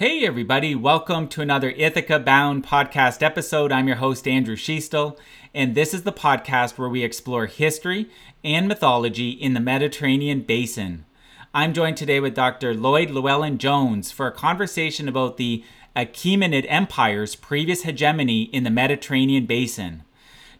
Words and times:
Hey, 0.00 0.24
everybody, 0.24 0.74
welcome 0.74 1.28
to 1.28 1.42
another 1.42 1.68
Ithaca 1.68 2.18
Bound 2.18 2.64
podcast 2.64 3.22
episode. 3.22 3.70
I'm 3.70 3.86
your 3.86 3.98
host, 3.98 4.26
Andrew 4.26 4.56
Schiestel, 4.56 5.18
and 5.54 5.74
this 5.74 5.92
is 5.92 6.04
the 6.04 6.10
podcast 6.10 6.78
where 6.78 6.88
we 6.88 7.04
explore 7.04 7.44
history 7.44 8.08
and 8.42 8.66
mythology 8.66 9.28
in 9.28 9.52
the 9.52 9.60
Mediterranean 9.60 10.40
basin. 10.40 11.04
I'm 11.52 11.74
joined 11.74 11.98
today 11.98 12.18
with 12.18 12.34
Dr. 12.34 12.72
Lloyd 12.72 13.10
Llewellyn 13.10 13.58
Jones 13.58 14.10
for 14.10 14.26
a 14.26 14.32
conversation 14.32 15.06
about 15.06 15.36
the 15.36 15.62
Achaemenid 15.94 16.64
Empire's 16.66 17.36
previous 17.36 17.82
hegemony 17.82 18.44
in 18.44 18.64
the 18.64 18.70
Mediterranean 18.70 19.44
basin. 19.44 20.04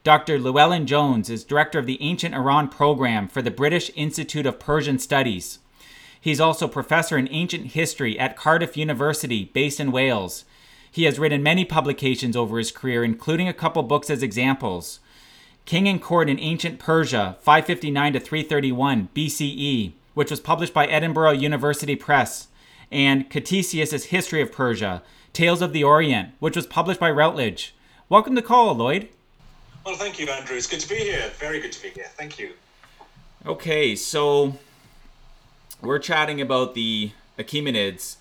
Dr. 0.04 0.38
Llewellyn 0.38 0.86
Jones 0.86 1.30
is 1.30 1.44
director 1.44 1.78
of 1.78 1.86
the 1.86 2.02
Ancient 2.02 2.34
Iran 2.34 2.68
program 2.68 3.26
for 3.26 3.40
the 3.40 3.50
British 3.50 3.90
Institute 3.94 4.44
of 4.44 4.60
Persian 4.60 4.98
Studies. 4.98 5.60
He's 6.20 6.40
also 6.40 6.68
professor 6.68 7.16
in 7.16 7.28
ancient 7.30 7.68
history 7.68 8.18
at 8.18 8.36
Cardiff 8.36 8.76
University, 8.76 9.50
based 9.54 9.80
in 9.80 9.90
Wales. 9.90 10.44
He 10.90 11.04
has 11.04 11.18
written 11.18 11.42
many 11.42 11.64
publications 11.64 12.36
over 12.36 12.58
his 12.58 12.72
career, 12.72 13.02
including 13.02 13.48
a 13.48 13.54
couple 13.54 13.82
books 13.82 14.10
as 14.10 14.22
examples. 14.22 15.00
King 15.64 15.88
and 15.88 16.02
Court 16.02 16.28
in 16.28 16.38
Ancient 16.38 16.78
Persia, 16.78 17.36
559 17.40 18.14
to 18.14 18.20
331 18.20 19.08
BCE, 19.14 19.92
which 20.14 20.30
was 20.30 20.40
published 20.40 20.74
by 20.74 20.86
Edinburgh 20.86 21.32
University 21.32 21.96
Press, 21.96 22.48
and 22.90 23.30
Ctesias' 23.30 24.06
History 24.06 24.42
of 24.42 24.52
Persia, 24.52 25.02
Tales 25.32 25.62
of 25.62 25.72
the 25.72 25.84
Orient, 25.84 26.30
which 26.40 26.56
was 26.56 26.66
published 26.66 26.98
by 26.98 27.10
Routledge. 27.10 27.74
Welcome 28.08 28.34
to 28.34 28.42
call, 28.42 28.74
Lloyd. 28.74 29.08
Well, 29.86 29.94
thank 29.94 30.18
you, 30.18 30.26
Andrew. 30.26 30.56
It's 30.56 30.66
good 30.66 30.80
to 30.80 30.88
be 30.88 30.96
here. 30.96 31.30
Very 31.38 31.60
good 31.60 31.72
to 31.72 31.82
be 31.82 31.90
here. 31.90 32.08
Thank 32.16 32.38
you. 32.38 32.50
Okay, 33.46 33.94
so 33.94 34.58
we're 35.82 35.98
chatting 35.98 36.40
about 36.40 36.74
the 36.74 37.12
Achaemenids' 37.38 38.16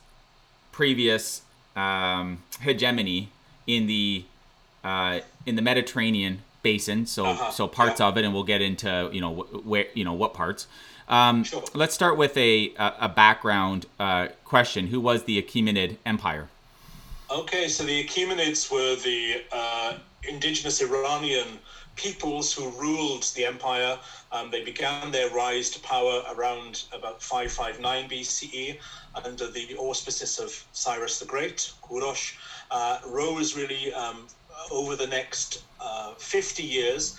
previous 0.71 1.41
um, 1.75 2.43
hegemony 2.61 3.29
in 3.67 3.88
the 3.88 4.25
uh, 4.83 5.19
in 5.45 5.55
the 5.55 5.61
Mediterranean 5.61 6.41
basin. 6.61 7.05
So 7.05 7.25
uh-huh. 7.25 7.51
so 7.51 7.67
parts 7.67 7.99
yeah. 7.99 8.07
of 8.07 8.17
it, 8.17 8.25
and 8.25 8.33
we'll 8.33 8.43
get 8.43 8.61
into 8.61 9.09
you 9.11 9.21
know 9.21 9.33
where 9.63 9.85
you 9.93 10.03
know 10.03 10.13
what 10.13 10.33
parts. 10.33 10.67
Um, 11.07 11.43
sure. 11.43 11.63
Let's 11.73 11.95
start 11.95 12.17
with 12.17 12.38
a 12.38 12.73
a, 12.77 13.09
background 13.09 13.88
uh, 13.99 14.27
question. 14.45 14.88
Who 14.88 14.99
was 14.99 15.23
the 15.23 15.41
Achaemenid 15.41 15.97
Empire? 16.05 16.49
Okay, 17.31 17.67
so 17.67 17.83
the 17.83 18.03
Achaemenids 18.03 18.71
were 18.71 18.95
the 18.95 19.44
uh, 19.51 19.94
indigenous 20.27 20.81
Iranian 20.81 21.59
peoples 21.95 22.53
who 22.53 22.69
ruled 22.79 23.23
the 23.35 23.45
empire. 23.45 23.99
Um, 24.31 24.52
they 24.52 24.63
began 24.63 25.11
their 25.11 25.30
rise 25.30 25.69
to 25.72 25.80
power 25.80 26.22
around 26.31 26.83
about 26.94 27.22
559 27.22 28.08
BCE 28.09 28.77
under 29.25 29.47
the 29.47 29.75
auspices 29.75 30.38
of 30.39 30.52
Cyrus 30.72 31.19
the 31.19 31.25
Great, 31.25 31.72
Kurosh, 31.81 32.33
uh, 32.69 33.00
rose 33.07 33.55
really 33.55 33.91
um, 33.94 34.27
over 34.72 34.95
the 34.95 35.07
next 35.07 35.63
uh, 35.80 36.13
50 36.19 36.63
years 36.63 37.17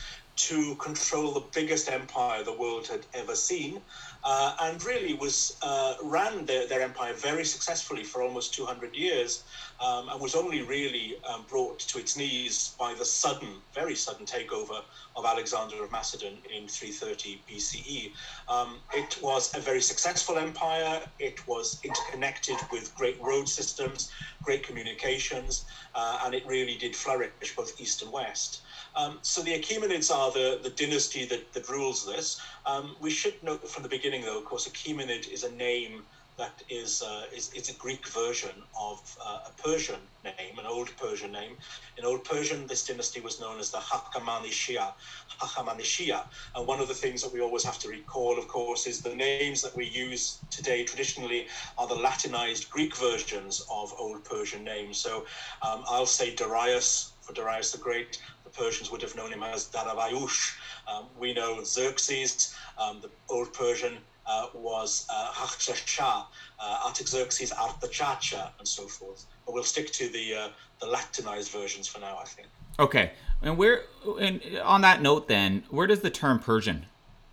to 0.48 0.74
control 0.76 1.32
the 1.32 1.46
biggest 1.54 1.90
empire 1.90 2.42
the 2.42 2.52
world 2.52 2.86
had 2.86 3.06
ever 3.14 3.34
seen 3.34 3.82
uh, 4.24 4.54
and 4.60 4.82
really 4.84 5.14
was 5.14 5.58
uh, 5.62 5.94
ran 6.02 6.46
their, 6.46 6.66
their 6.66 6.82
empire 6.82 7.12
very 7.14 7.44
successfully 7.44 8.04
for 8.04 8.22
almost 8.22 8.54
200 8.54 8.94
years 8.94 9.44
um, 9.80 10.08
and 10.08 10.20
was 10.20 10.34
only 10.34 10.62
really 10.62 11.14
um, 11.28 11.44
brought 11.48 11.78
to 11.80 11.98
its 11.98 12.16
knees 12.16 12.74
by 12.78 12.94
the 12.94 13.04
sudden, 13.04 13.62
very 13.74 13.94
sudden 13.94 14.26
takeover 14.26 14.82
of 15.16 15.24
Alexander 15.24 15.82
of 15.82 15.90
Macedon 15.90 16.38
in 16.54 16.68
330 16.68 17.44
BCE. 17.48 18.12
Um, 18.48 18.80
it 18.94 19.18
was 19.22 19.54
a 19.54 19.60
very 19.60 19.80
successful 19.80 20.38
empire. 20.38 21.00
It 21.18 21.46
was 21.46 21.80
interconnected 21.84 22.56
with 22.72 22.94
great 22.94 23.20
road 23.20 23.48
systems, 23.48 24.10
great 24.42 24.66
communications, 24.66 25.66
uh, 25.94 26.20
and 26.24 26.34
it 26.34 26.46
really 26.46 26.76
did 26.76 26.96
flourish 26.96 27.30
both 27.56 27.78
east 27.80 28.02
and 28.02 28.12
west. 28.12 28.62
Um, 28.96 29.18
so 29.22 29.42
the 29.42 29.58
Achaemenids 29.58 30.10
are 30.14 30.32
the, 30.32 30.60
the 30.62 30.70
dynasty 30.70 31.24
that, 31.26 31.52
that 31.52 31.68
rules 31.68 32.06
this. 32.06 32.40
Um, 32.66 32.96
we 33.00 33.10
should 33.10 33.42
note 33.42 33.68
from 33.68 33.82
the 33.82 33.88
beginning, 33.88 34.22
though, 34.22 34.38
of 34.38 34.44
course, 34.44 34.68
Achaemenid 34.68 35.28
is 35.28 35.44
a 35.44 35.52
name 35.52 36.02
that 36.38 36.62
is, 36.70 37.02
uh, 37.02 37.24
is, 37.36 37.52
is 37.52 37.68
a 37.68 37.74
Greek 37.74 38.08
version 38.08 38.62
of 38.78 38.98
uh, 39.24 39.40
a 39.48 39.62
Persian 39.62 40.00
name, 40.24 40.58
an 40.58 40.64
old 40.66 40.88
Persian 40.96 41.30
name. 41.30 41.56
In 41.98 42.04
Old 42.06 42.24
Persian, 42.24 42.66
this 42.66 42.86
dynasty 42.86 43.20
was 43.20 43.40
known 43.40 43.60
as 43.60 43.70
the 43.70 43.76
Hakamanishia. 43.76 44.94
Hakamanishia. 45.42 46.24
And 46.54 46.66
one 46.66 46.80
of 46.80 46.88
the 46.88 46.94
things 46.94 47.20
that 47.22 47.32
we 47.32 47.42
always 47.42 47.64
have 47.64 47.78
to 47.80 47.88
recall, 47.88 48.38
of 48.38 48.48
course, 48.48 48.86
is 48.86 49.02
the 49.02 49.14
names 49.14 49.60
that 49.60 49.76
we 49.76 49.86
use 49.86 50.40
today 50.50 50.82
traditionally 50.82 51.46
are 51.76 51.86
the 51.86 51.94
Latinized 51.94 52.70
Greek 52.70 52.96
versions 52.96 53.62
of 53.70 53.92
Old 53.98 54.24
Persian 54.24 54.64
names. 54.64 54.98
So 54.98 55.26
um, 55.60 55.84
I'll 55.90 56.06
say 56.06 56.34
Darius 56.34 57.12
for 57.20 57.34
Darius 57.34 57.70
the 57.70 57.78
Great 57.78 58.18
the 58.50 58.58
Persians 58.58 58.90
would 58.90 59.02
have 59.02 59.16
known 59.16 59.32
him 59.32 59.42
as 59.42 59.68
Daravayush. 59.68 60.56
Um, 60.88 61.06
we 61.18 61.32
know 61.32 61.62
Xerxes, 61.62 62.54
um, 62.78 63.00
the 63.00 63.10
Old 63.28 63.52
Persian, 63.52 63.98
uh, 64.26 64.46
was 64.54 65.06
uh, 65.10 65.32
uh, 65.32 66.82
Artaxerxes, 66.86 67.50
Artachacha, 67.52 68.50
and 68.58 68.66
so 68.68 68.86
forth. 68.86 69.26
But 69.44 69.54
we'll 69.54 69.64
stick 69.64 69.90
to 69.92 70.08
the 70.08 70.34
uh, 70.34 70.48
the 70.80 70.86
Latinized 70.86 71.50
versions 71.50 71.88
for 71.88 72.00
now, 72.00 72.18
I 72.20 72.24
think. 72.24 72.48
Okay, 72.78 73.12
and 73.42 73.58
where, 73.58 73.82
and 74.20 74.40
on 74.62 74.80
that 74.82 75.02
note, 75.02 75.28
then, 75.28 75.64
where 75.70 75.86
does 75.86 76.00
the 76.00 76.10
term 76.10 76.38
Persian 76.38 76.86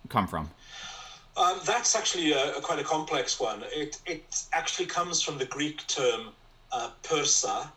come 0.08 0.26
from? 0.26 0.50
Um, 1.36 1.60
that's 1.64 1.94
actually 1.94 2.32
a, 2.32 2.56
a, 2.56 2.60
quite 2.60 2.80
a 2.80 2.84
complex 2.84 3.38
one. 3.38 3.62
It 3.72 4.00
it 4.06 4.44
actually 4.52 4.86
comes 4.86 5.22
from 5.22 5.38
the 5.38 5.46
Greek 5.46 5.86
term 5.86 6.30
uh, 6.72 6.90
Persa, 7.02 7.70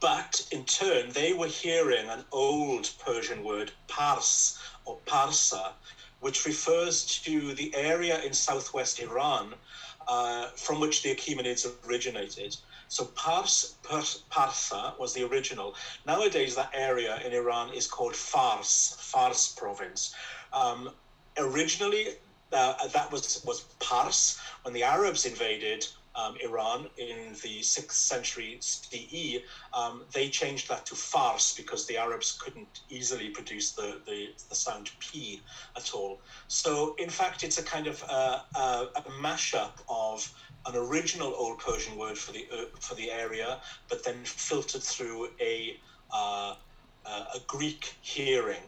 but 0.00 0.46
in 0.50 0.64
turn, 0.64 1.10
they 1.10 1.32
were 1.32 1.46
hearing 1.46 2.08
an 2.08 2.24
old 2.32 2.90
Persian 2.98 3.44
word, 3.44 3.70
Pars 3.86 4.58
or 4.86 4.98
Parsa, 5.06 5.72
which 6.20 6.46
refers 6.46 7.04
to 7.22 7.54
the 7.54 7.74
area 7.74 8.20
in 8.22 8.32
southwest 8.32 9.00
Iran 9.00 9.54
uh, 10.08 10.48
from 10.56 10.80
which 10.80 11.02
the 11.02 11.14
Achaemenids 11.14 11.66
originated. 11.86 12.56
So 12.88 13.04
Pars, 13.04 13.76
Parsa 13.84 14.98
was 14.98 15.12
the 15.14 15.24
original. 15.24 15.74
Nowadays, 16.06 16.54
that 16.56 16.70
area 16.74 17.20
in 17.24 17.32
Iran 17.32 17.72
is 17.72 17.86
called 17.86 18.16
Fars, 18.16 18.96
Fars 18.98 19.54
province. 19.56 20.14
Um, 20.52 20.90
originally, 21.38 22.06
uh, 22.52 22.88
that 22.88 23.12
was, 23.12 23.42
was 23.44 23.60
Pars. 23.78 24.38
When 24.62 24.74
the 24.74 24.82
Arabs 24.82 25.24
invaded, 25.24 25.86
um, 26.14 26.36
Iran 26.44 26.86
in 26.96 27.32
the 27.42 27.60
6th 27.60 27.92
century 27.92 28.58
CE, 28.60 29.38
um, 29.72 30.04
they 30.12 30.28
changed 30.28 30.68
that 30.68 30.86
to 30.86 30.94
Fars 30.94 31.54
because 31.56 31.86
the 31.86 31.96
Arabs 31.96 32.38
couldn't 32.42 32.80
easily 32.88 33.30
produce 33.30 33.72
the, 33.72 34.00
the, 34.06 34.28
the 34.48 34.54
sound 34.54 34.90
P 34.98 35.40
at 35.76 35.94
all. 35.94 36.20
So, 36.48 36.94
in 36.98 37.08
fact, 37.08 37.44
it's 37.44 37.58
a 37.58 37.62
kind 37.62 37.86
of 37.86 38.02
uh, 38.08 38.40
a 38.56 39.02
mashup 39.22 39.72
of 39.88 40.32
an 40.66 40.76
original 40.76 41.32
Old 41.36 41.58
Persian 41.58 41.96
word 41.96 42.18
for 42.18 42.32
the 42.32 42.46
uh, 42.52 42.64
for 42.78 42.94
the 42.94 43.10
area, 43.10 43.60
but 43.88 44.04
then 44.04 44.16
filtered 44.24 44.82
through 44.82 45.28
a 45.40 45.78
uh, 46.12 46.54
a 47.06 47.38
Greek 47.46 47.94
hearing. 48.02 48.62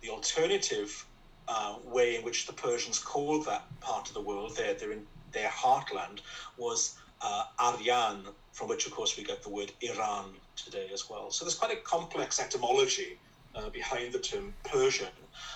The 0.00 0.10
alternative 0.10 1.06
uh, 1.48 1.76
way 1.84 2.16
in 2.16 2.22
which 2.22 2.46
the 2.46 2.52
Persians 2.52 2.98
called 2.98 3.46
that 3.46 3.64
part 3.80 4.08
of 4.08 4.14
the 4.14 4.20
world, 4.20 4.56
their 4.56 4.74
their 4.74 4.92
in, 4.92 5.06
their 5.32 5.48
heartland 5.48 6.20
was 6.56 6.96
uh, 7.20 7.44
Aryan, 7.58 8.26
from 8.52 8.68
which, 8.68 8.86
of 8.86 8.92
course, 8.92 9.16
we 9.16 9.24
get 9.24 9.42
the 9.42 9.48
word 9.48 9.72
Iran 9.80 10.32
today 10.56 10.88
as 10.92 11.08
well. 11.08 11.30
So 11.30 11.44
there's 11.44 11.54
quite 11.54 11.72
a 11.72 11.80
complex 11.80 12.40
etymology 12.40 13.18
uh, 13.54 13.70
behind 13.70 14.12
the 14.12 14.18
term 14.18 14.52
Persian. 14.64 15.06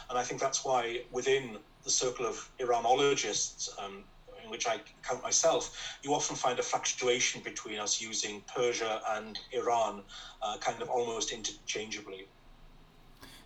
And 0.08 0.18
I 0.18 0.22
think 0.22 0.40
that's 0.40 0.64
why 0.64 1.02
within 1.10 1.58
the 1.84 1.90
circle 1.90 2.26
of 2.26 2.48
Iranologists, 2.58 3.70
um, 3.82 4.04
in 4.42 4.50
which 4.50 4.66
I 4.66 4.80
count 5.02 5.22
myself, 5.22 5.98
you 6.02 6.14
often 6.14 6.36
find 6.36 6.58
a 6.58 6.62
fluctuation 6.62 7.42
between 7.42 7.78
us 7.78 8.00
using 8.00 8.42
Persia 8.54 9.00
and 9.10 9.38
Iran 9.52 10.02
uh, 10.42 10.56
kind 10.58 10.80
of 10.80 10.88
almost 10.88 11.32
interchangeably. 11.32 12.26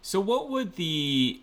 So, 0.02 0.20
what 0.20 0.50
would 0.50 0.76
the 0.76 1.40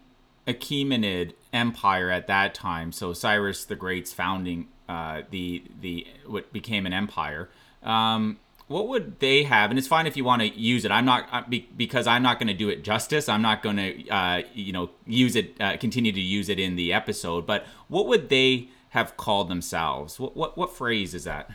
Achaemenid 0.48 1.34
Empire 1.52 2.10
at 2.10 2.28
that 2.28 2.54
time, 2.54 2.92
so 2.92 3.14
Cyrus 3.14 3.66
the 3.66 3.76
Great's 3.76 4.14
founding 4.14 4.68
uh, 4.88 5.22
the 5.32 5.64
the 5.82 6.08
what 6.26 6.52
became 6.54 6.86
an 6.86 6.94
empire. 6.94 7.50
Um, 7.84 8.40
what 8.68 8.90
would 8.90 9.20
they 9.20 9.44
have? 9.44 9.70
And 9.70 9.80
it's 9.80 9.88
fine 9.88 10.08
if 10.08 10.18
you 10.18 10.26
want 10.26 10.42
to 10.42 10.48
use 10.48 10.84
it. 10.84 10.92
I'm 10.92 11.06
not 11.06 11.28
uh, 11.32 11.44
because 11.76 12.06
I'm 12.08 12.24
not 12.24 12.38
going 12.40 12.48
to 12.48 12.54
do 12.54 12.70
it 12.70 12.84
justice. 12.84 13.30
I'm 13.30 13.42
not 13.42 13.64
going 13.64 13.78
to 13.78 14.10
uh, 14.10 14.42
you 14.54 14.74
know 14.74 14.90
use 15.06 15.36
it, 15.36 15.60
uh, 15.60 15.78
continue 15.78 16.12
to 16.12 16.22
use 16.22 16.50
it 16.50 16.60
in 16.60 16.76
the 16.76 16.94
episode. 16.94 17.46
But 17.46 17.66
what 17.88 18.08
would 18.08 18.30
they 18.30 18.70
have 18.90 19.16
called 19.18 19.50
themselves? 19.50 20.20
What 20.20 20.36
what, 20.36 20.58
what 20.58 20.76
phrase 20.76 21.14
is 21.14 21.24
that? 21.24 21.50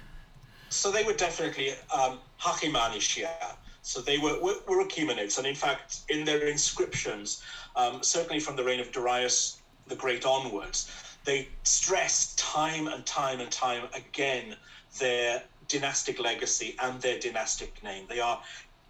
So 0.69 0.91
they 0.91 1.05
were 1.05 1.13
definitely 1.13 1.71
um. 1.95 2.19
So 3.85 4.01
they 4.01 4.17
were, 4.19 4.41
were, 4.41 4.55
were 4.69 4.85
Achaemenids, 4.85 5.39
and 5.39 5.47
in 5.47 5.57
fact, 5.57 6.03
in 6.09 6.25
their 6.25 6.47
inscriptions, 6.47 7.43
um, 7.75 8.01
certainly 8.03 8.39
from 8.39 8.55
the 8.55 8.63
reign 8.63 8.79
of 8.79 8.93
Darius 8.93 9.61
the 9.89 9.97
Great 9.97 10.25
onwards, 10.25 10.91
they 11.25 11.49
stress 11.63 12.35
time 12.37 12.87
and 12.89 13.05
time 13.07 13.41
and 13.41 13.51
time 13.51 13.89
again 13.95 14.57
their 14.99 15.43
dynastic 15.69 16.19
legacy 16.19 16.77
and 16.81 17.01
their 17.01 17.19
dynastic 17.19 17.83
name. 17.83 18.07
They 18.09 18.21
are 18.21 18.41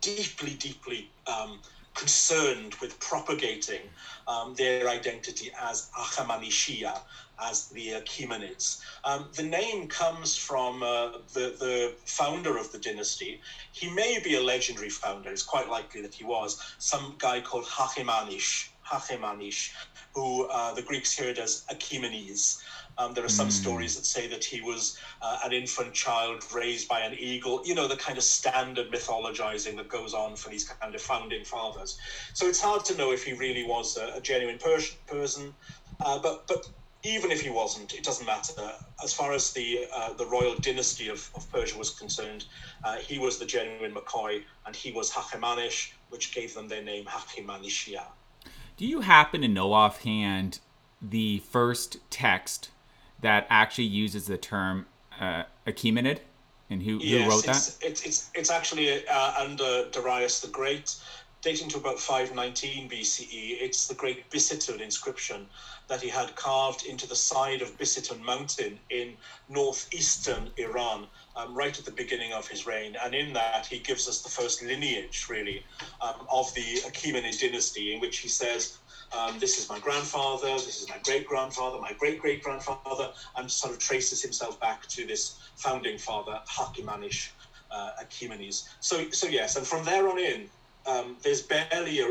deeply, 0.00 0.55
deeply 0.55 1.11
um, 1.26 1.61
concerned 1.94 2.75
with 2.81 2.99
propagating 3.00 3.82
um, 4.26 4.55
their 4.55 4.88
identity 4.88 5.50
as 5.61 5.90
Achaemenida, 5.96 7.00
as 7.38 7.69
the 7.69 7.90
Achaemenids. 7.90 8.81
Um, 9.05 9.29
the 9.37 9.43
name 9.43 9.87
comes 9.88 10.37
from 10.37 10.82
uh, 10.82 11.11
the, 11.34 11.55
the 11.58 11.94
founder 12.06 12.56
of 12.56 12.73
the 12.73 12.79
dynasty. 12.79 13.40
He 13.73 13.90
may 13.90 14.19
be 14.19 14.34
a 14.34 14.43
legendary 14.43 14.88
founder, 14.88 15.31
it's 15.31 15.43
quite 15.43 15.69
likely 15.69 16.00
that 16.02 16.14
he 16.14 16.25
was, 16.25 16.58
some 16.79 17.14
guy 17.19 17.40
called 17.40 17.67
Hachemanish, 17.67 18.72
Hachemanish, 18.93 19.73
who 20.15 20.44
uh, 20.44 20.75
the 20.75 20.83
Greeks 20.83 21.19
heard 21.19 21.39
as 21.39 21.65
Achaemenes. 21.71 22.62
Um, 22.99 23.15
there 23.15 23.25
are 23.25 23.31
some 23.41 23.49
mm. 23.49 23.53
stories 23.53 23.97
that 23.97 24.05
say 24.05 24.29
that 24.29 24.44
he 24.44 24.61
was 24.61 24.99
uh, 25.23 25.39
an 25.44 25.53
infant 25.53 25.94
child 25.94 26.44
raised 26.55 26.89
by 26.89 27.00
an 27.00 27.15
eagle, 27.19 27.62
you 27.65 27.75
know, 27.75 27.89
the 27.89 27.97
kind 27.97 28.19
of 28.19 28.25
standard 28.25 28.93
mythologizing 28.93 29.77
that 29.77 29.89
goes 29.89 30.12
on 30.12 30.37
for 30.37 30.50
these 30.50 30.65
kind 30.69 30.94
of 30.94 31.00
founding 31.00 31.44
fathers. 31.44 31.99
So 32.35 32.47
it's 32.47 32.61
hard 32.61 32.85
to 32.87 32.97
know 32.97 33.12
if 33.12 33.25
he 33.25 33.33
really 33.33 33.65
was 33.65 33.97
a, 33.97 34.17
a 34.17 34.21
genuine 34.21 34.59
Persian 34.59 34.99
person. 35.06 35.55
Uh, 36.05 36.19
but, 36.19 36.47
but 36.47 36.69
even 37.05 37.31
if 37.31 37.41
he 37.41 37.50
wasn't, 37.50 37.94
it 37.94 38.05
doesn't 38.05 38.27
matter. 38.27 38.71
As 39.03 39.12
far 39.12 39.33
as 39.33 39.53
the 39.53 39.87
uh, 39.94 40.12
the 40.12 40.27
royal 40.27 40.55
dynasty 40.56 41.09
of, 41.09 41.31
of 41.35 41.50
Persia 41.50 41.77
was 41.77 41.91
concerned, 41.91 42.44
uh, 42.85 42.97
he 42.97 43.19
was 43.19 43.39
the 43.39 43.44
genuine 43.44 43.93
McCoy, 43.93 44.43
and 44.67 44.77
he 44.77 44.93
was 44.93 45.11
Hachemanish, 45.11 45.93
which 46.11 46.35
gave 46.35 46.55
them 46.55 46.69
their 46.69 46.83
name 46.83 47.05
Hachemanishia. 47.06 48.05
Do 48.82 48.88
you 48.88 49.02
happen 49.02 49.43
to 49.43 49.46
know 49.46 49.75
offhand 49.75 50.58
the 51.00 51.38
first 51.38 51.99
text 52.11 52.73
that 53.20 53.46
actually 53.49 53.84
uses 53.84 54.26
the 54.26 54.37
term 54.37 54.87
uh, 55.20 55.44
Achaemenid, 55.69 56.19
and 56.69 56.82
who, 56.82 56.99
yes, 56.99 57.23
who 57.23 57.31
wrote 57.31 57.46
that? 57.46 57.76
It's, 57.81 58.05
it's, 58.05 58.31
it's 58.34 58.50
actually 58.50 59.06
uh, 59.06 59.34
under 59.38 59.88
Darius 59.93 60.40
the 60.40 60.49
Great, 60.49 60.96
dating 61.43 61.69
to 61.69 61.76
about 61.79 62.00
519 62.00 62.90
BCE. 62.90 63.58
It's 63.61 63.87
the 63.87 63.94
great 63.94 64.29
Bisitun 64.31 64.81
inscription 64.81 65.46
that 65.87 66.02
he 66.02 66.08
had 66.08 66.34
carved 66.34 66.84
into 66.84 67.06
the 67.06 67.14
side 67.14 67.62
of 67.62 67.79
Bisitun 67.79 68.20
Mountain 68.25 68.81
in 68.90 69.14
northeastern 69.49 70.50
Iran, 70.56 71.06
um, 71.37 71.55
right 71.55 71.79
at 71.79 71.84
the 71.84 71.90
beginning 71.90 72.32
of 72.32 72.46
his 72.49 72.67
reign. 72.67 72.96
And 73.05 73.14
in 73.14 73.32
that, 73.32 73.67
he 73.67 73.79
gives 73.79 74.08
us 74.08 74.23
the 74.23 74.29
first 74.29 74.62
lineage, 74.62 75.26
really, 75.29 75.64
um, 76.00 76.26
of 76.31 76.52
the 76.55 76.81
Achaemenid 76.84 77.38
dynasty, 77.40 77.94
in 77.94 78.00
which 78.00 78.19
he 78.19 78.29
says, 78.29 78.79
um, 79.17 79.38
this 79.38 79.58
is 79.58 79.69
my 79.69 79.79
grandfather, 79.79 80.52
this 80.52 80.81
is 80.81 80.88
my 80.88 80.99
great 81.05 81.26
grandfather, 81.26 81.79
my 81.79 81.93
great 81.99 82.19
great 82.19 82.43
grandfather, 82.43 83.12
and 83.37 83.50
sort 83.50 83.73
of 83.73 83.79
traces 83.79 84.23
himself 84.23 84.58
back 84.61 84.87
to 84.88 85.06
this 85.06 85.38
founding 85.56 85.99
father, 85.99 86.40
Hakimanish 86.49 87.31
uh, 87.70 87.90
Achaemenes. 88.02 88.64
So, 88.81 89.11
so 89.11 89.26
yes, 89.26 89.56
and 89.56 89.67
from 89.67 89.84
there 89.84 90.08
on 90.08 90.19
in, 90.19 90.49
um, 90.87 91.17
there's 91.23 91.43
barely 91.43 92.00
a, 92.00 92.08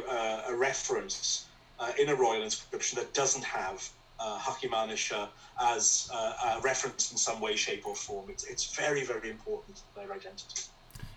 a 0.47 0.55
reference 0.55 1.47
uh, 1.79 1.91
in 1.99 2.09
a 2.09 2.15
royal 2.15 2.43
inscription 2.43 2.99
that 2.99 3.13
doesn't 3.13 3.43
have 3.43 3.89
uh, 4.21 4.37
Hakimanish 4.37 5.11
uh, 5.11 5.27
as 5.59 6.09
uh, 6.13 6.57
a 6.57 6.61
reference 6.61 7.11
in 7.11 7.17
some 7.17 7.39
way, 7.39 7.55
shape, 7.55 7.87
or 7.87 7.95
form. 7.95 8.29
It's, 8.29 8.43
it's 8.43 8.75
very, 8.75 9.03
very 9.03 9.29
important 9.29 9.77
to 9.77 9.81
their 9.95 10.11
identity. 10.13 10.63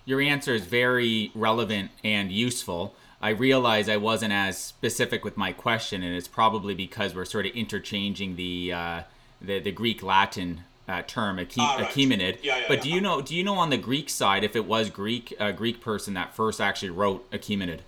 Your 0.04 0.20
answer 0.20 0.54
is 0.54 0.64
very 0.64 1.30
relevant 1.34 1.90
and 2.02 2.30
useful. 2.30 2.94
I 3.20 3.30
realize 3.30 3.88
I 3.88 3.96
wasn't 3.96 4.32
as 4.32 4.58
specific 4.58 5.24
with 5.24 5.36
my 5.36 5.52
question, 5.52 6.02
and 6.02 6.14
it's 6.14 6.28
probably 6.28 6.74
because 6.74 7.14
we're 7.14 7.24
sort 7.24 7.46
of 7.46 7.52
interchanging 7.52 8.36
the 8.36 8.72
uh, 8.72 9.02
the, 9.40 9.60
the 9.60 9.72
Greek 9.72 10.02
Latin 10.02 10.60
uh, 10.88 11.02
term 11.06 11.38
Ache- 11.38 11.54
ah, 11.58 11.76
right. 11.78 11.88
Achaemenid. 11.88 12.38
Yeah, 12.42 12.58
yeah, 12.58 12.64
but 12.68 12.78
yeah. 12.78 12.82
do 12.82 12.90
you 12.90 13.00
know 13.00 13.22
do 13.22 13.34
you 13.34 13.42
know 13.42 13.54
on 13.54 13.70
the 13.70 13.78
Greek 13.78 14.10
side 14.10 14.44
if 14.44 14.54
it 14.54 14.66
was 14.66 14.90
Greek 14.90 15.34
a 15.40 15.52
Greek 15.52 15.80
person 15.80 16.12
that 16.14 16.34
first 16.34 16.60
actually 16.60 16.90
wrote 16.90 17.30
Achaemenid 17.30 17.80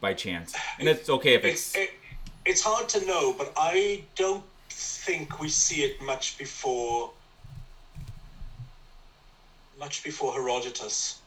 by 0.00 0.14
chance? 0.14 0.54
And 0.78 0.88
it's 0.88 1.10
okay 1.10 1.34
if 1.34 1.44
it's 1.44 1.74
it, 1.74 1.80
it, 1.80 1.90
it's 2.44 2.62
hard 2.62 2.88
to 2.90 3.04
know, 3.06 3.32
but 3.32 3.52
I 3.56 4.04
don't 4.16 4.44
think 4.68 5.38
we 5.40 5.48
see 5.48 5.82
it 5.82 6.00
much 6.02 6.38
before 6.38 7.10
much 9.78 10.04
before 10.04 10.32
Herodotus. 10.32 11.20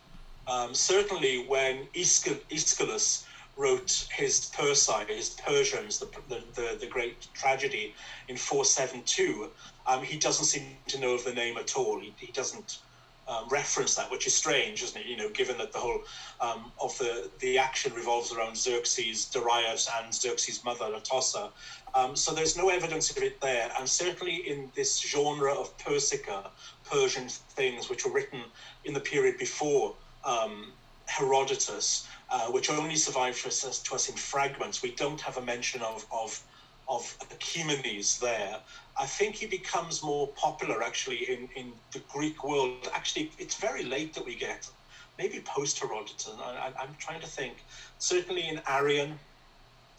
Um, 0.48 0.74
certainly, 0.74 1.46
when 1.46 1.88
Aeschylus 1.94 3.26
wrote 3.58 4.08
his 4.14 4.52
Persae, 4.56 5.08
his 5.10 5.30
Persians, 5.30 6.00
the, 6.00 6.08
the, 6.30 6.42
the, 6.54 6.78
the 6.80 6.88
great 6.88 7.28
tragedy 7.34 7.94
in 8.30 8.38
472, 8.38 9.50
um, 9.88 10.04
he 10.04 10.18
doesn't 10.18 10.46
seem 10.46 10.64
to 10.88 11.00
know 11.00 11.16
of 11.16 11.24
the 11.26 11.34
name 11.34 11.58
at 11.58 11.76
all. 11.76 12.00
He, 12.00 12.14
he 12.18 12.32
doesn't 12.32 12.80
um, 13.28 13.48
reference 13.50 13.96
that, 13.96 14.10
which 14.12 14.28
is 14.28 14.34
strange, 14.34 14.84
isn't 14.84 15.00
it? 15.00 15.08
You 15.08 15.18
know, 15.18 15.30
given 15.30 15.58
that 15.58 15.72
the 15.72 15.80
whole 15.80 16.02
um, 16.40 16.72
of 16.80 16.98
the, 16.98 17.30
the 17.40 17.58
action 17.58 17.94
revolves 17.94 18.32
around 18.32 18.56
Xerxes, 18.56 19.26
Darius, 19.26 19.90
and 20.00 20.14
Xerxes' 20.14 20.64
mother, 20.64 20.86
Atossa. 20.86 21.50
Um, 21.96 22.16
so 22.16 22.34
there's 22.34 22.58
no 22.58 22.70
evidence 22.70 23.10
of 23.10 23.24
it 23.24 23.40
there. 23.42 23.72
And 23.80 23.90
certainly 23.90 24.36
in 24.36 24.70
this 24.76 25.00
genre 25.00 25.54
of 25.54 25.76
Persica, 25.78 26.50
Persian 26.84 27.28
things, 27.30 27.90
which 27.90 28.06
were 28.06 28.12
written 28.12 28.42
in 28.84 28.94
the 28.94 29.00
period 29.00 29.38
before 29.38 29.96
um, 30.24 30.72
Herodotus, 31.06 32.08
uh, 32.30 32.48
which 32.48 32.70
only 32.70 32.96
survive 32.96 33.36
for 33.36 33.48
us, 33.48 33.80
to 33.80 33.96
us 33.96 34.10
in 34.10 34.16
fragments. 34.16 34.82
We 34.82 34.92
don't 34.92 35.22
have 35.22 35.38
a 35.38 35.42
mention 35.42 35.82
of, 35.82 36.06
of, 36.12 36.44
of 36.88 37.18
Achaemenes 37.32 38.20
there. 38.20 38.60
I 38.98 39.06
think 39.06 39.36
he 39.36 39.46
becomes 39.46 40.02
more 40.02 40.28
popular 40.30 40.82
actually 40.82 41.30
in, 41.30 41.50
in 41.56 41.74
the 41.92 42.00
Greek 42.12 42.44
world. 42.44 42.90
Actually, 42.94 43.32
it's 43.38 43.56
very 43.56 43.84
late 43.84 44.14
that 44.14 44.26
we 44.26 44.36
get, 44.36 44.70
maybe 45.18 45.40
post 45.42 45.80
Herodotus. 45.80 46.30
I, 46.40 46.72
am 46.82 46.96
trying 46.98 47.20
to 47.22 47.28
think. 47.28 47.58
Certainly 48.00 48.48
in 48.48 48.62
Arrian, 48.68 49.18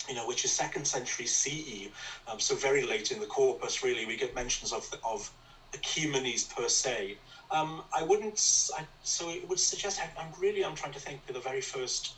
you 0.08 0.14
know, 0.14 0.26
which 0.26 0.44
is 0.44 0.52
second 0.52 0.86
century 0.86 1.26
CE, 1.26 1.88
um, 2.26 2.40
so 2.40 2.54
very 2.54 2.86
late 2.86 3.10
in 3.12 3.20
the 3.20 3.26
corpus, 3.26 3.82
really, 3.82 4.06
we 4.06 4.16
get 4.16 4.34
mentions 4.34 4.72
of, 4.72 4.88
of 5.04 5.30
Achaemenes 5.74 6.44
per 6.44 6.68
se. 6.68 7.18
Um, 7.50 7.82
I 7.94 8.02
wouldn't. 8.02 8.70
I, 8.76 8.84
so 9.04 9.28
it 9.30 9.48
would 9.48 9.60
suggest. 9.60 10.00
I, 10.00 10.22
am 10.22 10.32
really. 10.40 10.64
I'm 10.64 10.74
trying 10.74 10.92
to 10.94 11.00
think 11.00 11.20
of 11.28 11.34
the 11.34 11.40
very 11.40 11.60
first 11.60 12.14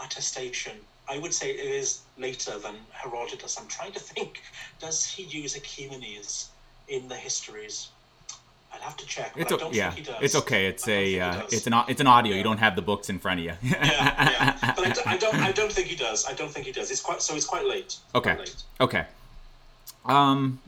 attestation. 0.00 0.72
I 1.10 1.18
would 1.18 1.32
say 1.32 1.50
it 1.50 1.60
is 1.60 2.00
later 2.18 2.58
than 2.58 2.74
Herodotus. 2.90 3.58
I'm 3.58 3.66
trying 3.68 3.92
to 3.92 4.00
think. 4.00 4.42
Does 4.80 5.04
he 5.04 5.22
use 5.24 5.54
Achaemenes 5.56 6.48
in 6.88 7.08
the 7.08 7.16
histories? 7.16 7.88
I'd 8.72 8.82
have 8.82 8.96
to 8.98 9.06
check. 9.06 9.32
It's 9.36 9.50
o- 9.50 9.70
yeah, 9.72 9.94
it's 10.20 10.34
okay. 10.36 10.66
It's 10.66 10.86
a 10.86 11.18
uh, 11.20 11.42
it's 11.50 11.66
an 11.66 11.74
it's 11.88 12.00
an 12.02 12.06
audio. 12.06 12.32
Yeah. 12.32 12.38
You 12.38 12.44
don't 12.44 12.58
have 12.58 12.76
the 12.76 12.82
books 12.82 13.08
in 13.08 13.18
front 13.18 13.40
of 13.40 13.46
you. 13.46 13.52
yeah, 13.62 13.78
yeah, 13.82 14.72
but 14.76 14.86
I 14.86 14.90
d- 14.90 15.00
I 15.06 15.16
don't 15.16 15.34
I 15.36 15.52
don't 15.52 15.72
think 15.72 15.88
he 15.88 15.96
does. 15.96 16.26
I 16.26 16.34
don't 16.34 16.50
think 16.50 16.66
he 16.66 16.72
does. 16.72 16.90
It's 16.90 17.00
quite 17.00 17.22
so. 17.22 17.34
It's 17.34 17.46
quite 17.46 17.64
late. 17.64 17.96
Okay. 18.14 18.34
Quite 18.34 18.38
late. 18.46 18.62
Okay. 18.80 19.04
Um, 20.04 20.60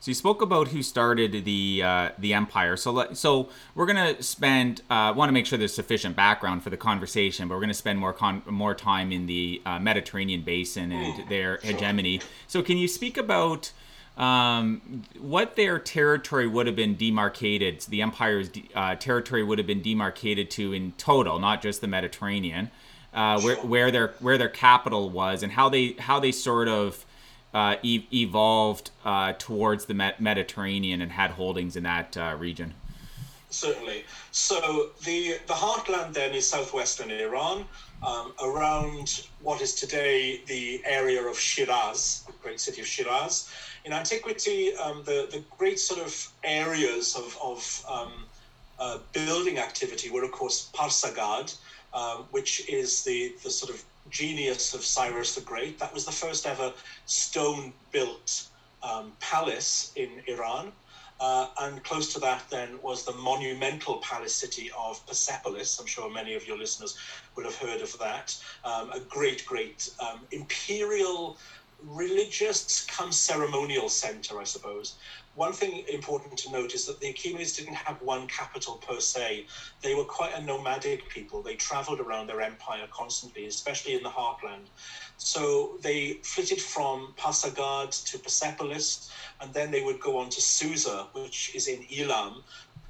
so 0.00 0.10
you 0.10 0.14
spoke 0.14 0.42
about 0.42 0.68
who 0.68 0.82
started 0.82 1.44
the 1.44 1.82
uh, 1.84 2.10
the 2.18 2.32
empire. 2.32 2.76
So 2.76 2.92
let, 2.92 3.16
so 3.16 3.48
we're 3.74 3.86
gonna 3.86 4.22
spend 4.22 4.82
uh, 4.88 5.12
want 5.16 5.28
to 5.28 5.32
make 5.32 5.44
sure 5.44 5.58
there's 5.58 5.74
sufficient 5.74 6.14
background 6.14 6.62
for 6.62 6.70
the 6.70 6.76
conversation, 6.76 7.48
but 7.48 7.54
we're 7.54 7.62
gonna 7.62 7.74
spend 7.74 7.98
more 7.98 8.12
con- 8.12 8.42
more 8.46 8.74
time 8.74 9.10
in 9.10 9.26
the 9.26 9.60
uh, 9.66 9.78
Mediterranean 9.80 10.42
basin 10.42 10.92
and 10.92 11.28
their 11.28 11.58
hegemony. 11.58 12.20
So 12.46 12.62
can 12.62 12.76
you 12.76 12.86
speak 12.86 13.16
about 13.16 13.72
um, 14.16 15.02
what 15.18 15.56
their 15.56 15.80
territory 15.80 16.46
would 16.46 16.66
have 16.68 16.76
been 16.76 16.94
demarcated? 16.94 17.80
The 17.82 18.02
empire's 18.02 18.50
uh, 18.76 18.94
territory 18.94 19.42
would 19.42 19.58
have 19.58 19.66
been 19.66 19.82
demarcated 19.82 20.48
to 20.52 20.72
in 20.72 20.92
total, 20.92 21.40
not 21.40 21.60
just 21.60 21.80
the 21.80 21.88
Mediterranean. 21.88 22.70
Uh, 23.12 23.40
where, 23.40 23.56
where 23.56 23.90
their 23.90 24.08
where 24.20 24.36
their 24.36 24.50
capital 24.50 25.08
was 25.08 25.42
and 25.42 25.50
how 25.50 25.70
they 25.70 25.94
how 25.98 26.20
they 26.20 26.30
sort 26.30 26.68
of 26.68 27.06
uh, 27.54 27.76
e- 27.82 28.06
evolved 28.12 28.90
uh, 29.04 29.32
towards 29.38 29.86
the 29.86 29.94
Mediterranean 30.18 31.00
and 31.00 31.12
had 31.12 31.32
holdings 31.32 31.76
in 31.76 31.82
that 31.84 32.16
uh, 32.16 32.36
region? 32.38 32.74
Certainly. 33.50 34.04
So 34.30 34.90
the 35.04 35.38
the 35.46 35.54
heartland 35.54 36.12
then 36.12 36.34
is 36.34 36.46
southwestern 36.46 37.10
Iran, 37.10 37.64
um, 38.02 38.34
around 38.42 39.24
what 39.40 39.62
is 39.62 39.74
today 39.74 40.42
the 40.46 40.82
area 40.84 41.22
of 41.22 41.38
Shiraz, 41.38 42.24
the 42.26 42.32
great 42.42 42.60
city 42.60 42.82
of 42.82 42.86
Shiraz. 42.86 43.50
In 43.84 43.92
antiquity, 43.94 44.74
um, 44.76 45.02
the 45.04 45.28
the 45.30 45.42
great 45.56 45.80
sort 45.80 46.00
of 46.00 46.12
areas 46.44 47.16
of 47.16 47.38
of 47.42 47.84
um, 47.88 48.12
uh, 48.78 48.98
building 49.14 49.58
activity 49.58 50.10
were, 50.10 50.24
of 50.24 50.30
course, 50.30 50.70
Pasargad, 50.74 51.56
uh, 51.94 52.18
which 52.30 52.68
is 52.68 53.02
the 53.04 53.34
the 53.42 53.50
sort 53.50 53.72
of 53.72 53.82
genius 54.10 54.74
of 54.74 54.84
Cyrus 54.84 55.34
the 55.34 55.40
Great. 55.40 55.78
That 55.78 55.92
was 55.92 56.04
the 56.04 56.12
first 56.12 56.46
ever 56.46 56.72
stone 57.06 57.72
built 57.90 58.48
um, 58.82 59.12
palace 59.20 59.92
in 59.96 60.22
Iran. 60.26 60.72
Uh, 61.20 61.48
and 61.62 61.82
close 61.82 62.12
to 62.12 62.20
that, 62.20 62.44
then, 62.48 62.80
was 62.80 63.04
the 63.04 63.12
monumental 63.12 63.96
palace 63.98 64.34
city 64.34 64.70
of 64.78 65.04
Persepolis. 65.06 65.78
I'm 65.80 65.86
sure 65.86 66.08
many 66.08 66.34
of 66.34 66.46
your 66.46 66.56
listeners 66.56 66.96
would 67.34 67.44
have 67.44 67.56
heard 67.56 67.82
of 67.82 67.98
that. 67.98 68.36
Um, 68.64 68.92
a 68.92 69.00
great, 69.00 69.44
great 69.44 69.90
um, 70.00 70.20
imperial 70.30 71.36
religious 71.82 72.84
come 72.86 73.12
ceremonial 73.12 73.88
center, 73.88 74.40
I 74.40 74.44
suppose, 74.44 74.98
one 75.38 75.52
thing 75.52 75.84
important 75.92 76.36
to 76.38 76.50
note 76.50 76.74
is 76.74 76.84
that 76.86 76.98
the 76.98 77.12
Achaemenids 77.12 77.56
didn't 77.56 77.74
have 77.74 78.02
one 78.02 78.26
capital 78.26 78.74
per 78.78 78.98
se. 78.98 79.46
They 79.82 79.94
were 79.94 80.04
quite 80.04 80.34
a 80.34 80.42
nomadic 80.42 81.08
people. 81.08 81.42
They 81.42 81.54
traveled 81.54 82.00
around 82.00 82.26
their 82.26 82.40
empire 82.40 82.88
constantly, 82.90 83.46
especially 83.46 83.94
in 83.94 84.02
the 84.02 84.08
heartland. 84.08 84.66
So 85.16 85.78
they 85.80 86.14
flitted 86.24 86.60
from 86.60 87.14
Pasargad 87.16 88.04
to 88.10 88.18
Persepolis, 88.18 89.12
and 89.40 89.54
then 89.54 89.70
they 89.70 89.82
would 89.82 90.00
go 90.00 90.18
on 90.18 90.28
to 90.30 90.40
Susa, 90.40 91.06
which 91.12 91.54
is 91.54 91.68
in 91.68 91.86
Elam, 91.96 92.42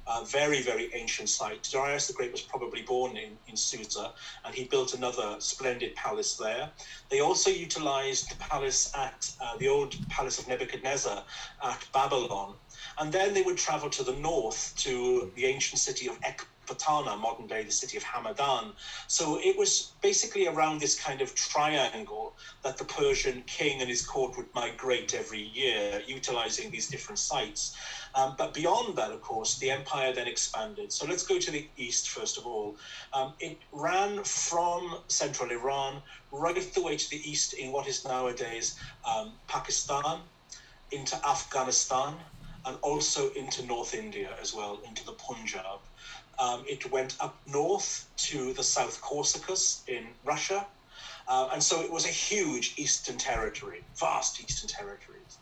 a 0.09 0.25
very, 0.25 0.61
very 0.61 0.89
ancient 0.93 1.29
site. 1.29 1.63
Darius 1.71 2.07
the 2.07 2.13
Great 2.13 2.31
was 2.31 2.41
probably 2.41 2.81
born 2.81 3.15
in, 3.15 3.37
in 3.47 3.55
Susa, 3.55 4.11
and 4.43 4.55
he 4.55 4.63
built 4.65 4.93
another 4.93 5.35
splendid 5.39 5.95
palace 5.95 6.35
there. 6.35 6.69
They 7.09 7.19
also 7.19 7.49
utilized 7.49 8.29
the 8.29 8.35
palace 8.35 8.91
at 8.95 9.31
uh, 9.39 9.57
the 9.57 9.67
old 9.67 9.95
palace 10.09 10.39
of 10.39 10.47
Nebuchadnezzar 10.47 11.23
at 11.63 11.85
Babylon. 11.93 12.55
And 12.97 13.11
then 13.11 13.33
they 13.33 13.43
would 13.43 13.57
travel 13.57 13.89
to 13.89 14.03
the 14.03 14.13
north 14.13 14.73
to 14.77 15.31
the 15.35 15.45
ancient 15.45 15.79
city 15.79 16.07
of 16.07 16.17
Ek 16.23 16.45
Patana, 16.69 17.17
modern 17.19 17.47
day 17.47 17.63
the 17.63 17.71
city 17.71 17.97
of 17.97 18.03
Hamadan. 18.03 18.73
So 19.07 19.39
it 19.41 19.57
was 19.57 19.95
basically 20.01 20.47
around 20.47 20.79
this 20.79 20.99
kind 20.99 21.21
of 21.21 21.35
triangle 21.35 22.35
that 22.63 22.77
the 22.77 22.85
Persian 22.85 23.43
king 23.47 23.81
and 23.81 23.89
his 23.89 24.05
court 24.05 24.37
would 24.37 24.53
migrate 24.53 25.13
every 25.13 25.41
year, 25.41 26.01
utilizing 26.07 26.69
these 26.71 26.87
different 26.87 27.19
sites. 27.19 27.75
Um, 28.15 28.35
but 28.37 28.53
beyond 28.53 28.95
that, 28.97 29.11
of 29.11 29.21
course, 29.21 29.57
the 29.57 29.71
empire 29.71 30.13
then 30.13 30.27
expanded. 30.27 30.93
So 30.93 31.05
let's 31.05 31.25
go 31.25 31.39
to 31.39 31.51
the 31.51 31.67
east 31.75 32.09
first 32.09 32.37
of 32.37 32.45
all. 32.45 32.77
Um, 33.13 33.33
it 33.39 33.57
ran 33.71 34.23
from 34.23 35.03
central 35.07 35.51
Iran 35.51 36.01
right 36.31 36.59
the 36.73 36.81
way 36.81 36.97
to 36.97 37.09
the 37.09 37.29
east 37.29 37.53
in 37.53 37.71
what 37.71 37.87
is 37.87 38.05
nowadays 38.05 38.77
um, 39.05 39.39
Pakistan, 39.47 40.19
into 40.91 41.15
Afghanistan, 41.27 42.15
and 42.65 42.77
also 42.81 43.31
into 43.31 43.65
North 43.65 43.93
India 43.93 44.29
as 44.41 44.53
well, 44.53 44.81
into 44.85 45.05
the 45.05 45.13
Punjab. 45.13 45.79
Um, 46.39 46.63
it 46.67 46.89
went 46.91 47.15
up 47.19 47.37
north 47.45 48.07
to 48.29 48.53
the 48.53 48.63
South 48.63 49.01
Caucasus 49.01 49.83
in 49.87 50.07
Russia. 50.23 50.65
Uh, 51.27 51.49
and 51.53 51.61
so 51.61 51.81
it 51.81 51.91
was 51.91 52.05
a 52.05 52.09
huge 52.09 52.73
eastern 52.77 53.17
territory, 53.17 53.83
vast 53.95 54.41
eastern 54.41 54.67
territories. 54.67 55.37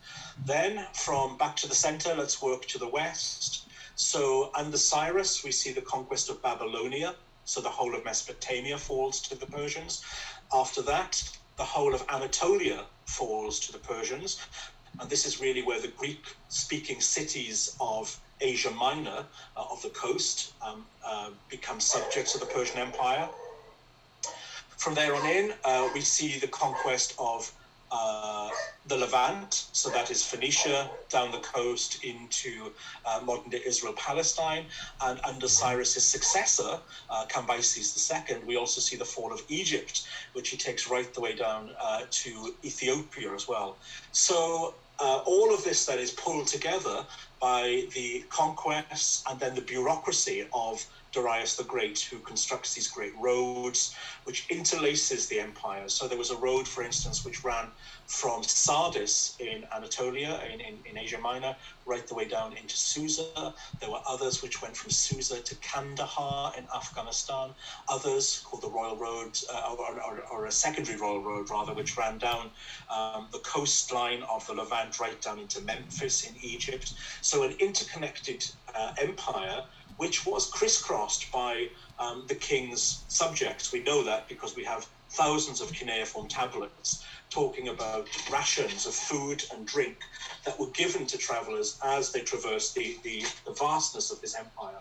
Then 0.46 0.86
from 0.94 1.38
back 1.38 1.56
to 1.58 1.68
the 1.68 1.76
center, 1.76 2.14
let's 2.14 2.42
work 2.42 2.66
to 2.68 2.78
the 2.78 2.88
west. 2.88 3.70
So 3.96 4.52
under 4.54 4.78
Cyrus, 4.78 5.44
we 5.44 5.52
see 5.52 5.72
the 5.72 5.82
conquest 5.82 6.30
of 6.30 6.42
Babylonia. 6.42 7.16
So 7.46 7.62
the 7.62 7.70
whole 7.70 7.96
of 7.96 8.04
Mesopotamia 8.04 8.78
falls 8.78 9.22
to 9.22 9.36
the 9.36 9.46
Persians. 9.46 10.04
After 10.54 10.82
that, 10.82 11.24
the 11.56 11.64
whole 11.64 11.96
of 11.96 12.04
Anatolia 12.10 12.84
falls 13.06 13.60
to 13.62 13.72
the 13.72 13.80
Persians. 13.80 14.40
And 15.00 15.10
this 15.10 15.26
is 15.26 15.40
really 15.40 15.62
where 15.62 15.80
the 15.80 15.88
Greek 15.88 16.36
speaking 16.50 17.00
cities 17.00 17.76
of 17.80 18.20
Asia 18.42 18.72
Minor 18.72 19.26
uh, 19.56 19.66
of 19.72 19.82
the 19.82 19.90
coast 19.90 20.54
um, 20.62 20.86
uh, 21.06 21.30
become 21.50 21.80
subjects 21.80 22.36
of 22.36 22.42
the 22.42 22.48
Persian 22.48 22.78
Empire. 22.78 23.28
From 24.78 24.94
there 24.94 25.16
on 25.16 25.26
in, 25.26 25.54
uh, 25.66 25.90
we 25.94 26.02
see 26.02 26.38
the 26.38 26.48
conquest 26.48 27.16
of 27.18 27.52
uh, 27.90 28.50
the 28.88 28.98
Levant, 28.98 29.68
so 29.72 29.90
that 29.90 30.12
is 30.12 30.22
Phoenicia 30.24 30.90
down 31.10 31.32
the 31.32 31.40
coast 31.40 32.04
into 32.04 32.72
uh, 33.06 33.22
modern 33.24 33.50
day 33.50 33.62
Israel 33.66 33.94
Palestine. 33.94 34.66
And 35.02 35.20
under 35.24 35.48
Cyrus's 35.48 36.06
successor, 36.06 36.80
uh, 37.10 37.26
Cambyses 37.28 38.30
II, 38.30 38.46
we 38.46 38.58
also 38.58 38.82
see 38.82 38.98
the 38.98 39.06
fall 39.06 39.34
of 39.34 39.42
Egypt, 39.48 40.06
which 40.34 40.50
he 40.50 40.58
takes 40.58 40.90
right 40.90 41.12
the 41.14 41.22
way 41.22 41.34
down 41.34 41.72
to 42.12 42.54
Ethiopia 42.64 43.34
as 43.34 43.48
well. 43.48 43.78
So 44.12 44.76
uh, 45.00 45.22
all 45.26 45.54
of 45.54 45.64
this 45.64 45.86
then 45.86 46.00
is 46.00 46.12
pulled 46.12 46.48
together 46.48 47.06
by 47.40 47.86
the 47.94 48.24
conquests 48.30 49.24
and 49.30 49.40
then 49.40 49.56
the 49.56 49.62
bureaucracy 49.62 50.46
of 50.54 50.86
Darius 51.18 51.56
the 51.56 51.64
Great, 51.64 52.00
who 52.12 52.20
constructs 52.20 52.76
these 52.76 52.88
great 52.88 53.14
roads, 53.18 53.96
which 54.26 54.48
interlaces 54.50 55.28
the 55.28 55.40
empire. 55.40 55.90
So 55.90 56.08
there 56.08 56.18
was 56.18 56.30
a 56.30 56.38
road, 56.38 56.68
for 56.68 56.84
instance, 56.84 57.26
which 57.26 57.44
ran 57.44 57.72
from 58.06 58.44
Sardis 58.44 59.36
in 59.40 59.66
Anatolia, 59.76 60.40
in, 60.54 60.62
in, 60.62 60.80
in, 60.86 60.96
Asia 60.96 61.18
Minor, 61.18 61.56
right 61.88 62.06
the 62.08 62.14
way 62.14 62.28
down 62.28 62.56
into 62.56 62.78
Susa. 62.78 63.52
There 63.82 63.90
were 63.90 64.02
others 64.08 64.44
which 64.44 64.62
went 64.62 64.78
from 64.78 64.92
Susa 64.92 65.42
to 65.42 65.56
Kandahar 65.56 66.54
in 66.56 66.68
Afghanistan. 66.76 67.56
Others 67.90 68.44
called 68.46 68.62
the 68.62 68.70
Royal 68.70 68.98
Road, 68.98 69.36
uh, 69.52 69.76
or, 69.76 70.00
or, 70.00 70.22
or, 70.32 70.46
a 70.46 70.52
secondary 70.52 71.00
Royal 71.00 71.24
Road 71.24 71.50
rather, 71.50 71.74
which 71.74 71.98
ran 71.98 72.20
down 72.20 72.52
um, 72.96 73.28
the 73.32 73.40
coastline 73.40 74.22
of 74.30 74.46
the 74.46 74.54
Levant 74.54 75.00
right 75.00 75.20
down 75.20 75.40
into 75.40 75.62
Memphis 75.62 76.30
in 76.30 76.36
Egypt. 76.44 76.94
So 77.22 77.42
an 77.42 77.56
interconnected 77.60 78.44
uh, 78.76 78.92
empire 79.02 79.64
which 79.98 80.26
was 80.26 80.50
crisscrossed 80.52 81.32
by 81.32 81.68
um, 82.00 82.26
the 82.28 82.36
king's 82.36 83.06
subjects. 83.08 83.72
We 83.72 83.84
know 83.84 84.04
that 84.04 84.28
because 84.28 84.56
we 84.56 84.64
have 84.64 84.88
thousands 85.12 85.62
of 85.62 85.74
cuneiform 85.74 86.28
tablets 86.28 87.04
talking 87.30 87.70
about 87.70 88.08
rations 88.32 88.86
of 88.86 88.94
food 88.94 89.44
and 89.54 89.66
drink 89.66 89.98
that 90.46 90.60
were 90.60 90.70
given 90.72 91.06
to 91.08 91.18
travelers 91.18 91.80
as 91.84 92.12
they 92.12 92.22
traversed 92.22 92.76
the, 92.76 92.98
the, 93.04 93.26
the 93.46 93.54
vastness 93.54 94.12
of 94.12 94.22
this 94.22 94.36
empire. 94.36 94.80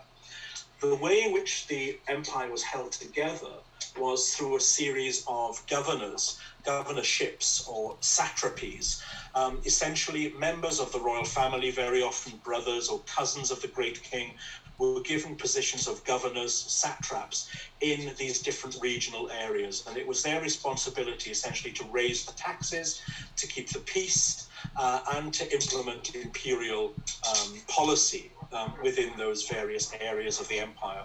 The 0.81 0.95
way 0.95 1.23
in 1.23 1.33
which 1.33 1.67
the 1.67 1.97
empire 2.07 2.51
was 2.51 2.61
held 2.61 2.91
together 2.91 3.49
was 3.97 4.35
through 4.35 4.57
a 4.57 4.61
series 4.61 5.23
of 5.27 5.59
governors, 5.67 6.39
governorships, 6.63 7.67
or 7.67 7.97
satrapies, 7.97 9.01
um, 9.33 9.59
essentially 9.65 10.33
members 10.39 10.79
of 10.79 10.91
the 10.91 10.99
royal 10.99 11.25
family, 11.25 11.71
very 11.71 12.03
often 12.03 12.39
brothers 12.43 12.89
or 12.89 13.01
cousins 13.05 13.49
of 13.49 13.59
the 13.61 13.67
great 13.69 14.03
king, 14.03 14.35
were 14.77 15.01
given 15.01 15.35
positions 15.35 15.87
of 15.87 16.03
governors, 16.03 16.53
satraps 16.53 17.49
in 17.81 18.11
these 18.17 18.41
different 18.41 18.77
regional 18.81 19.29
areas. 19.31 19.83
And 19.87 19.97
it 19.97 20.07
was 20.07 20.21
their 20.23 20.41
responsibility 20.41 21.31
essentially 21.31 21.73
to 21.73 21.83
raise 21.85 22.25
the 22.25 22.33
taxes, 22.33 23.01
to 23.35 23.47
keep 23.47 23.69
the 23.69 23.79
peace, 23.79 24.47
uh, 24.75 24.99
and 25.13 25.33
to 25.33 25.51
implement 25.53 26.15
imperial 26.15 26.93
um, 27.29 27.59
policy 27.67 28.31
um, 28.51 28.73
within 28.83 29.11
those 29.17 29.47
various 29.47 29.93
areas 29.99 30.39
of 30.39 30.47
the 30.47 30.59
empire. 30.59 31.03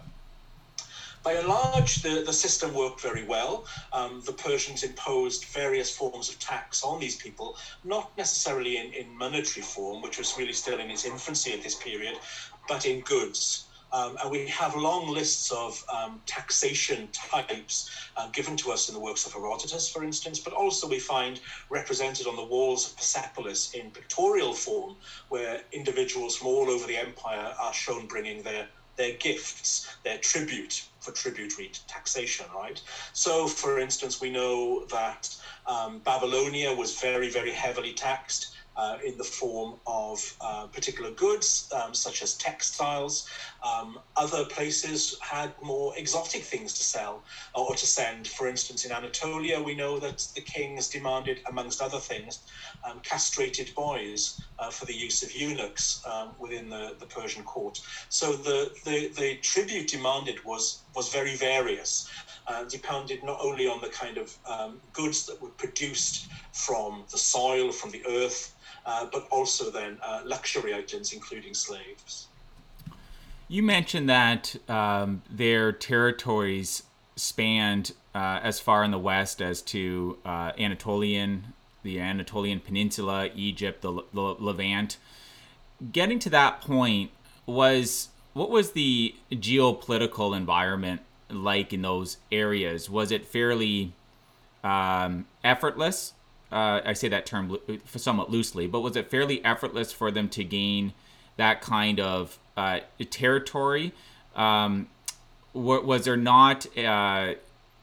By 1.23 1.35
and 1.35 1.47
large, 1.47 2.03
the, 2.03 2.25
the 2.27 2.33
system 2.33 2.75
worked 2.75 3.01
very 3.01 3.23
well. 3.23 3.65
Um, 3.93 4.23
the 4.27 4.33
Persians 4.33 4.83
imposed 4.83 5.45
various 5.45 5.97
forms 5.97 6.29
of 6.29 6.39
tax 6.41 6.83
on 6.83 6.99
these 6.99 7.15
people, 7.15 7.57
not 7.85 8.17
necessarily 8.19 8.77
in, 8.77 8.93
in 8.93 9.17
monetary 9.17 9.63
form, 9.63 10.03
which 10.03 10.19
was 10.19 10.37
really 10.37 10.53
still 10.53 10.81
in 10.81 10.91
its 10.91 11.05
infancy 11.05 11.53
at 11.53 11.63
this 11.63 11.77
period, 11.77 12.19
but 12.69 12.87
in 12.87 13.01
goods. 13.01 13.69
Um, 13.93 14.17
and 14.23 14.31
we 14.31 14.47
have 14.49 14.75
long 14.75 15.13
lists 15.13 15.51
of 15.53 15.85
um, 15.93 16.23
taxation 16.25 17.11
types 17.13 17.91
uh, 18.17 18.29
given 18.29 18.57
to 18.57 18.73
us 18.73 18.89
in 18.89 18.95
the 18.95 19.01
works 19.01 19.27
of 19.27 19.35
Herodotus, 19.35 19.89
for 19.89 20.03
instance, 20.03 20.41
but 20.41 20.55
also 20.55 20.89
we 20.89 20.99
find 20.99 21.41
represented 21.69 22.27
on 22.27 22.37
the 22.37 22.45
walls 22.45 22.87
of 22.87 22.97
Persepolis 22.97 23.75
in 23.75 23.91
pictorial 23.91 24.55
form, 24.55 24.97
where 25.29 25.61
individuals 25.73 26.37
from 26.37 26.47
all 26.47 26.71
over 26.71 26.87
the 26.87 26.97
empire 26.97 27.53
are 27.61 27.75
shown 27.75 28.07
bringing 28.07 28.43
their, 28.43 28.67
their 28.97 29.13
gifts, 29.19 29.95
their 30.05 30.17
tribute 30.19 30.83
for 31.01 31.11
tributary 31.11 31.71
taxation, 31.87 32.47
right? 32.55 32.81
So, 33.13 33.47
for 33.47 33.79
instance, 33.79 34.21
we 34.23 34.31
know 34.31 34.87
that 34.87 35.29
um, 35.67 35.99
Babylonia 35.99 36.73
was 36.73 36.99
very, 36.99 37.29
very 37.29 37.53
heavily 37.53 37.93
taxed 37.93 38.55
uh, 38.77 38.99
in 39.05 39.17
the 39.19 39.25
form 39.25 39.79
of 39.87 40.19
uh, 40.41 40.67
particular 40.67 41.11
goods, 41.11 41.69
um, 41.75 41.95
such 41.95 42.23
as 42.23 42.37
textiles. 42.37 43.29
Um, 43.63 43.99
other 44.17 44.45
places 44.45 45.17
had 45.21 45.53
more 45.63 45.93
exotic 45.97 46.43
things 46.43 46.73
to 46.75 46.83
sell 46.83 47.23
or 47.55 47.75
to 47.75 47.87
send. 47.87 48.27
For 48.27 48.49
instance, 48.49 48.85
in 48.85 48.93
Anatolia, 48.93 49.61
we 49.61 49.75
know 49.75 49.99
that 49.99 50.27
the 50.35 50.41
kings 50.41 50.89
demanded, 50.89 51.41
amongst 51.49 51.81
other 51.81 51.99
things, 51.99 52.45
um, 52.85 53.01
castrated 53.01 53.75
boys 53.75 54.41
uh, 54.59 54.71
for 54.71 54.85
the 54.85 54.95
use 54.95 55.23
of 55.23 55.35
eunuchs 55.35 56.03
um, 56.07 56.33
within 56.39 56.69
the, 56.69 56.97
the 56.99 57.07
Persian 57.07 57.43
court. 57.43 57.81
So 58.09 58.33
the, 58.33 58.73
the, 58.85 59.09
the 59.17 59.37
tribute 59.43 59.89
demanded 59.89 60.45
was, 60.45 60.85
was 60.95 61.09
very 61.09 61.37
various. 61.37 62.09
Uh, 62.47 62.65
depended 62.65 63.23
not 63.23 63.39
only 63.41 63.67
on 63.69 63.81
the 63.81 63.89
kind 63.89 64.19
of 64.19 64.37
um, 64.49 64.81
goods 64.93 65.27
that 65.27 65.41
were 65.41 65.51
produced 65.51 66.29
from 66.53 67.05
the 67.11 67.19
soil, 67.19 67.71
from 67.71 67.91
the 67.91 68.03
earth, 68.07 68.55
uh, 68.87 69.07
but 69.13 69.27
also 69.31 69.71
then 69.71 69.99
uh, 70.03 70.23
luxury 70.25 70.75
items, 70.75 71.13
including 71.13 71.55
slaves. 71.55 72.29
You 73.49 73.63
mentioned 73.63 74.09
that 74.09 74.57
um, 74.69 75.23
their 75.31 75.73
territories 75.73 76.85
spanned 77.17 77.93
uh, 78.15 78.41
as 78.43 78.61
far 78.61 78.85
in 78.85 78.91
the 78.91 78.99
west 78.99 79.43
as 79.43 79.63
to 79.63 80.19
uh, 80.25 80.53
Anatolian, 80.59 81.53
the 81.83 82.01
Anatolian 82.01 82.61
Peninsula, 82.61 83.29
Egypt, 83.35 83.83
the, 83.83 83.91
Levant. 84.13 84.97
Getting 85.91 86.19
to 86.21 86.31
that 86.31 86.61
point 86.61 87.11
was 87.47 88.09
what 88.33 88.51
was 88.51 88.73
the 88.73 89.15
geopolitical 89.31 90.37
environment 90.37 91.03
like 91.29 91.73
in 91.73 91.83
those 91.83 92.19
areas? 92.31 92.89
Was 92.89 93.11
it 93.11 93.27
fairly 93.27 93.93
um, 94.63 95.27
effortless 95.43 96.15
uh, 96.53 96.83
I 96.85 96.93
say 96.93 97.09
that 97.09 97.27
term 97.27 97.57
somewhat 97.97 98.31
loosely, 98.31 98.67
but 98.67 98.81
was 98.81 98.97
it 98.97 99.11
fairly 99.11 99.45
effortless 99.45 99.93
for 99.93 100.11
them 100.11 100.29
to 100.31 100.45
gain 100.45 100.93
that 101.37 101.61
kind 101.61 101.99
of 101.99 102.39
uh, 102.57 102.81
territory? 103.11 103.93
Um, 104.37 104.89
was 105.55 106.05
there 106.05 106.17
not 106.17 106.67
uh, 106.79 107.35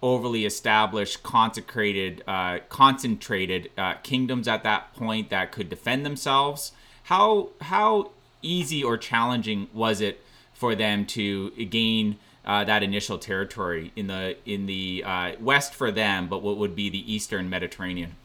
overly 0.01 0.45
established, 0.45 1.23
consecrated, 1.23 2.23
uh, 2.27 2.59
concentrated 2.69 3.69
uh, 3.77 3.95
kingdoms 3.95 4.47
at 4.47 4.63
that 4.63 4.93
point 4.95 5.29
that 5.29 5.51
could 5.51 5.69
defend 5.69 6.05
themselves? 6.05 6.71
How 7.03 7.49
how 7.61 8.11
easy 8.41 8.83
or 8.83 8.97
challenging 8.97 9.67
was 9.73 9.99
it 9.99 10.23
for 10.53 10.75
them 10.75 11.05
to 11.05 11.49
gain 11.51 12.17
uh, 12.45 12.63
that 12.63 12.83
initial 12.83 13.17
territory 13.17 13.91
in 13.95 14.07
the 14.07 14.35
in 14.45 14.65
the 14.65 15.03
uh, 15.05 15.31
west 15.39 15.73
for 15.73 15.91
them, 15.91 16.27
but 16.27 16.41
what 16.41 16.57
would 16.57 16.75
be 16.75 16.89
the 16.89 17.13
eastern 17.13 17.49
Mediterranean? 17.49 18.15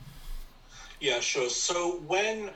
Yeah, 1.04 1.20
sure. 1.20 1.50
So 1.50 1.98
when 2.06 2.50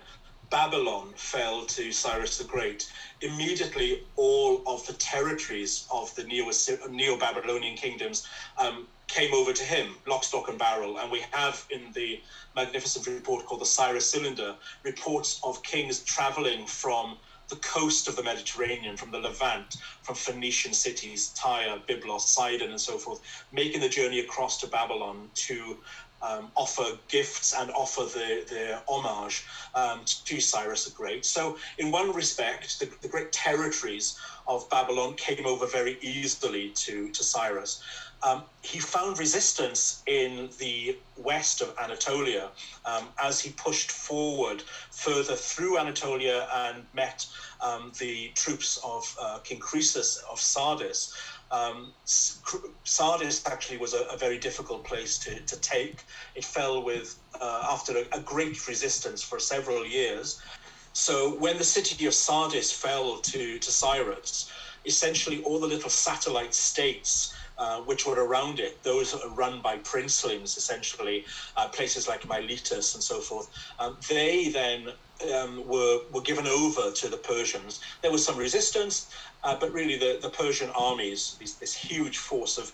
Babylon 0.48 1.12
fell 1.16 1.66
to 1.66 1.92
Cyrus 1.92 2.38
the 2.38 2.44
Great, 2.44 2.90
immediately 3.20 4.06
all 4.16 4.62
of 4.66 4.86
the 4.86 4.94
territories 4.94 5.86
of 5.92 6.14
the 6.14 6.24
Neo 6.24 7.18
Babylonian 7.18 7.76
kingdoms 7.76 8.26
um, 8.56 8.88
came 9.06 9.34
over 9.34 9.52
to 9.52 9.62
him, 9.62 9.98
lock, 10.06 10.24
stock, 10.24 10.48
and 10.48 10.58
barrel. 10.58 10.96
And 10.98 11.10
we 11.10 11.22
have 11.30 11.66
in 11.68 11.92
the 11.92 12.22
magnificent 12.56 13.06
report 13.06 13.44
called 13.44 13.60
the 13.60 13.66
Cyrus 13.66 14.10
Cylinder 14.10 14.56
reports 14.82 15.38
of 15.42 15.62
kings 15.62 16.02
traveling 16.04 16.64
from 16.64 17.18
the 17.50 17.56
coast 17.56 18.08
of 18.08 18.16
the 18.16 18.22
Mediterranean, 18.22 18.96
from 18.96 19.10
the 19.10 19.18
Levant, 19.18 19.76
from 20.02 20.14
Phoenician 20.14 20.72
cities, 20.72 21.30
Tyre, 21.30 21.78
Byblos, 21.86 22.20
Sidon, 22.22 22.70
and 22.70 22.80
so 22.80 22.98
forth, 22.98 23.20
making 23.52 23.80
the 23.80 23.88
journey 23.88 24.20
across 24.20 24.58
to 24.58 24.66
Babylon 24.66 25.30
to 25.34 25.78
um, 26.22 26.50
offer 26.56 26.98
gifts 27.08 27.54
and 27.54 27.70
offer 27.70 28.02
the, 28.02 28.44
their 28.48 28.80
homage 28.88 29.44
um, 29.74 30.00
to 30.04 30.40
Cyrus 30.40 30.84
the 30.84 30.90
Great. 30.90 31.24
So, 31.24 31.56
in 31.78 31.90
one 31.90 32.12
respect, 32.12 32.80
the, 32.80 32.88
the 33.02 33.08
great 33.08 33.32
territories 33.32 34.18
of 34.46 34.68
Babylon 34.70 35.14
came 35.14 35.46
over 35.46 35.66
very 35.66 35.98
easily 36.00 36.70
to, 36.70 37.10
to 37.10 37.22
Cyrus. 37.22 37.82
Um, 38.22 38.42
he 38.62 38.80
found 38.80 39.18
resistance 39.18 40.02
in 40.06 40.48
the 40.58 40.96
west 41.16 41.60
of 41.60 41.72
Anatolia 41.80 42.50
um, 42.84 43.08
as 43.22 43.40
he 43.40 43.50
pushed 43.50 43.92
forward 43.92 44.62
further 44.90 45.36
through 45.36 45.78
Anatolia 45.78 46.48
and 46.52 46.84
met 46.94 47.26
um, 47.60 47.92
the 47.98 48.32
troops 48.34 48.80
of 48.84 49.16
uh, 49.20 49.38
King 49.38 49.60
Croesus 49.60 50.22
of 50.30 50.40
Sardis. 50.40 51.14
Um, 51.50 51.92
Sardis 52.04 53.46
actually 53.46 53.78
was 53.78 53.94
a, 53.94 54.02
a, 54.12 54.18
very 54.18 54.38
difficult 54.38 54.84
place 54.84 55.16
to, 55.20 55.40
to 55.40 55.60
take. 55.60 56.04
It 56.34 56.44
fell 56.44 56.82
with 56.82 57.18
uh, 57.40 57.68
after 57.70 57.96
a, 57.96 58.04
a, 58.12 58.20
great 58.20 58.68
resistance 58.68 59.22
for 59.22 59.38
several 59.38 59.86
years. 59.86 60.42
So 60.92 61.36
when 61.36 61.56
the 61.56 61.64
city 61.64 62.04
of 62.04 62.12
Sardis 62.12 62.70
fell 62.70 63.18
to, 63.18 63.58
to 63.58 63.70
Cyrus, 63.70 64.50
essentially 64.84 65.42
all 65.42 65.58
the 65.58 65.66
little 65.66 65.90
satellite 65.90 66.54
states 66.54 67.34
uh, 67.58 67.80
which 67.82 68.06
were 68.06 68.14
around 68.14 68.60
it, 68.60 68.82
those 68.82 69.14
run 69.36 69.60
by 69.60 69.78
princelings, 69.78 70.56
essentially, 70.56 71.24
uh, 71.56 71.68
places 71.68 72.08
like 72.08 72.26
Miletus 72.26 72.94
and 72.94 73.02
so 73.02 73.20
forth, 73.20 73.48
um, 73.78 73.98
they 74.08 74.48
then 74.48 74.88
um, 75.34 75.66
were, 75.66 75.98
were 76.12 76.22
given 76.22 76.46
over 76.46 76.92
to 76.92 77.08
the 77.08 77.16
Persians. 77.18 77.80
There 78.02 78.10
was 78.12 78.24
some 78.24 78.36
resistance, 78.36 79.08
uh, 79.42 79.56
but 79.58 79.72
really 79.72 79.96
the, 79.96 80.18
the 80.22 80.30
Persian 80.30 80.70
armies, 80.70 81.36
this, 81.40 81.58
this 81.58 81.74
huge 81.74 82.18
force 82.18 82.58
of, 82.58 82.72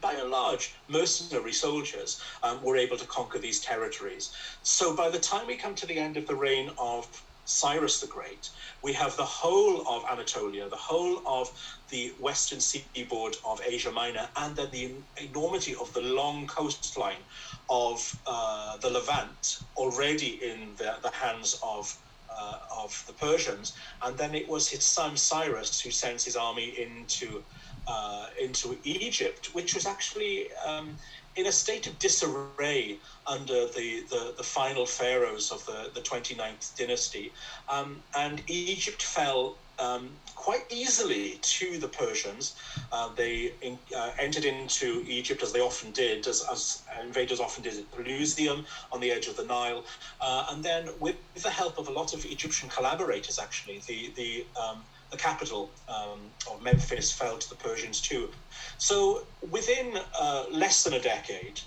by 0.00 0.14
and 0.14 0.30
large, 0.30 0.74
mercenary 0.88 1.52
soldiers, 1.52 2.20
um, 2.42 2.62
were 2.62 2.76
able 2.76 2.96
to 2.96 3.06
conquer 3.06 3.38
these 3.38 3.60
territories. 3.60 4.32
So 4.62 4.96
by 4.96 5.08
the 5.10 5.18
time 5.18 5.46
we 5.46 5.56
come 5.56 5.74
to 5.76 5.86
the 5.86 5.98
end 5.98 6.16
of 6.16 6.26
the 6.26 6.36
reign 6.36 6.70
of 6.78 7.06
Cyrus 7.44 8.00
the 8.00 8.06
Great, 8.08 8.48
we 8.82 8.92
have 8.94 9.16
the 9.16 9.24
whole 9.24 9.86
of 9.88 10.04
Anatolia, 10.10 10.68
the 10.68 10.76
whole 10.76 11.22
of 11.26 11.48
the 11.90 12.12
western 12.20 12.60
seaboard 12.60 13.36
of 13.46 13.60
Asia 13.66 13.92
Minor, 13.92 14.30
and 14.36 14.56
then 14.56 14.70
the 14.72 15.04
enormity 15.18 15.74
of 15.76 15.92
the 15.94 16.02
long 16.02 16.46
coastline 16.46 17.24
of 17.70 18.00
uh, 18.26 18.78
the 18.78 18.90
Levant 18.90 19.46
already 19.76 20.40
in 20.42 20.74
the, 20.76 20.96
the 21.02 21.10
hands 21.12 21.58
of 21.62 21.94
uh, 22.36 22.58
of 22.76 23.04
the 23.06 23.14
Persians, 23.14 23.74
and 24.02 24.18
then 24.18 24.34
it 24.34 24.48
was 24.48 24.68
his 24.68 24.86
son 24.86 25.16
Cyrus 25.16 25.80
who 25.80 25.90
sends 25.90 26.24
his 26.24 26.36
army 26.36 26.74
into 26.78 27.44
uh, 27.86 28.28
into 28.40 28.78
Egypt, 28.84 29.50
which 29.52 29.74
was 29.74 29.86
actually 29.86 30.48
um, 30.66 30.96
in 31.36 31.46
a 31.46 31.52
state 31.52 31.86
of 31.86 31.98
disarray 31.98 32.96
under 33.26 33.66
the, 33.66 34.02
the, 34.10 34.34
the, 34.36 34.42
final 34.42 34.86
pharaohs 34.86 35.50
of 35.50 35.64
the, 35.66 35.90
the 35.94 36.00
29th 36.00 36.76
dynasty. 36.76 37.32
Um, 37.68 38.02
and 38.16 38.42
Egypt 38.48 39.02
fell 39.02 39.56
um, 39.78 40.10
quite 40.36 40.64
easily 40.70 41.38
to 41.42 41.78
the 41.78 41.88
Persians. 41.88 42.54
Uh, 42.92 43.10
they 43.14 43.52
in, 43.62 43.78
uh, 43.96 44.12
entered 44.18 44.44
into 44.44 45.04
Egypt, 45.08 45.42
as 45.42 45.52
they 45.52 45.60
often 45.60 45.90
did, 45.90 46.26
as, 46.26 46.44
as 46.50 46.82
invaders 47.02 47.40
often 47.40 47.62
did 47.62 47.78
at 47.78 47.90
Pelusium 47.92 48.64
on 48.92 49.00
the 49.00 49.10
edge 49.10 49.26
of 49.26 49.36
the 49.36 49.44
Nile. 49.44 49.84
Uh, 50.20 50.46
and 50.50 50.62
then, 50.62 50.88
with, 51.00 51.16
the 51.42 51.50
help 51.50 51.78
of 51.78 51.88
a 51.88 51.90
lot 51.90 52.14
of 52.14 52.24
Egyptian 52.24 52.68
collaborators, 52.68 53.38
actually, 53.38 53.80
the, 53.86 54.12
the, 54.14 54.46
um, 54.60 54.82
the 55.14 55.22
capital 55.22 55.70
um, 55.88 56.18
of 56.50 56.60
Memphis 56.60 57.12
fell 57.12 57.38
to 57.38 57.48
the 57.48 57.54
Persians 57.54 58.00
too. 58.00 58.30
So, 58.78 59.22
within 59.48 59.96
uh, 60.20 60.46
less 60.50 60.82
than 60.82 60.94
a 60.94 61.00
decade, 61.00 61.60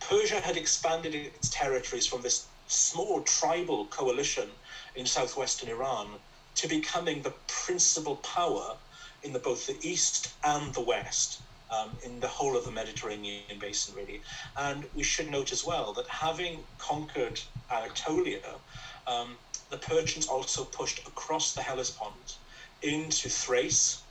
Persia 0.00 0.40
had 0.40 0.56
expanded 0.56 1.14
its 1.14 1.50
territories 1.50 2.06
from 2.06 2.22
this 2.22 2.46
small 2.68 3.20
tribal 3.22 3.86
coalition 3.86 4.48
in 4.94 5.06
southwestern 5.06 5.68
Iran 5.70 6.06
to 6.54 6.68
becoming 6.68 7.22
the 7.22 7.34
principal 7.48 8.16
power 8.16 8.76
in 9.24 9.32
the, 9.32 9.40
both 9.40 9.66
the 9.66 9.76
east 9.82 10.34
and 10.44 10.72
the 10.74 10.84
west. 10.84 11.40
Um, 11.70 11.96
in 12.04 12.20
the 12.20 12.28
whole 12.28 12.56
of 12.56 12.64
the 12.64 12.70
Mediterranean 12.70 13.58
basin, 13.58 13.96
really. 13.96 14.20
And 14.56 14.84
we 14.94 15.02
should 15.02 15.28
note 15.28 15.50
as 15.50 15.64
well 15.64 15.92
that 15.94 16.06
having 16.06 16.60
conquered 16.78 17.40
Anatolia, 17.68 18.60
um, 19.08 19.38
the 19.70 19.78
Persians 19.78 20.28
also 20.28 20.64
pushed 20.66 21.00
across 21.08 21.54
the 21.54 21.62
Hellespont 21.62 22.38
into 22.82 23.28
Thrace 23.28 24.02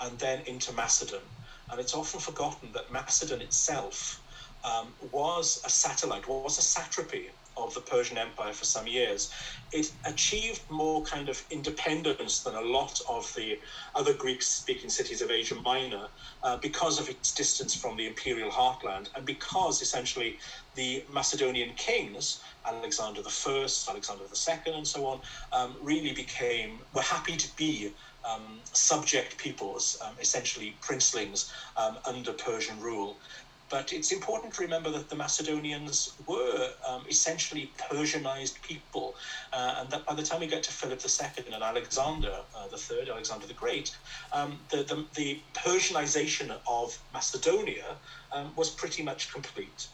and 0.00 0.18
then 0.18 0.40
into 0.46 0.72
Macedon. 0.72 1.22
And 1.70 1.80
it's 1.80 1.94
often 1.94 2.20
forgotten 2.20 2.72
that 2.72 2.92
Macedon 2.92 3.40
itself 3.40 4.20
um, 4.64 4.92
was 5.12 5.62
a 5.64 5.70
satellite, 5.70 6.28
was 6.28 6.58
a 6.58 6.62
satrapy 6.62 7.30
of 7.56 7.74
the 7.74 7.80
Persian 7.80 8.18
Empire 8.18 8.52
for 8.52 8.64
some 8.64 8.86
years. 8.86 9.32
It 9.72 9.90
achieved 10.04 10.62
more 10.70 11.02
kind 11.04 11.28
of 11.28 11.42
independence 11.50 12.42
than 12.42 12.54
a 12.54 12.60
lot 12.60 13.00
of 13.08 13.32
the 13.36 13.58
other 13.94 14.14
Greek 14.14 14.42
speaking 14.42 14.90
cities 14.90 15.22
of 15.22 15.30
Asia 15.30 15.56
Minor 15.56 16.08
uh, 16.42 16.56
because 16.58 17.00
of 17.00 17.08
its 17.08 17.34
distance 17.34 17.74
from 17.74 17.96
the 17.96 18.06
imperial 18.06 18.50
heartland 18.50 19.08
and 19.16 19.26
because 19.26 19.82
essentially 19.82 20.38
the 20.74 21.04
Macedonian 21.12 21.74
kings, 21.74 22.40
Alexander 22.66 23.22
I, 23.26 23.68
Alexander 23.88 24.24
II, 24.24 24.74
and 24.74 24.86
so 24.86 25.06
on, 25.06 25.20
um, 25.52 25.76
really 25.82 26.12
became, 26.12 26.80
were 26.94 27.02
happy 27.02 27.36
to 27.36 27.56
be 27.56 27.94
um, 28.28 28.60
subject 28.72 29.38
peoples, 29.38 29.96
um, 30.04 30.14
essentially 30.20 30.78
princelings 30.82 31.50
um, 31.76 31.98
under 32.06 32.32
Persian 32.32 32.80
rule. 32.80 33.18
But 33.68 33.92
it's 33.92 34.12
important 34.12 34.54
to 34.54 34.62
remember 34.62 34.90
that 34.90 35.08
the 35.08 35.16
Macedonians 35.16 36.12
were 36.26 36.70
um, 36.86 37.02
essentially 37.08 37.70
Persianized 37.76 38.62
people, 38.62 39.16
uh, 39.52 39.78
and 39.80 39.90
that 39.90 40.06
by 40.06 40.14
the 40.14 40.22
time 40.22 40.40
we 40.40 40.46
get 40.46 40.62
to 40.64 40.72
Philip 40.72 41.00
II 41.00 41.52
and 41.52 41.62
Alexander 41.62 42.36
uh, 42.54 42.68
III, 42.70 43.10
Alexander 43.10 43.46
the 43.46 43.54
Great, 43.54 43.96
um, 44.32 44.58
the, 44.70 44.78
the, 44.78 45.04
the, 45.14 45.40
Persianization 45.54 46.54
of 46.68 46.96
Macedonia 47.12 47.96
um, 48.32 48.52
was 48.54 48.70
pretty 48.70 49.02
much 49.02 49.32
complete. 49.32 49.88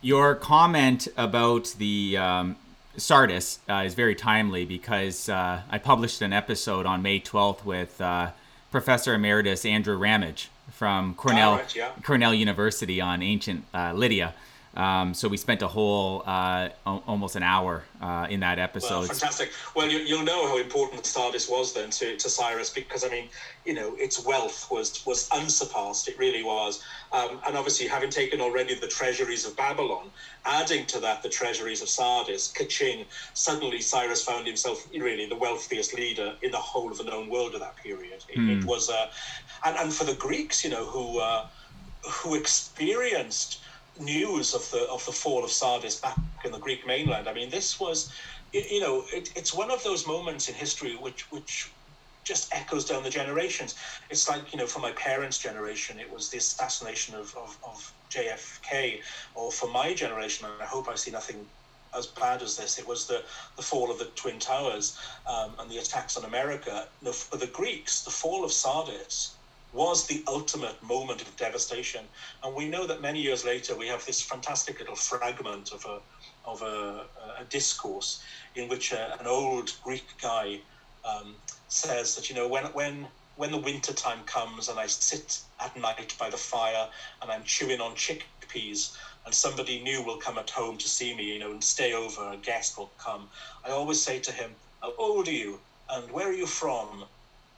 Your 0.00 0.36
comment 0.36 1.08
about 1.16 1.74
the 1.78 2.16
um, 2.16 2.56
Sardis 2.96 3.58
uh, 3.68 3.82
is 3.86 3.94
very 3.94 4.14
timely 4.14 4.64
because 4.64 5.28
uh, 5.28 5.62
I 5.68 5.78
published 5.78 6.22
an 6.22 6.32
episode 6.32 6.86
on 6.86 7.02
May 7.02 7.18
12th 7.18 7.64
with 7.64 8.00
uh, 8.00 8.30
Professor 8.70 9.14
Emeritus 9.14 9.64
Andrew 9.64 9.96
Ramage 9.96 10.50
from 10.70 11.14
Cornell 11.14 11.56
right, 11.56 11.74
yeah. 11.76 11.90
Cornell 12.02 12.34
University 12.34 13.00
on 13.00 13.22
ancient 13.22 13.64
uh, 13.74 13.92
Lydia. 13.92 14.34
Um, 14.74 15.12
so 15.12 15.28
we 15.28 15.36
spent 15.36 15.60
a 15.60 15.68
whole 15.68 16.22
uh, 16.24 16.70
almost 16.86 17.36
an 17.36 17.42
hour 17.42 17.84
uh, 18.00 18.26
in 18.30 18.40
that 18.40 18.58
episode. 18.58 19.00
Well, 19.00 19.08
fantastic. 19.08 19.50
Well, 19.76 19.88
you, 19.88 20.16
will 20.16 20.24
know 20.24 20.48
how 20.48 20.56
important 20.58 21.04
Sardis 21.04 21.48
was 21.48 21.74
then 21.74 21.90
to, 21.90 22.16
to 22.16 22.28
Cyrus 22.30 22.70
because 22.70 23.04
I 23.04 23.08
mean, 23.08 23.28
you 23.66 23.74
know, 23.74 23.94
its 23.96 24.24
wealth 24.24 24.70
was 24.70 25.04
was 25.04 25.28
unsurpassed. 25.30 26.08
It 26.08 26.18
really 26.18 26.42
was. 26.42 26.82
Um, 27.12 27.38
and 27.46 27.56
obviously, 27.56 27.86
having 27.86 28.08
taken 28.08 28.40
already 28.40 28.74
the 28.74 28.88
treasuries 28.88 29.44
of 29.44 29.54
Babylon, 29.58 30.10
adding 30.46 30.86
to 30.86 31.00
that 31.00 31.22
the 31.22 31.28
treasuries 31.28 31.82
of 31.82 31.88
Sardis, 31.90 32.50
Kaching, 32.50 33.04
suddenly 33.34 33.82
Cyrus 33.82 34.24
found 34.24 34.46
himself 34.46 34.88
really 34.92 35.26
the 35.26 35.36
wealthiest 35.36 35.92
leader 35.94 36.34
in 36.40 36.50
the 36.50 36.56
whole 36.56 36.90
of 36.90 36.96
the 36.96 37.04
known 37.04 37.28
world 37.28 37.54
at 37.54 37.60
that 37.60 37.76
period. 37.76 38.24
It, 38.30 38.38
mm. 38.38 38.58
it 38.58 38.64
was, 38.64 38.88
uh, 38.88 39.10
and 39.66 39.76
and 39.76 39.92
for 39.92 40.04
the 40.04 40.14
Greeks, 40.14 40.64
you 40.64 40.70
know, 40.70 40.86
who 40.86 41.18
uh, 41.18 41.46
who 42.10 42.34
experienced 42.34 43.61
news 44.00 44.54
of 44.54 44.68
the 44.70 44.88
of 44.88 45.04
the 45.06 45.12
fall 45.12 45.44
of 45.44 45.50
Sardis 45.50 45.96
back 45.96 46.18
in 46.44 46.52
the 46.52 46.58
Greek 46.58 46.86
mainland. 46.86 47.28
I 47.28 47.34
mean, 47.34 47.50
this 47.50 47.78
was 47.78 48.12
you, 48.52 48.80
know, 48.80 49.04
it, 49.12 49.32
it's 49.34 49.54
one 49.54 49.70
of 49.70 49.82
those 49.82 50.06
moments 50.06 50.48
in 50.48 50.54
history 50.54 50.94
which 50.96 51.30
which 51.30 51.70
just 52.24 52.54
echoes 52.54 52.84
down 52.84 53.02
the 53.02 53.10
generations. 53.10 53.74
It's 54.08 54.28
like, 54.28 54.52
you 54.52 54.58
know, 54.58 54.66
for 54.66 54.78
my 54.78 54.92
parents' 54.92 55.38
generation, 55.38 55.98
it 55.98 56.12
was 56.12 56.28
the 56.30 56.38
assassination 56.38 57.16
of, 57.16 57.34
of, 57.36 57.58
of 57.64 57.92
JFK, 58.10 59.00
or 59.34 59.50
for 59.50 59.68
my 59.68 59.92
generation, 59.92 60.46
and 60.46 60.62
I 60.62 60.66
hope 60.66 60.88
I 60.88 60.94
see 60.94 61.10
nothing 61.10 61.44
as 61.96 62.06
bad 62.06 62.40
as 62.40 62.56
this, 62.56 62.78
it 62.78 62.86
was 62.86 63.06
the, 63.06 63.22
the 63.56 63.62
fall 63.62 63.90
of 63.90 63.98
the 63.98 64.06
Twin 64.16 64.38
Towers 64.38 64.98
um, 65.26 65.52
and 65.58 65.70
the 65.70 65.78
attacks 65.78 66.16
on 66.16 66.24
America. 66.24 66.86
For 67.12 67.36
the 67.36 67.48
Greeks, 67.48 68.02
the 68.02 68.10
fall 68.10 68.44
of 68.44 68.52
Sardis 68.52 69.34
was 69.72 70.06
the 70.06 70.22
ultimate 70.28 70.82
moment 70.82 71.22
of 71.22 71.36
devastation. 71.36 72.04
And 72.42 72.54
we 72.54 72.68
know 72.68 72.86
that 72.86 73.00
many 73.00 73.20
years 73.20 73.44
later, 73.44 73.76
we 73.76 73.88
have 73.88 74.04
this 74.04 74.22
fantastic 74.22 74.80
little 74.80 74.96
fragment 74.96 75.72
of 75.72 75.84
a, 75.86 76.00
of 76.44 76.62
a, 76.62 77.06
a 77.40 77.44
discourse 77.44 78.22
in 78.54 78.68
which 78.68 78.92
a, 78.92 79.18
an 79.20 79.26
old 79.26 79.72
Greek 79.82 80.04
guy 80.20 80.60
um, 81.04 81.36
says 81.68 82.14
that 82.14 82.28
you 82.28 82.36
know 82.36 82.46
when 82.46 82.64
when 82.66 83.08
when 83.36 83.50
the 83.50 83.58
winter 83.58 83.92
time 83.94 84.22
comes 84.24 84.68
and 84.68 84.78
I 84.78 84.86
sit 84.86 85.40
at 85.58 85.74
night 85.76 86.14
by 86.18 86.28
the 86.28 86.36
fire 86.36 86.88
and 87.22 87.30
I'm 87.30 87.42
chewing 87.44 87.80
on 87.80 87.94
chickpeas 87.94 88.94
and 89.24 89.34
somebody 89.34 89.80
new 89.82 90.02
will 90.02 90.18
come 90.18 90.38
at 90.38 90.50
home 90.50 90.76
to 90.78 90.88
see 90.88 91.14
me, 91.14 91.24
you 91.24 91.38
know, 91.38 91.50
and 91.50 91.64
stay 91.64 91.94
over, 91.94 92.32
a 92.32 92.36
guest 92.36 92.76
will 92.76 92.92
come. 92.98 93.30
I 93.64 93.70
always 93.70 94.02
say 94.02 94.18
to 94.20 94.32
him, 94.32 94.56
How 94.82 94.92
old 94.98 95.28
are 95.28 95.32
you? 95.32 95.60
And 95.88 96.10
where 96.10 96.28
are 96.28 96.34
you 96.34 96.46
from? 96.46 97.04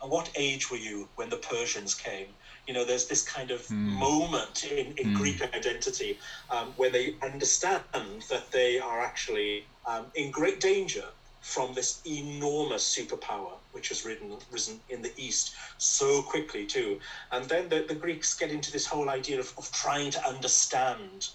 And 0.05 0.13
what 0.13 0.31
age 0.35 0.71
were 0.71 0.77
you 0.77 1.09
when 1.15 1.31
the 1.31 1.39
Persians 1.39 1.95
came? 1.95 2.27
You 2.67 2.75
know, 2.75 2.85
there's 2.85 3.07
this 3.07 3.23
kind 3.23 3.51
of 3.51 3.63
mm. 3.69 3.73
moment 3.73 4.67
in, 4.71 4.89
in 4.99 5.15
mm. 5.15 5.17
Greek 5.17 5.41
identity 5.41 6.19
um, 6.51 6.75
where 6.77 6.91
they 6.91 7.15
understand 7.23 7.83
that 8.29 8.51
they 8.51 8.79
are 8.79 9.01
actually 9.01 9.65
um, 9.87 10.05
in 10.15 10.31
great 10.31 10.61
danger 10.61 11.07
from 11.41 11.73
this 11.73 12.03
enormous 12.07 12.85
superpower 12.85 13.53
which 13.73 13.89
has 13.89 14.05
risen, 14.05 14.37
risen 14.53 14.79
in 14.91 15.01
the 15.01 15.13
east 15.17 15.55
so 15.79 16.21
quickly 16.23 16.67
too 16.67 16.99
and 17.33 17.47
then 17.47 17.69
the, 17.69 17.85
the 17.89 17.95
greeks 17.95 18.35
get 18.35 18.51
into 18.51 18.73
this 18.73 18.87
whole 18.87 19.11
idea 19.11 19.39
of, 19.39 19.53
of 19.59 19.71
trying 19.73 20.11
to 20.11 20.27
understand 20.27 21.29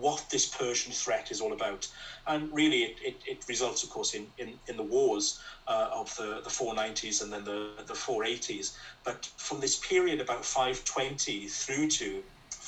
what 0.00 0.24
this 0.30 0.46
persian 0.46 0.92
threat 0.92 1.30
is 1.30 1.40
all 1.40 1.52
about 1.52 1.88
and 2.26 2.52
really 2.52 2.82
it, 2.84 2.96
it, 3.02 3.16
it 3.26 3.44
results 3.48 3.82
of 3.82 3.90
course 3.90 4.14
in, 4.14 4.26
in, 4.38 4.54
in 4.68 4.76
the 4.76 4.82
wars 4.82 5.40
uh, 5.68 5.88
of 5.92 6.14
the, 6.16 6.40
the 6.44 6.50
490s 6.50 7.22
and 7.22 7.32
then 7.32 7.44
the, 7.44 7.70
the 7.86 7.94
480s 7.94 8.76
but 9.04 9.26
from 9.36 9.60
this 9.60 9.78
period 9.78 10.20
about 10.20 10.44
520 10.44 11.46
through 11.48 11.88
to 11.88 12.22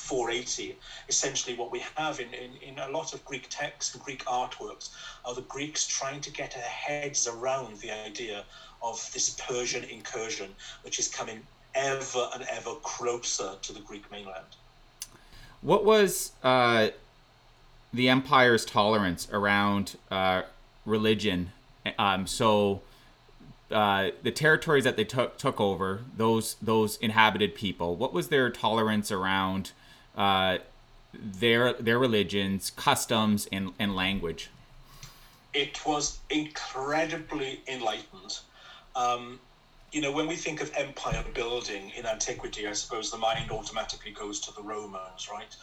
480. 0.09 0.75
Essentially, 1.07 1.55
what 1.55 1.71
we 1.71 1.83
have 1.95 2.19
in, 2.19 2.33
in, 2.33 2.51
in 2.67 2.79
a 2.79 2.89
lot 2.89 3.13
of 3.13 3.23
Greek 3.25 3.45
texts 3.49 3.93
and 3.93 4.03
Greek 4.03 4.25
artworks 4.25 4.89
are 5.23 5.35
the 5.35 5.41
Greeks 5.43 5.85
trying 5.85 6.19
to 6.21 6.31
get 6.31 6.51
their 6.51 6.63
heads 6.63 7.27
around 7.27 7.77
the 7.77 7.91
idea 7.91 8.43
of 8.81 9.07
this 9.13 9.35
Persian 9.47 9.83
incursion, 9.83 10.49
which 10.81 10.97
is 10.97 11.07
coming 11.07 11.45
ever 11.75 12.27
and 12.33 12.43
ever 12.49 12.73
closer 12.81 13.51
to 13.61 13.73
the 13.73 13.81
Greek 13.81 14.09
mainland. 14.11 14.55
What 15.61 15.85
was 15.85 16.31
uh, 16.43 16.87
the 17.93 18.09
empire's 18.09 18.65
tolerance 18.65 19.27
around 19.31 19.97
uh, 20.11 20.43
religion? 20.85 21.51
Um, 21.97 22.27
so. 22.27 22.81
Uh, 23.71 24.09
the 24.23 24.31
territories 24.31 24.83
that 24.83 24.97
they 24.97 25.03
took 25.03 25.37
took 25.37 25.61
over, 25.61 25.99
those 26.17 26.55
those 26.59 26.97
inhabited 26.97 27.53
people, 27.53 27.95
what 27.95 28.11
was 28.11 28.29
their 28.29 28.49
tolerance 28.49 29.11
around 29.11 29.73
uh, 30.17 30.57
their 31.13 31.73
their 31.73 31.99
religions, 31.99 32.71
customs, 32.71 33.47
and, 33.51 33.73
and 33.79 33.95
language? 33.95 34.49
It 35.53 35.85
was 35.85 36.19
incredibly 36.29 37.61
enlightened. 37.67 38.39
Um, 38.95 39.39
you 39.91 40.01
know, 40.01 40.11
when 40.11 40.27
we 40.27 40.35
think 40.35 40.61
of 40.61 40.71
empire 40.75 41.23
building 41.33 41.91
in 41.97 42.05
antiquity, 42.05 42.67
I 42.67 42.73
suppose 42.73 43.09
the 43.09 43.17
mind 43.17 43.49
automatically 43.49 44.11
goes 44.11 44.39
to 44.41 44.53
the 44.53 44.61
Romans, 44.61 45.29
right? 45.31 45.55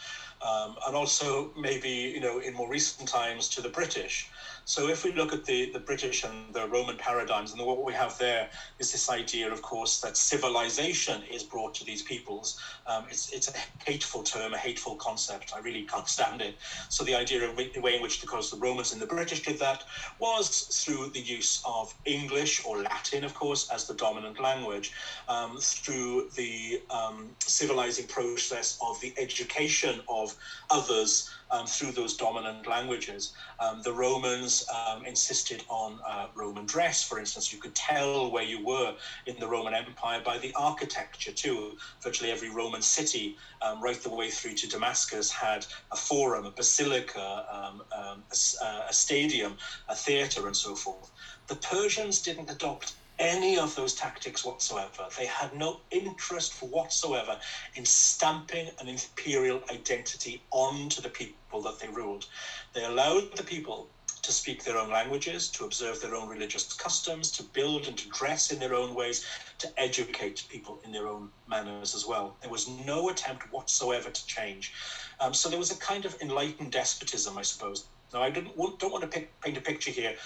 Um, 0.42 0.76
and 0.86 0.94
also 0.94 1.50
maybe, 1.56 1.88
you 1.88 2.20
know, 2.20 2.38
in 2.38 2.54
more 2.54 2.68
recent 2.68 3.08
times 3.08 3.48
to 3.50 3.60
the 3.60 3.68
British. 3.68 4.28
So 4.66 4.88
if 4.88 5.04
we 5.04 5.12
look 5.12 5.32
at 5.32 5.44
the, 5.44 5.70
the 5.70 5.78
British 5.78 6.24
and 6.24 6.52
the 6.52 6.66
Roman 6.66 6.96
paradigms, 6.96 7.52
and 7.52 7.64
what 7.64 7.84
we 7.84 7.92
have 7.92 8.18
there 8.18 8.50
is 8.80 8.90
this 8.90 9.08
idea, 9.08 9.50
of 9.52 9.62
course, 9.62 10.00
that 10.00 10.16
civilization 10.16 11.22
is 11.30 11.44
brought 11.44 11.72
to 11.76 11.84
these 11.84 12.02
peoples. 12.02 12.60
Um, 12.84 13.04
it's, 13.08 13.32
it's 13.32 13.48
a 13.48 13.52
hateful 13.88 14.24
term, 14.24 14.54
a 14.54 14.58
hateful 14.58 14.96
concept. 14.96 15.52
I 15.54 15.60
really 15.60 15.82
can't 15.82 16.08
stand 16.08 16.42
it. 16.42 16.56
So 16.88 17.04
the 17.04 17.14
idea 17.14 17.48
of 17.48 17.56
the 17.56 17.80
way 17.80 17.94
in 17.94 18.02
which, 18.02 18.20
because 18.20 18.50
the 18.50 18.56
Romans 18.56 18.92
and 18.92 19.00
the 19.00 19.06
British 19.06 19.44
did 19.44 19.60
that, 19.60 19.84
was 20.18 20.62
through 20.84 21.10
the 21.10 21.20
use 21.20 21.62
of 21.64 21.94
English 22.04 22.64
or 22.66 22.82
Latin, 22.82 23.22
of 23.22 23.34
course, 23.34 23.70
as 23.70 23.86
the 23.86 23.94
dominant 23.94 24.40
language, 24.40 24.90
um, 25.28 25.58
through 25.60 26.28
the 26.34 26.82
um, 26.90 27.30
civilizing 27.38 28.08
process 28.08 28.76
of 28.82 29.00
the 29.00 29.14
education 29.16 30.00
of 30.08 30.34
others 30.70 31.30
um, 31.50 31.66
through 31.66 31.92
those 31.92 32.16
dominant 32.16 32.66
languages. 32.66 33.34
Um, 33.60 33.82
the 33.82 33.92
Romans 33.92 34.64
um, 34.74 35.04
insisted 35.04 35.64
on 35.68 36.00
uh, 36.06 36.26
Roman 36.34 36.66
dress, 36.66 37.02
for 37.02 37.18
instance. 37.18 37.52
You 37.52 37.58
could 37.58 37.74
tell 37.74 38.30
where 38.30 38.42
you 38.44 38.64
were 38.64 38.94
in 39.26 39.36
the 39.38 39.46
Roman 39.46 39.74
Empire 39.74 40.20
by 40.24 40.38
the 40.38 40.52
architecture, 40.54 41.32
too. 41.32 41.76
Virtually 42.02 42.30
every 42.30 42.50
Roman 42.50 42.82
city, 42.82 43.36
um, 43.62 43.80
right 43.80 44.00
the 44.02 44.10
way 44.10 44.30
through 44.30 44.54
to 44.54 44.68
Damascus, 44.68 45.30
had 45.30 45.66
a 45.92 45.96
forum, 45.96 46.46
a 46.46 46.50
basilica, 46.50 47.44
um, 47.50 47.82
a, 47.92 48.66
a 48.88 48.92
stadium, 48.92 49.56
a 49.88 49.94
theatre, 49.94 50.46
and 50.46 50.56
so 50.56 50.74
forth. 50.74 51.10
The 51.48 51.56
Persians 51.56 52.20
didn't 52.22 52.50
adopt 52.50 52.94
any 53.18 53.58
of 53.58 53.74
those 53.74 53.94
tactics 53.94 54.44
whatsoever. 54.44 55.06
They 55.16 55.26
had 55.26 55.54
no 55.54 55.80
interest 55.90 56.62
whatsoever 56.62 57.38
in 57.74 57.84
stamping 57.84 58.68
an 58.78 58.88
imperial 58.88 59.60
identity 59.70 60.42
onto 60.50 61.00
the 61.00 61.08
people 61.08 61.62
that 61.62 61.78
they 61.78 61.88
ruled. 61.88 62.26
They 62.72 62.84
allowed 62.84 63.36
the 63.36 63.42
people 63.42 63.88
to 64.22 64.32
speak 64.32 64.64
their 64.64 64.76
own 64.76 64.90
languages, 64.90 65.48
to 65.48 65.64
observe 65.64 66.00
their 66.00 66.14
own 66.16 66.28
religious 66.28 66.72
customs, 66.72 67.30
to 67.30 67.44
build 67.44 67.86
and 67.86 67.96
to 67.96 68.08
dress 68.08 68.50
in 68.50 68.58
their 68.58 68.74
own 68.74 68.92
ways, 68.92 69.24
to 69.58 69.68
educate 69.80 70.44
people 70.48 70.80
in 70.84 70.90
their 70.90 71.06
own 71.06 71.28
manners 71.46 71.94
as 71.94 72.04
well. 72.04 72.36
There 72.40 72.50
was 72.50 72.66
no 72.66 73.08
attempt 73.08 73.52
whatsoever 73.52 74.10
to 74.10 74.26
change. 74.26 74.72
Um, 75.20 75.32
so 75.32 75.48
there 75.48 75.58
was 75.58 75.70
a 75.70 75.76
kind 75.76 76.04
of 76.04 76.20
enlightened 76.20 76.72
despotism, 76.72 77.38
I 77.38 77.42
suppose. 77.42 77.86
Now, 78.12 78.22
I 78.22 78.30
don't 78.30 78.56
want, 78.56 78.80
don't 78.80 78.90
want 78.90 79.02
to 79.02 79.08
pick, 79.08 79.40
paint 79.40 79.56
a 79.56 79.60
picture 79.60 79.92
here 79.92 80.16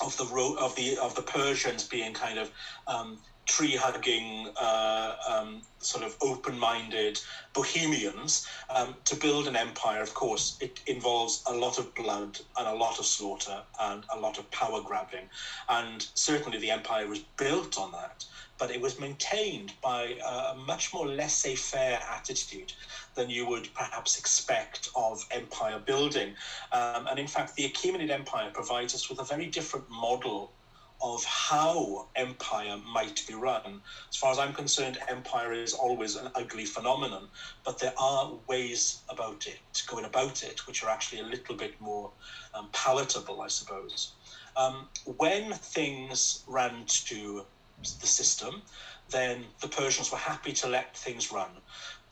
of 0.00 0.16
the 0.16 0.26
ro- 0.26 0.56
of 0.58 0.74
the 0.74 0.96
of 0.98 1.14
the 1.14 1.22
Persians 1.22 1.84
being 1.84 2.12
kind 2.12 2.38
of 2.38 2.50
um, 2.86 3.18
tree 3.48 3.74
hugging, 3.74 4.48
uh, 4.60 5.14
um, 5.26 5.62
sort 5.80 6.04
of 6.04 6.16
open 6.20 6.58
minded 6.58 7.18
bohemians. 7.54 8.46
Um, 8.68 8.96
to 9.06 9.16
build 9.16 9.48
an 9.48 9.56
empire, 9.56 10.02
of 10.02 10.14
course, 10.14 10.56
it 10.60 10.80
involves 10.86 11.42
a 11.46 11.54
lot 11.54 11.78
of 11.78 11.94
blood 11.94 12.38
and 12.58 12.68
a 12.68 12.74
lot 12.74 12.98
of 12.98 13.06
slaughter 13.06 13.62
and 13.80 14.04
a 14.14 14.18
lot 14.18 14.38
of 14.38 14.50
power 14.50 14.80
grabbing. 14.80 15.28
And 15.68 16.06
certainly 16.14 16.58
the 16.58 16.70
empire 16.70 17.06
was 17.06 17.20
built 17.36 17.78
on 17.78 17.90
that 17.92 18.24
but 18.58 18.70
it 18.70 18.80
was 18.80 18.98
maintained 18.98 19.72
by 19.80 20.18
a 20.24 20.54
much 20.54 20.92
more 20.92 21.06
laissez 21.06 21.54
faire 21.54 22.00
attitude 22.10 22.72
than 23.14 23.30
you 23.30 23.46
would 23.46 23.72
perhaps 23.74 24.18
expect 24.18 24.88
of 24.94 25.24
empire 25.30 25.78
building. 25.78 26.34
Um, 26.72 27.06
and 27.06 27.18
in 27.18 27.26
fact, 27.26 27.54
the 27.54 27.68
Achaemenid 27.68 28.10
Empire 28.10 28.50
provides 28.52 28.94
us 28.94 29.08
with 29.08 29.20
a 29.20 29.24
very 29.24 29.46
different 29.46 29.88
model 29.88 30.50
of 31.00 31.24
how 31.24 32.08
empire 32.16 32.76
might 32.76 33.24
be 33.26 33.34
run. 33.34 33.80
As 34.08 34.16
far 34.16 34.32
as 34.32 34.38
I'm 34.38 34.52
concerned, 34.52 34.98
empire 35.08 35.52
is 35.52 35.72
always 35.72 36.16
an 36.16 36.28
ugly 36.34 36.64
phenomenon, 36.64 37.28
but 37.64 37.78
there 37.78 37.94
are 37.96 38.32
ways 38.48 39.02
about 39.08 39.46
it, 39.46 39.60
going 39.86 40.04
about 40.04 40.42
it, 40.42 40.66
which 40.66 40.82
are 40.82 40.88
actually 40.88 41.20
a 41.20 41.24
little 41.24 41.54
bit 41.54 41.80
more 41.80 42.10
um, 42.54 42.68
palatable, 42.72 43.40
I 43.40 43.46
suppose. 43.46 44.14
Um, 44.56 44.88
when 45.04 45.52
things 45.52 46.42
ran 46.48 46.84
to 46.86 47.44
the 47.82 48.06
system, 48.06 48.62
then 49.10 49.46
the 49.60 49.68
Persians 49.68 50.10
were 50.10 50.18
happy 50.18 50.52
to 50.52 50.66
let 50.66 50.96
things 50.96 51.32
run. 51.32 51.50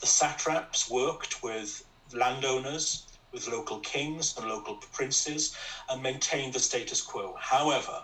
The 0.00 0.06
satraps 0.06 0.90
worked 0.90 1.42
with 1.42 1.84
landowners, 2.12 3.06
with 3.32 3.48
local 3.48 3.80
kings 3.80 4.36
and 4.36 4.48
local 4.48 4.76
princes, 4.92 5.56
and 5.88 6.02
maintained 6.02 6.54
the 6.54 6.60
status 6.60 7.02
quo. 7.02 7.34
However, 7.38 8.02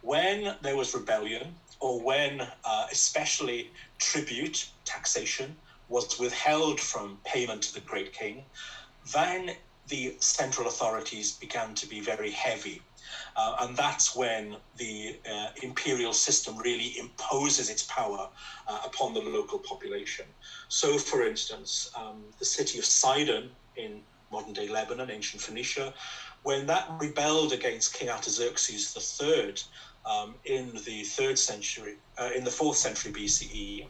when 0.00 0.56
there 0.62 0.76
was 0.76 0.94
rebellion, 0.94 1.54
or 1.80 2.00
when 2.00 2.40
uh, 2.64 2.86
especially 2.90 3.70
tribute, 3.98 4.68
taxation, 4.84 5.56
was 5.88 6.18
withheld 6.18 6.80
from 6.80 7.18
payment 7.24 7.62
to 7.62 7.74
the 7.74 7.80
great 7.80 8.12
king, 8.12 8.44
then 9.12 9.52
the 9.88 10.16
central 10.18 10.66
authorities 10.66 11.32
began 11.32 11.74
to 11.74 11.86
be 11.86 12.00
very 12.00 12.30
heavy 12.30 12.82
uh, 13.36 13.56
and 13.60 13.76
that's 13.76 14.16
when 14.16 14.56
the 14.76 15.20
uh, 15.30 15.48
imperial 15.62 16.12
system 16.12 16.56
really 16.56 16.98
imposes 16.98 17.68
its 17.68 17.82
power 17.84 18.28
uh, 18.66 18.80
upon 18.84 19.12
the 19.12 19.20
local 19.20 19.58
population. 19.58 20.26
So, 20.68 20.96
for 20.98 21.26
instance, 21.26 21.90
um, 21.94 22.24
the 22.38 22.44
city 22.44 22.78
of 22.78 22.84
Sidon 22.84 23.50
in 23.76 24.02
modern 24.30 24.52
day 24.52 24.68
Lebanon, 24.68 25.10
ancient 25.10 25.42
Phoenicia. 25.42 25.92
When 26.42 26.66
that 26.66 26.86
rebelled 27.00 27.52
against 27.52 27.92
King 27.92 28.08
Artaxerxes 28.08 28.96
III 29.20 29.54
um, 30.04 30.36
in 30.44 30.74
the 30.84 31.04
third 31.04 31.38
century, 31.38 31.96
uh, 32.18 32.30
in 32.34 32.44
the 32.44 32.50
fourth 32.50 32.76
century 32.76 33.12
BCE, 33.12 33.86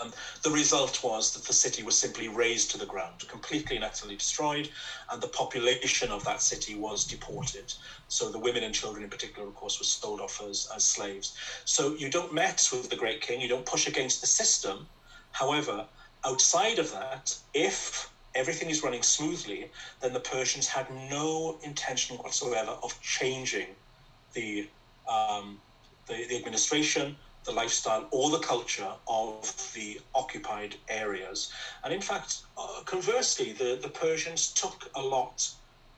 um, 0.00 0.12
the 0.42 0.50
result 0.50 1.02
was 1.02 1.32
that 1.32 1.44
the 1.44 1.52
city 1.52 1.82
was 1.82 1.96
simply 1.96 2.28
razed 2.28 2.70
to 2.70 2.78
the 2.78 2.86
ground, 2.86 3.26
completely 3.28 3.76
and 3.76 3.84
utterly 3.84 4.16
destroyed, 4.16 4.68
and 5.10 5.20
the 5.20 5.28
population 5.28 6.10
of 6.10 6.24
that 6.24 6.42
city 6.42 6.74
was 6.74 7.04
deported. 7.04 7.72
So 8.08 8.30
the 8.30 8.38
women 8.38 8.62
and 8.62 8.74
children, 8.74 9.04
in 9.04 9.10
particular, 9.10 9.48
of 9.48 9.54
course, 9.54 9.78
were 9.78 9.84
sold 9.84 10.20
off 10.20 10.40
as, 10.42 10.68
as 10.74 10.84
slaves. 10.84 11.36
So 11.64 11.94
you 11.96 12.10
don't 12.10 12.32
mess 12.32 12.70
with 12.72 12.88
the 12.90 12.96
great 12.96 13.20
king, 13.20 13.40
you 13.40 13.48
don't 13.48 13.66
push 13.66 13.86
against 13.86 14.20
the 14.20 14.26
system. 14.26 14.86
However, 15.32 15.86
outside 16.24 16.78
of 16.78 16.90
that, 16.92 17.36
if 17.54 18.08
everything 18.34 18.70
is 18.70 18.82
running 18.82 19.02
smoothly, 19.02 19.70
then 20.00 20.12
the 20.12 20.20
Persians 20.20 20.66
had 20.66 20.90
no 20.90 21.58
intention 21.62 22.16
whatsoever 22.16 22.76
of 22.82 23.00
changing 23.00 23.68
the 24.34 24.68
um, 25.08 25.58
the, 26.06 26.26
the 26.28 26.36
administration 26.36 27.16
the 27.48 27.54
lifestyle 27.54 28.06
or 28.10 28.30
the 28.30 28.38
culture 28.38 28.92
of 29.06 29.72
the 29.74 29.98
occupied 30.14 30.76
areas. 30.88 31.50
And 31.82 31.92
in 31.94 32.02
fact, 32.02 32.42
uh, 32.58 32.82
conversely, 32.84 33.52
the, 33.52 33.78
the 33.80 33.88
Persians 33.88 34.52
took 34.52 34.90
a 34.94 35.00
lot 35.00 35.50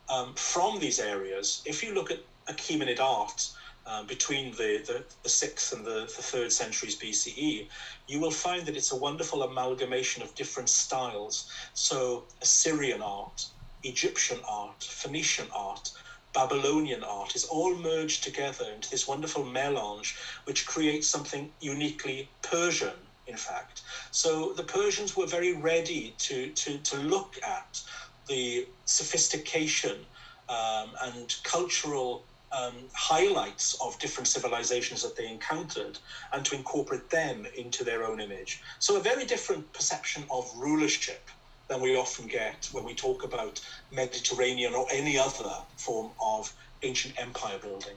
um, 0.09 0.33
from 0.35 0.79
these 0.79 1.01
areas. 1.01 1.63
If 1.67 1.83
you 1.83 1.93
look 1.93 2.11
at 2.11 2.21
Achaemenid 2.49 3.01
art 3.01 3.51
uh, 3.85 4.05
between 4.05 4.53
the, 4.53 4.83
the, 4.87 5.05
the, 5.25 5.29
6th 5.29 5.73
and 5.73 5.85
the, 5.85 6.01
the 6.17 6.23
3rd 6.23 6.53
centuries 6.53 6.97
BCE, 6.97 7.67
you 8.07 8.21
will 8.21 8.31
find 8.31 8.65
that 8.67 8.77
it's 8.77 8.93
a 8.93 8.97
wonderful 8.97 9.43
amalgamation 9.43 10.23
of 10.23 10.33
different 10.37 10.69
styles. 10.69 11.51
So, 11.75 12.25
Assyrian 12.41 13.03
art, 13.03 13.45
Egyptian 13.83 14.39
art, 14.49 14.85
Phoenician 14.85 15.49
art, 15.53 15.91
Babylonian 16.33 17.03
art 17.03 17.35
is 17.35 17.45
all 17.45 17.75
merged 17.75 18.23
together 18.23 18.67
into 18.75 18.91
this 18.91 19.09
wonderful 19.09 19.45
melange, 19.45 20.17
which 20.45 20.67
creates 20.67 21.09
something 21.09 21.51
uniquely 21.61 22.29
Persian, 22.43 22.97
in 23.27 23.37
fact. 23.37 23.83
So 24.11 24.53
the 24.53 24.63
Persians 24.63 25.17
were 25.17 25.27
very 25.27 25.53
ready 25.53 26.15
to, 26.19 26.51
to, 26.51 26.79
to 26.79 26.97
look 26.97 27.39
at 27.43 27.83
the 28.29 28.67
sophistication 28.85 30.07
um, 30.49 30.91
and 31.03 31.35
cultural 31.43 32.25
um, 32.53 32.89
highlights 32.95 33.75
of 33.81 33.99
different 33.99 34.27
civilizations 34.27 35.03
that 35.03 35.17
they 35.17 35.29
encountered 35.29 35.99
and 36.33 36.45
to 36.45 36.57
incorporate 36.57 37.11
them 37.11 37.47
into 37.57 37.85
their 37.85 38.05
own 38.05 38.21
image. 38.21 38.61
So, 38.79 38.97
a 38.97 39.01
very 39.01 39.25
different 39.25 39.73
perception 39.73 40.25
of 40.31 40.51
rulership 40.57 41.31
than 41.71 41.81
we 41.81 41.97
often 41.97 42.27
get 42.27 42.69
when 42.73 42.85
we 42.85 42.93
talk 42.95 43.25
about 43.25 43.61
Mediterranean 43.93 44.75
or 44.75 44.87
any 44.93 45.17
other 45.17 45.53
form 45.77 46.11
of 46.21 46.53
ancient 46.83 47.15
empire 47.19 47.59
building. 47.63 47.97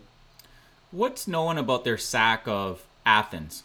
What's 0.92 1.28
known 1.28 1.58
about 1.58 1.84
their 1.84 1.98
sack 1.98 2.44
of 2.46 2.84
Athens? 3.04 3.64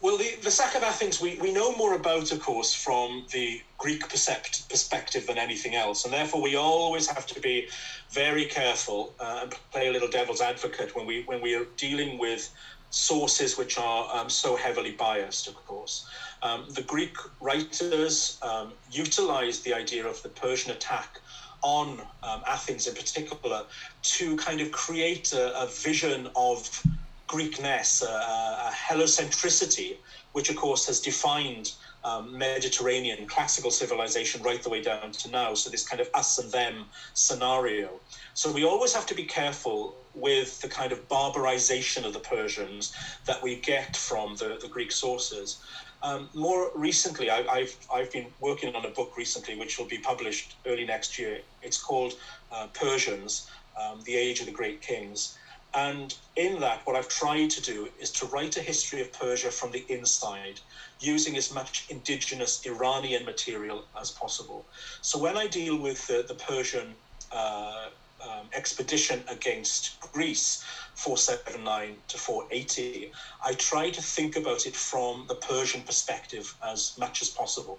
Well, 0.00 0.16
the, 0.16 0.34
the 0.42 0.50
sack 0.50 0.74
of 0.74 0.82
Athens, 0.82 1.20
we, 1.20 1.38
we 1.40 1.52
know 1.52 1.74
more 1.76 1.94
about, 1.94 2.30
of 2.32 2.40
course, 2.40 2.74
from 2.74 3.24
the 3.32 3.60
Greek 3.78 4.08
percept, 4.08 4.68
perspective 4.68 5.26
than 5.26 5.38
anything 5.38 5.76
else. 5.76 6.04
And 6.04 6.12
therefore, 6.12 6.42
we 6.42 6.56
always 6.56 7.08
have 7.08 7.26
to 7.28 7.40
be 7.40 7.68
very 8.10 8.46
careful 8.46 9.12
uh, 9.20 9.40
and 9.42 9.54
play 9.70 9.88
a 9.88 9.92
little 9.92 10.08
devil's 10.08 10.40
advocate 10.40 10.94
when 10.96 11.06
we, 11.06 11.22
when 11.22 11.40
we 11.40 11.54
are 11.54 11.66
dealing 11.76 12.18
with 12.18 12.52
sources 12.90 13.58
which 13.58 13.78
are 13.78 14.16
um, 14.16 14.30
so 14.30 14.56
heavily 14.56 14.92
biased, 14.92 15.46
of 15.46 15.54
course. 15.66 16.08
Um, 16.42 16.64
the 16.70 16.82
Greek 16.82 17.16
writers 17.40 18.38
um, 18.42 18.72
utilized 18.90 19.64
the 19.64 19.74
idea 19.74 20.06
of 20.06 20.22
the 20.22 20.28
Persian 20.28 20.70
attack 20.70 21.20
on 21.62 22.00
um, 22.22 22.42
Athens 22.46 22.86
in 22.86 22.94
particular 22.94 23.64
to 24.02 24.36
kind 24.36 24.60
of 24.60 24.70
create 24.70 25.32
a, 25.32 25.62
a 25.62 25.66
vision 25.66 26.28
of 26.36 26.82
Greekness, 27.26 28.02
a, 28.02 28.06
a, 28.06 28.72
heliocentricity, 28.72 29.96
which 30.32 30.48
of 30.48 30.56
course 30.56 30.86
has 30.86 30.98
defined 30.98 31.72
um, 32.02 32.38
Mediterranean 32.38 33.26
classical 33.26 33.70
civilization 33.70 34.42
right 34.42 34.62
the 34.62 34.70
way 34.70 34.80
down 34.80 35.10
to 35.10 35.30
now. 35.30 35.52
So, 35.52 35.68
this 35.68 35.86
kind 35.86 36.00
of 36.00 36.08
us 36.14 36.38
and 36.38 36.50
them 36.50 36.86
scenario. 37.12 38.00
So, 38.32 38.50
we 38.50 38.64
always 38.64 38.94
have 38.94 39.04
to 39.06 39.14
be 39.14 39.24
careful 39.24 39.94
with 40.14 40.60
the 40.62 40.68
kind 40.68 40.90
of 40.90 41.06
barbarization 41.08 42.06
of 42.06 42.14
the 42.14 42.18
Persians 42.20 42.94
that 43.26 43.42
we 43.42 43.56
get 43.56 43.94
from 43.94 44.36
the, 44.36 44.58
the 44.60 44.68
Greek 44.68 44.90
sources. 44.90 45.58
Um, 46.02 46.28
more 46.34 46.70
recently, 46.74 47.30
I, 47.30 47.60
have 47.60 47.76
I've 47.92 48.12
been 48.12 48.26
working 48.40 48.74
on 48.74 48.84
a 48.84 48.90
book 48.90 49.16
recently, 49.16 49.58
which 49.58 49.78
will 49.78 49.86
be 49.86 49.98
published 49.98 50.56
early 50.64 50.84
next 50.84 51.18
year. 51.18 51.40
It's 51.62 51.80
called 51.82 52.14
uh, 52.52 52.68
Persians: 52.72 53.50
um, 53.80 54.00
The 54.04 54.16
Age 54.16 54.40
of 54.40 54.46
the 54.46 54.52
Great 54.52 54.80
Kings. 54.80 55.36
And 55.74 56.14
in 56.36 56.60
that, 56.60 56.80
what 56.86 56.96
I've 56.96 57.08
tried 57.08 57.50
to 57.50 57.60
do 57.60 57.88
is 58.00 58.10
to 58.12 58.26
write 58.26 58.56
a 58.56 58.62
history 58.62 59.02
of 59.02 59.12
Persia 59.12 59.50
from 59.50 59.70
the 59.70 59.84
inside, 59.88 60.60
using 60.98 61.36
as 61.36 61.52
much 61.52 61.86
indigenous 61.90 62.64
Iranian 62.64 63.24
material 63.24 63.84
as 64.00 64.10
possible. 64.10 64.64
So 65.02 65.18
when 65.18 65.36
I 65.36 65.46
deal 65.46 65.76
with 65.76 66.06
the, 66.06 66.24
the 66.26 66.34
Persian 66.34 66.94
uh, 67.30 67.88
um, 68.22 68.48
expedition 68.54 69.22
against 69.28 70.00
Greece, 70.00 70.64
479 70.98 71.96
to 72.08 72.18
480, 72.18 73.12
I 73.44 73.52
try 73.52 73.88
to 73.88 74.02
think 74.02 74.34
about 74.34 74.66
it 74.66 74.74
from 74.74 75.26
the 75.28 75.36
Persian 75.36 75.82
perspective 75.82 76.56
as 76.60 76.98
much 76.98 77.22
as 77.22 77.28
possible. 77.28 77.78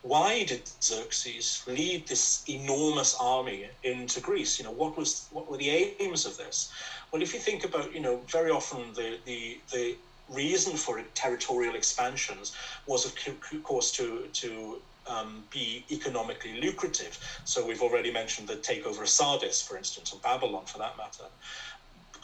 Why 0.00 0.44
did 0.44 0.62
Xerxes 0.82 1.62
lead 1.66 2.08
this 2.08 2.44
enormous 2.48 3.14
army 3.20 3.68
into 3.82 4.20
Greece? 4.20 4.58
You 4.58 4.64
know, 4.64 4.70
what 4.70 4.96
was 4.96 5.28
what 5.30 5.50
were 5.50 5.58
the 5.58 5.68
aims 6.00 6.24
of 6.24 6.38
this? 6.38 6.72
Well, 7.12 7.20
if 7.20 7.34
you 7.34 7.40
think 7.40 7.64
about, 7.64 7.92
you 7.92 8.00
know, 8.00 8.22
very 8.28 8.50
often 8.50 8.94
the 8.94 9.18
the 9.26 9.60
the 9.70 9.96
reason 10.30 10.74
for 10.74 11.02
territorial 11.14 11.74
expansions 11.74 12.56
was, 12.86 13.04
of 13.04 13.12
course, 13.62 13.92
to 13.92 14.26
to 14.32 14.80
um, 15.08 15.44
be 15.50 15.84
economically 15.90 16.60
lucrative. 16.60 17.18
So 17.44 17.66
we've 17.66 17.82
already 17.82 18.12
mentioned 18.12 18.48
the 18.48 18.56
takeover 18.56 19.02
of 19.02 19.08
Sardis, 19.08 19.60
for 19.60 19.76
instance, 19.76 20.12
or 20.12 20.20
Babylon, 20.20 20.64
for 20.66 20.78
that 20.78 20.96
matter. 20.96 21.24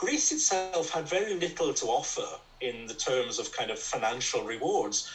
Greece 0.05 0.33
itself 0.33 0.91
had 0.91 1.09
very 1.09 1.35
little 1.35 1.73
to 1.73 1.87
offer 1.87 2.27
in 2.61 2.87
the 2.87 2.93
terms 2.93 3.39
of 3.39 3.51
kind 3.53 3.71
of 3.71 3.79
financial 3.79 4.43
rewards. 4.43 5.11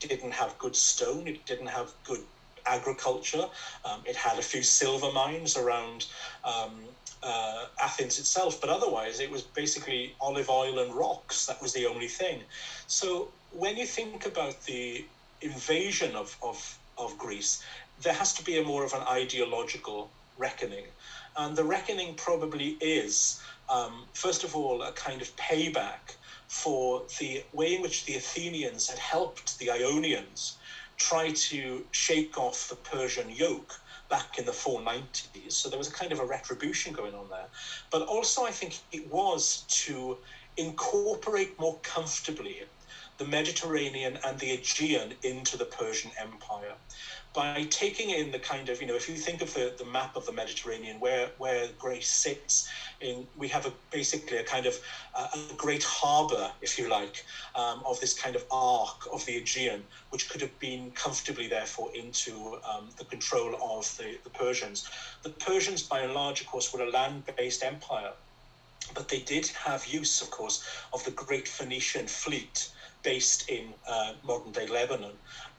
It 0.00 0.08
didn't 0.08 0.30
have 0.30 0.56
good 0.56 0.76
stone, 0.76 1.26
it 1.26 1.44
didn't 1.46 1.66
have 1.66 1.92
good 2.04 2.22
agriculture, 2.64 3.46
um, 3.84 4.02
it 4.04 4.14
had 4.14 4.38
a 4.38 4.42
few 4.42 4.62
silver 4.62 5.10
mines 5.10 5.56
around 5.56 6.06
um, 6.44 6.84
uh, 7.24 7.66
Athens 7.82 8.20
itself, 8.20 8.60
but 8.60 8.70
otherwise 8.70 9.18
it 9.18 9.28
was 9.28 9.42
basically 9.42 10.14
olive 10.20 10.48
oil 10.48 10.78
and 10.78 10.94
rocks. 10.94 11.46
That 11.46 11.60
was 11.60 11.72
the 11.72 11.86
only 11.86 12.06
thing. 12.06 12.44
So 12.86 13.32
when 13.50 13.76
you 13.76 13.84
think 13.84 14.26
about 14.26 14.62
the 14.62 15.04
invasion 15.40 16.14
of, 16.14 16.36
of, 16.40 16.78
of 16.96 17.18
Greece, 17.18 17.64
there 18.00 18.14
has 18.14 18.32
to 18.34 18.44
be 18.44 18.60
a 18.60 18.62
more 18.62 18.84
of 18.84 18.92
an 18.92 19.02
ideological 19.08 20.08
reckoning. 20.38 20.84
And 21.36 21.56
the 21.56 21.64
reckoning 21.64 22.14
probably 22.14 22.76
is 22.80 23.40
um, 23.70 24.06
first 24.14 24.44
of 24.44 24.56
all, 24.56 24.82
a 24.82 24.92
kind 24.92 25.22
of 25.22 25.34
payback 25.36 26.16
for 26.48 27.04
the 27.20 27.44
way 27.52 27.76
in 27.76 27.82
which 27.82 28.04
the 28.04 28.16
Athenians 28.16 28.88
had 28.88 28.98
helped 28.98 29.58
the 29.58 29.70
Ionians 29.70 30.58
try 30.96 31.30
to 31.30 31.86
shake 31.92 32.36
off 32.36 32.68
the 32.68 32.74
Persian 32.74 33.30
yoke 33.30 33.80
back 34.10 34.38
in 34.38 34.44
the 34.44 34.52
490s. 34.52 35.52
So 35.52 35.68
there 35.68 35.78
was 35.78 35.88
a 35.88 35.92
kind 35.92 36.12
of 36.12 36.18
a 36.18 36.24
retribution 36.24 36.92
going 36.92 37.14
on 37.14 37.30
there. 37.30 37.46
But 37.90 38.02
also, 38.02 38.44
I 38.44 38.50
think 38.50 38.80
it 38.92 39.10
was 39.10 39.64
to 39.84 40.18
incorporate 40.58 41.58
more 41.58 41.78
comfortably 41.82 42.62
the 43.18 43.24
Mediterranean 43.24 44.18
and 44.24 44.38
the 44.38 44.50
Aegean 44.52 45.14
into 45.22 45.56
the 45.56 45.64
Persian 45.64 46.10
Empire 46.18 46.74
by 47.32 47.64
taking 47.70 48.10
in 48.10 48.32
the 48.32 48.38
kind 48.38 48.68
of, 48.68 48.80
you 48.80 48.88
know, 48.88 48.96
if 48.96 49.08
you 49.08 49.14
think 49.14 49.40
of 49.40 49.54
the, 49.54 49.72
the 49.78 49.84
map 49.84 50.16
of 50.16 50.26
the 50.26 50.32
Mediterranean, 50.32 50.98
where, 50.98 51.28
where 51.38 51.68
Greece 51.78 52.08
sits, 52.08 52.68
in, 53.00 53.26
we 53.36 53.46
have 53.48 53.66
a, 53.66 53.72
basically 53.92 54.38
a 54.38 54.42
kind 54.42 54.66
of 54.66 54.80
uh, 55.14 55.28
a 55.32 55.54
great 55.54 55.84
harbour, 55.84 56.50
if 56.60 56.78
you 56.78 56.88
like, 56.88 57.24
um, 57.54 57.82
of 57.86 58.00
this 58.00 58.18
kind 58.18 58.34
of 58.34 58.44
arc 58.50 59.06
of 59.12 59.24
the 59.26 59.36
Aegean, 59.36 59.84
which 60.10 60.28
could 60.28 60.40
have 60.40 60.58
been 60.58 60.90
comfortably, 60.92 61.46
therefore, 61.46 61.90
into 61.94 62.58
um, 62.68 62.88
the 62.96 63.04
control 63.04 63.54
of 63.62 63.96
the, 63.96 64.18
the 64.24 64.30
Persians. 64.30 64.88
The 65.22 65.30
Persians, 65.30 65.82
by 65.82 66.00
and 66.00 66.14
large, 66.14 66.40
of 66.40 66.48
course, 66.48 66.72
were 66.72 66.82
a 66.82 66.90
land 66.90 67.22
based 67.36 67.62
empire, 67.62 68.12
but 68.94 69.08
they 69.08 69.20
did 69.20 69.46
have 69.48 69.86
use, 69.86 70.20
of 70.20 70.30
course, 70.30 70.64
of 70.92 71.04
the 71.04 71.12
great 71.12 71.46
Phoenician 71.46 72.08
fleet 72.08 72.70
based 73.02 73.48
in 73.48 73.72
uh, 73.88 74.12
modern 74.22 74.52
day 74.52 74.66
Lebanon. 74.66 75.12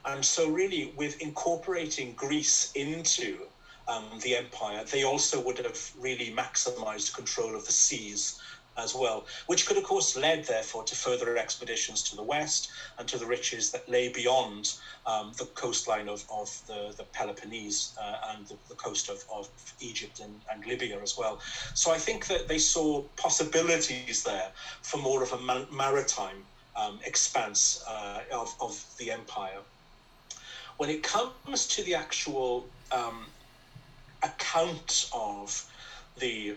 And 0.04 0.24
so, 0.24 0.48
really, 0.48 0.92
with 0.96 1.20
incorporating 1.20 2.14
Greece 2.14 2.72
into 2.74 3.46
um, 3.86 4.04
the 4.22 4.36
empire, 4.36 4.84
they 4.84 5.04
also 5.04 5.40
would 5.40 5.58
have 5.58 5.92
really 5.98 6.30
maximized 6.30 7.14
control 7.14 7.54
of 7.54 7.66
the 7.66 7.72
seas 7.72 8.40
as 8.76 8.94
well, 8.94 9.26
which 9.46 9.66
could, 9.66 9.76
of 9.76 9.84
course, 9.84 10.16
lead, 10.16 10.44
therefore, 10.44 10.82
to 10.84 10.94
further 10.94 11.36
expeditions 11.36 12.02
to 12.02 12.16
the 12.16 12.22
west 12.22 12.70
and 12.98 13.06
to 13.08 13.18
the 13.18 13.26
riches 13.26 13.70
that 13.70 13.88
lay 13.88 14.08
beyond 14.08 14.74
um, 15.06 15.32
the 15.36 15.44
coastline 15.54 16.08
of, 16.08 16.24
of 16.30 16.48
the, 16.66 16.94
the 16.96 17.04
Peloponnese 17.12 17.94
uh, 18.00 18.16
and 18.30 18.46
the, 18.46 18.56
the, 18.68 18.74
coast 18.74 19.08
of, 19.08 19.24
of 19.32 19.48
Egypt 19.80 20.20
and, 20.20 20.40
and 20.50 20.64
Libya 20.66 20.98
as 21.02 21.18
well. 21.18 21.40
So 21.74 21.92
I 21.92 21.98
think 21.98 22.26
that 22.28 22.48
they 22.48 22.58
saw 22.58 23.02
possibilities 23.16 24.22
there 24.22 24.50
for 24.80 24.98
more 24.98 25.22
of 25.22 25.32
a 25.32 25.66
maritime 25.72 26.44
um, 26.74 26.98
expanse 27.04 27.84
uh, 27.86 28.20
of, 28.32 28.54
of 28.60 28.84
the 28.98 29.10
empire. 29.10 29.58
When 30.82 30.90
it 30.90 31.04
comes 31.04 31.68
to 31.68 31.84
the 31.84 31.94
actual 31.94 32.66
um, 32.90 33.28
account 34.20 35.08
of 35.12 35.64
the 36.18 36.54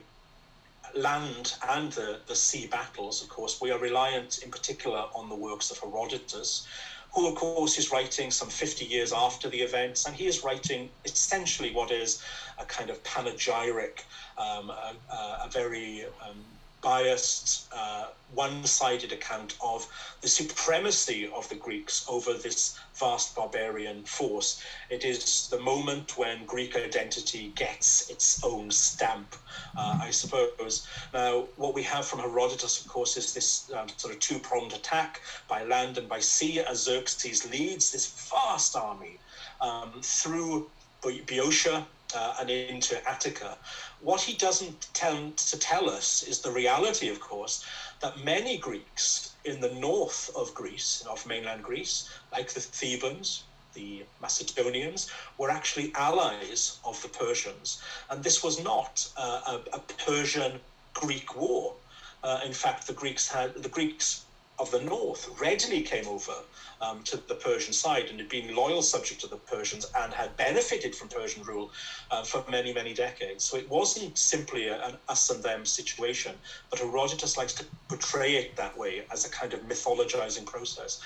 land 0.95 1.53
and 1.69 1.91
the, 1.91 2.21
the 2.25 2.33
sea 2.33 2.65
battles, 2.65 3.21
of 3.21 3.29
course, 3.29 3.61
we 3.61 3.69
are 3.69 3.77
reliant 3.77 4.39
in 4.39 4.49
particular 4.49 5.05
on 5.13 5.29
the 5.29 5.35
works 5.35 5.69
of 5.69 5.77
Herodotus, 5.77 6.65
who, 7.13 7.27
of 7.27 7.35
course, 7.35 7.77
is 7.77 7.91
writing 7.91 8.31
some 8.31 8.49
50 8.49 8.83
years 8.83 9.13
after 9.13 9.47
the 9.47 9.61
events, 9.61 10.07
and 10.07 10.15
he 10.15 10.25
is 10.25 10.43
writing 10.43 10.89
essentially 11.05 11.71
what 11.71 11.91
is 11.91 12.19
a 12.57 12.65
kind 12.65 12.89
of 12.89 13.03
panegyric, 13.03 14.05
um, 14.39 14.71
a, 14.71 14.95
a, 15.13 15.47
very 15.51 16.03
um, 16.27 16.43
biased, 16.85 17.67
uh, 17.73 18.05
one 18.35 18.63
sided 18.63 19.11
account 19.11 19.57
of 19.59 19.87
the 20.21 20.27
supremacy 20.27 21.27
of 21.35 21.49
the 21.49 21.55
Greeks 21.55 22.05
over 22.07 22.33
this 22.33 22.77
vast 22.93 23.35
barbarian 23.35 24.03
force. 24.03 24.61
It 24.91 25.03
is 25.03 25.47
the 25.49 25.57
moment 25.57 26.15
when 26.15 26.45
Greek 26.45 26.75
identity 26.75 27.51
gets 27.55 28.07
its 28.11 28.43
own 28.43 28.69
stamp, 28.69 29.35
uh, 29.75 29.97
I 29.99 30.11
suppose. 30.11 30.87
Now, 31.11 31.47
what 31.55 31.73
we 31.73 31.81
have 31.81 32.05
from 32.05 32.19
Herodotus, 32.19 32.79
of 32.79 32.87
course, 32.87 33.17
is 33.17 33.33
this 33.33 33.71
um, 33.73 33.87
sort 33.97 34.13
of 34.13 34.19
two 34.19 34.37
pronged 34.37 34.73
attack 34.73 35.21
by 35.47 35.63
land 35.63 35.97
and 35.97 36.07
by 36.07 36.19
sea 36.19 36.59
as 36.59 36.83
Xerxes 36.83 37.49
leads 37.49 37.91
this 37.91 38.29
vast 38.29 38.75
army 38.75 39.17
um, 39.59 40.01
through 40.03 40.69
Boeotia 41.01 41.87
uh, 42.13 42.35
and 42.39 42.49
into 42.49 42.95
Attica. 43.09 43.57
What 44.01 44.21
he 44.21 44.33
doesn't 44.33 44.89
tend 44.93 45.37
to 45.37 45.57
tell 45.57 45.89
us 45.89 46.23
is 46.23 46.39
the 46.39 46.51
reality, 46.51 47.09
of 47.09 47.19
course, 47.19 47.65
that 48.01 48.23
many 48.23 48.57
Greeks 48.57 49.35
in 49.45 49.61
the 49.61 49.73
north 49.73 50.29
of 50.35 50.53
Greece, 50.53 51.03
of 51.09 51.25
mainland 51.25 51.63
Greece, 51.63 52.09
like 52.31 52.53
the 52.53 52.59
Thebans, 52.59 53.43
the 53.73 54.03
Macedonians, 54.21 55.09
were 55.37 55.49
actually 55.49 55.93
allies 55.95 56.79
of 56.83 57.01
the 57.01 57.09
Persians. 57.09 57.81
And 58.09 58.23
this 58.23 58.43
was 58.43 58.63
not 58.63 59.07
a, 59.17 59.59
a 59.73 59.79
Persian 60.05 60.59
Greek 60.93 61.35
war. 61.35 61.75
Uh, 62.23 62.41
in 62.45 62.53
fact, 62.53 62.87
the 62.87 62.93
Greeks 62.93 63.27
had 63.27 63.53
the 63.55 63.69
Greeks 63.69 64.24
of 64.57 64.71
the 64.71 64.81
north 64.81 65.29
readily 65.39 65.81
came 65.81 66.07
over 66.07 66.33
um, 66.81 67.03
to 67.03 67.17
the 67.27 67.35
Persian 67.35 67.73
side 67.73 68.05
and 68.05 68.19
had 68.19 68.29
been 68.29 68.55
loyal 68.55 68.81
subject 68.81 69.21
to 69.21 69.27
the 69.27 69.37
Persians 69.37 69.85
and 69.97 70.13
had 70.13 70.35
benefited 70.37 70.95
from 70.95 71.09
Persian 71.09 71.43
rule 71.43 71.71
uh, 72.11 72.23
for 72.23 72.43
many, 72.49 72.73
many 72.73 72.93
decades. 72.93 73.43
So 73.43 73.57
it 73.57 73.69
wasn't 73.69 74.17
simply 74.17 74.67
a, 74.67 74.81
an 74.85 74.97
us 75.09 75.29
and 75.29 75.43
them 75.43 75.65
situation, 75.65 76.35
but 76.69 76.79
Herodotus 76.79 77.37
likes 77.37 77.53
to 77.55 77.65
portray 77.89 78.35
it 78.35 78.55
that 78.55 78.77
way 78.77 79.03
as 79.11 79.25
a 79.25 79.29
kind 79.29 79.53
of 79.53 79.61
mythologizing 79.61 80.45
process. 80.45 81.01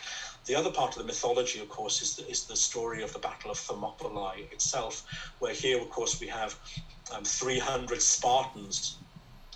The 0.45 0.55
other 0.55 0.71
part 0.71 0.95
of 0.95 1.01
the 1.01 1.07
mythology, 1.07 1.59
of 1.59 1.69
course, 1.69 2.01
is 2.01 2.15
the, 2.15 2.29
is 2.29 2.45
the 2.45 2.55
story 2.55 3.03
of 3.03 3.13
the 3.13 3.19
Battle 3.19 3.51
of 3.51 3.57
Thermopylae 3.57 4.47
itself, 4.51 5.05
where 5.39 5.53
here, 5.53 5.79
of 5.79 5.89
course, 5.89 6.19
we 6.19 6.27
have 6.27 6.55
um, 7.13 7.23
300 7.23 8.01
Spartans 8.01 8.97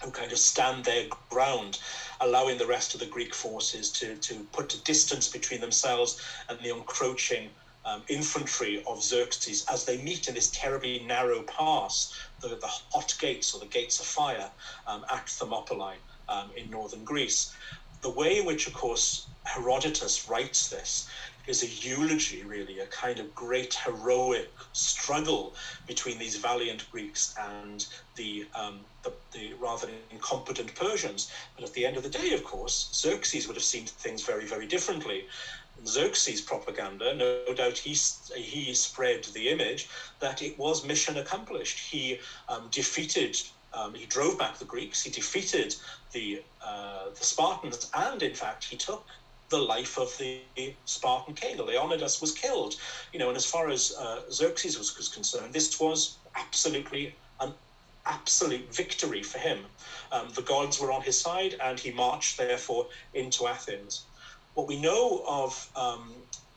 who 0.03 0.11
kind 0.11 0.31
of 0.31 0.37
stand 0.37 0.83
their 0.83 1.05
ground, 1.29 1.79
allowing 2.19 2.57
the 2.57 2.67
rest 2.67 2.93
of 2.93 2.99
the 2.99 3.05
Greek 3.05 3.33
forces 3.33 3.89
to, 3.89 4.15
to 4.17 4.45
put 4.51 4.73
a 4.73 4.81
distance 4.83 5.27
between 5.27 5.61
themselves 5.61 6.21
and 6.49 6.59
the 6.59 6.69
encroaching 6.69 7.49
um, 7.85 8.01
infantry 8.07 8.83
of 8.87 9.01
Xerxes 9.01 9.65
as 9.69 9.85
they 9.85 9.97
meet 9.97 10.27
in 10.27 10.33
this 10.33 10.49
terribly 10.53 10.99
narrow 10.99 11.41
pass, 11.43 12.13
the, 12.39 12.49
the 12.49 12.67
hot 12.67 13.13
gates 13.19 13.53
or 13.53 13.59
the 13.59 13.65
gates 13.65 13.99
of 13.99 14.05
fire 14.05 14.49
um, 14.87 15.05
at 15.09 15.27
Thermopylae 15.27 15.97
um, 16.29 16.49
in 16.55 16.69
northern 16.69 17.03
Greece. 17.03 17.53
The 18.01 18.09
way 18.09 18.39
in 18.39 18.45
which, 18.45 18.67
of 18.67 18.73
course, 18.73 19.27
Herodotus 19.45 20.27
writes 20.27 20.69
this 20.69 21.09
is 21.47 21.63
a 21.63 21.67
eulogy, 21.67 22.43
really, 22.43 22.79
a 22.79 22.85
kind 22.87 23.19
of 23.19 23.33
great 23.35 23.73
heroic 23.73 24.49
struggle 24.71 25.53
between 25.87 26.17
these 26.17 26.37
valiant 26.37 26.89
Greeks 26.91 27.35
and 27.37 27.85
the, 28.15 28.45
um, 28.55 28.79
the, 29.03 29.11
the, 29.31 29.53
rather 29.59 29.89
incompetent 30.11 30.73
Persians. 30.75 31.31
But 31.55 31.65
at 31.65 31.73
the 31.73 31.85
end 31.85 31.97
of 31.97 32.03
the 32.03 32.09
day, 32.09 32.33
of 32.33 32.43
course, 32.43 32.89
Xerxes 32.93 33.47
would 33.47 33.55
have 33.55 33.63
seen 33.63 33.85
things 33.85 34.23
very, 34.23 34.45
very 34.45 34.65
differently. 34.65 35.25
Xerxes' 35.85 36.39
propaganda, 36.39 37.13
no 37.13 37.53
doubt 37.53 37.77
he, 37.77 37.95
he 38.35 38.73
spread 38.73 39.25
the 39.25 39.49
image 39.49 39.89
that 40.19 40.41
it 40.41 40.57
was 40.57 40.85
mission 40.85 41.17
accomplished. 41.17 41.79
He 41.79 42.19
um, 42.47 42.69
defeated 42.71 43.37
um, 43.73 43.95
he 43.95 44.05
drove 44.05 44.37
back 44.37 44.57
the 44.57 44.65
Greeks. 44.65 45.01
He 45.01 45.09
defeated 45.09 45.75
the 46.11 46.43
uh, 46.63 47.09
the 47.17 47.25
Spartans, 47.25 47.89
and 47.93 48.21
in 48.21 48.35
fact, 48.35 48.65
he 48.65 48.75
took 48.75 49.03
the 49.53 49.59
life 49.59 49.99
of 49.99 50.17
the 50.17 50.41
Spartan 50.85 51.35
king. 51.35 51.57
Leonidas 51.57 52.19
was 52.19 52.31
killed. 52.31 52.75
You 53.11 53.19
know, 53.19 53.27
and 53.27 53.37
as 53.37 53.45
far 53.45 53.69
as 53.69 53.93
uh, 53.99 54.21
Xerxes 54.31 54.79
was, 54.79 54.97
was, 54.97 55.07
concerned, 55.07 55.53
this 55.53 55.79
was 55.79 56.17
absolutely 56.35 57.15
an 57.39 57.53
absolute 58.07 58.73
victory 58.73 59.21
for 59.21 59.37
him. 59.37 59.59
Um, 60.11 60.29
the 60.33 60.41
gods 60.41 60.79
were 60.79 60.91
on 60.91 61.03
his 61.03 61.19
side, 61.19 61.55
and 61.61 61.79
he 61.79 61.91
marched, 61.91 62.35
therefore, 62.37 62.87
into 63.13 63.45
Athens. 63.45 64.05
What 64.55 64.67
we 64.67 64.81
know 64.81 65.23
of 65.27 65.69
um, 65.75 66.11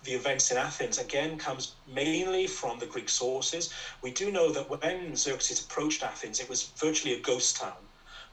the 0.05 0.13
events 0.13 0.51
in 0.51 0.57
Athens 0.57 0.97
again 0.97 1.37
comes 1.37 1.75
mainly 1.87 2.47
from 2.47 2.79
the 2.79 2.87
Greek 2.87 3.11
sources. 3.11 3.75
We 4.01 4.11
do 4.11 4.31
know 4.31 4.51
that 4.53 4.71
when 4.71 5.15
Xerxes 5.17 5.61
approached 5.61 6.03
Athens, 6.03 6.41
it 6.41 6.49
was 6.49 6.71
virtually 6.79 7.15
a 7.15 7.21
ghost 7.21 7.59
town 7.59 7.86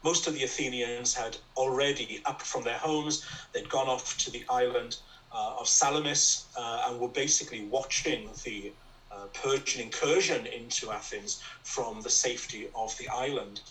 most 0.03 0.27
of 0.27 0.33
the 0.33 0.43
Athenians 0.43 1.13
had 1.13 1.37
already 1.55 2.21
up 2.25 2.41
from 2.41 2.63
their 2.63 2.77
homes. 2.77 3.25
They'd 3.53 3.69
gone 3.69 3.87
off 3.87 4.17
to 4.19 4.31
the 4.31 4.43
island 4.49 4.97
uh, 5.33 5.55
of 5.59 5.67
Salamis 5.67 6.45
uh, 6.57 6.85
and 6.87 6.99
were 6.99 7.07
basically 7.07 7.65
watching 7.65 8.29
the 8.43 8.71
uh, 9.11 9.25
Persian 9.33 9.81
incursion 9.81 10.45
into 10.47 10.91
Athens 10.91 11.41
from 11.63 12.01
the 12.01 12.09
safety 12.09 12.67
of 12.75 12.97
the 12.97 13.07
island. 13.09 13.61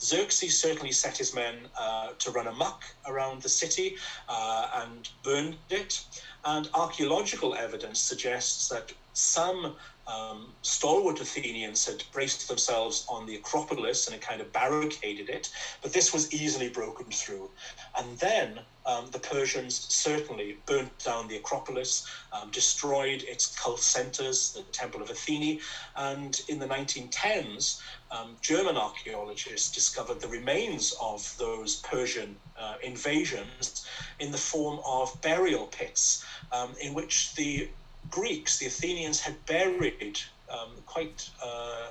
Xerxes 0.00 0.58
certainly 0.58 0.92
set 0.92 1.16
his 1.16 1.34
men 1.34 1.54
uh, 1.78 2.08
to 2.18 2.30
run 2.30 2.46
amok 2.46 2.84
around 3.06 3.42
the 3.42 3.48
city 3.48 3.96
uh, 4.28 4.82
and 4.84 5.08
burned 5.22 5.56
it. 5.70 6.04
And 6.44 6.68
archaeological 6.74 7.54
evidence 7.54 8.00
suggests 8.00 8.68
that 8.68 8.92
some 9.12 9.76
um, 10.06 10.52
stalwart 10.62 11.20
Athenians 11.20 11.86
had 11.86 12.02
braced 12.12 12.48
themselves 12.48 13.06
on 13.08 13.26
the 13.26 13.36
Acropolis 13.36 14.06
and 14.06 14.14
had 14.14 14.22
kind 14.22 14.40
of 14.40 14.52
barricaded 14.52 15.28
it, 15.28 15.48
but 15.80 15.92
this 15.92 16.12
was 16.12 16.32
easily 16.32 16.68
broken 16.68 17.06
through. 17.10 17.50
And 17.96 18.18
then 18.18 18.60
um, 18.84 19.06
the 19.12 19.18
Persians 19.18 19.86
certainly 19.94 20.56
burnt 20.66 20.98
down 21.04 21.28
the 21.28 21.36
Acropolis, 21.36 22.06
um, 22.32 22.50
destroyed 22.50 23.22
its 23.22 23.54
cult 23.56 23.78
centers, 23.78 24.52
the 24.52 24.62
Temple 24.72 25.02
of 25.02 25.10
Athene, 25.10 25.60
and 25.96 26.40
in 26.48 26.58
the 26.58 26.66
1910s, 26.66 27.80
um, 28.10 28.36
German 28.40 28.76
archaeologists 28.76 29.70
discovered 29.70 30.20
the 30.20 30.28
remains 30.28 30.94
of 31.00 31.34
those 31.38 31.76
Persian 31.76 32.36
uh, 32.58 32.74
invasions 32.82 33.86
in 34.18 34.32
the 34.32 34.38
form 34.38 34.80
of 34.84 35.18
burial 35.22 35.66
pits, 35.66 36.24
um, 36.50 36.74
in 36.80 36.92
which 36.92 37.34
the 37.36 37.68
Greeks, 38.12 38.58
the 38.58 38.66
Athenians, 38.66 39.20
had 39.20 39.34
buried 39.46 40.18
um, 40.48 40.70
quite 40.86 41.28
uh, 41.42 41.88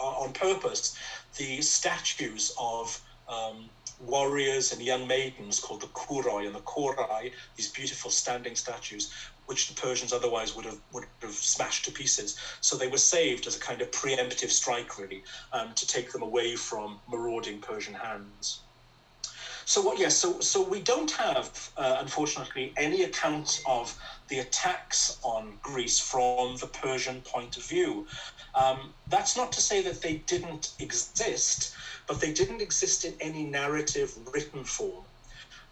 on 0.00 0.32
purpose 0.32 0.96
the 1.36 1.60
statues 1.62 2.52
of 2.58 3.00
um, 3.28 3.68
warriors 4.00 4.72
and 4.72 4.80
young 4.80 5.06
maidens 5.06 5.60
called 5.60 5.80
the 5.80 5.86
Kouroi 5.88 6.46
and 6.46 6.54
the 6.54 6.60
Korai, 6.60 7.32
these 7.56 7.72
beautiful 7.72 8.10
standing 8.10 8.54
statues, 8.54 9.12
which 9.46 9.68
the 9.68 9.74
Persians 9.74 10.12
otherwise 10.12 10.54
would 10.54 10.64
have 10.64 10.80
would 10.92 11.04
have 11.22 11.32
smashed 11.32 11.84
to 11.86 11.92
pieces. 11.92 12.38
So 12.60 12.76
they 12.76 12.88
were 12.88 12.98
saved 12.98 13.46
as 13.46 13.56
a 13.56 13.60
kind 13.60 13.80
of 13.80 13.90
preemptive 13.90 14.50
strike, 14.50 14.98
really, 14.98 15.22
um, 15.52 15.74
to 15.74 15.86
take 15.86 16.12
them 16.12 16.22
away 16.22 16.56
from 16.56 17.00
marauding 17.08 17.60
Persian 17.60 17.94
hands. 17.94 18.64
So 19.64 19.82
what? 19.82 19.98
Yes. 19.98 20.16
so 20.16 20.40
so 20.40 20.62
we 20.62 20.80
don't 20.80 21.10
have, 21.10 21.70
uh, 21.76 21.98
unfortunately, 22.00 22.72
any 22.76 23.02
account 23.02 23.60
of 23.66 23.98
the 24.28 24.38
attacks 24.38 25.18
on 25.22 25.58
Greece 25.62 25.98
from 25.98 26.56
the 26.56 26.66
Persian 26.66 27.20
point 27.22 27.56
of 27.56 27.64
view. 27.64 28.06
Um, 28.54 28.92
that's 29.08 29.36
not 29.36 29.52
to 29.52 29.60
say 29.60 29.82
that 29.82 30.02
they 30.02 30.22
didn't 30.26 30.72
exist, 30.78 31.74
but 32.06 32.20
they 32.20 32.32
didn't 32.32 32.62
exist 32.62 33.04
in 33.04 33.14
any 33.20 33.44
narrative 33.44 34.14
written 34.32 34.64
form. 34.64 35.04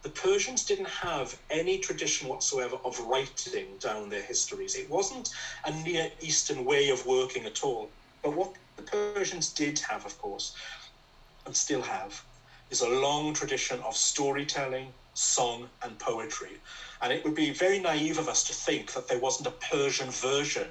The 0.03 0.11
Persians 0.11 0.65
didn't 0.65 0.89
have 0.89 1.37
any 1.51 1.79
tradition 1.79 2.29
whatsoever 2.29 2.77
of 2.85 2.99
writing 3.01 3.77
down 3.79 4.09
their 4.09 4.23
histories. 4.23 4.77
It 4.77 4.89
wasn't 4.89 5.31
a 5.65 5.73
Near 5.73 6.11
Eastern 6.21 6.65
way 6.65 6.91
of 6.91 7.05
working 7.07 7.45
at 7.45 7.65
all. 7.65 7.91
But 8.23 8.37
what 8.37 8.55
the 8.77 8.83
Persians 8.83 9.53
did 9.53 9.81
have, 9.81 10.05
of 10.05 10.17
course, 10.19 10.55
and 11.45 11.57
still 11.57 11.83
have, 11.83 12.23
is 12.71 12.81
a 12.81 12.89
long 12.89 13.33
tradition 13.35 13.81
of 13.81 13.97
storytelling, 13.97 14.93
song, 15.17 15.69
and 15.83 15.99
poetry. 15.99 16.59
And 17.01 17.13
it 17.13 17.25
would 17.25 17.35
be 17.35 17.51
very 17.51 17.79
naive 17.79 18.19
of 18.19 18.29
us 18.29 18.45
to 18.45 18.53
think 18.53 18.93
that 18.93 19.09
there 19.09 19.19
wasn't 19.19 19.49
a 19.49 19.75
Persian 19.75 20.11
version 20.11 20.69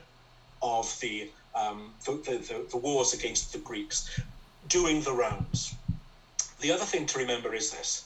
of 0.61 0.95
the, 1.01 1.29
um, 1.55 1.91
the, 2.05 2.11
the, 2.23 2.65
the 2.69 2.77
wars 2.77 3.13
against 3.13 3.51
the 3.51 3.59
Greeks 3.59 4.09
doing 4.67 5.01
the 5.01 5.13
rounds. 5.13 5.75
The 6.59 6.71
other 6.71 6.85
thing 6.85 7.05
to 7.07 7.17
remember 7.19 7.53
is 7.53 7.71
this 7.71 8.05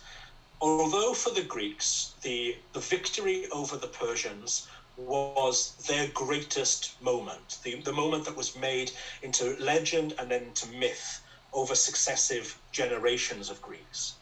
although 0.61 1.13
for 1.13 1.29
the 1.29 1.43
Greeks, 1.43 2.13
the, 2.21 2.55
the 2.73 2.79
victory 2.79 3.45
over 3.51 3.77
the 3.77 3.87
Persians 3.87 4.67
was 4.97 5.75
their 5.87 6.07
greatest 6.13 7.01
moment, 7.01 7.59
the, 7.63 7.75
the 7.81 7.93
moment 7.93 8.25
that 8.25 8.35
was 8.35 8.57
made 8.57 8.91
into 9.23 9.55
legend 9.59 10.13
and 10.19 10.29
then 10.29 10.51
to 10.55 10.67
myth 10.67 11.21
over 11.53 11.73
successive 11.73 12.59
generations 12.71 13.49
of 13.49 13.61
Greeks. 13.61 14.15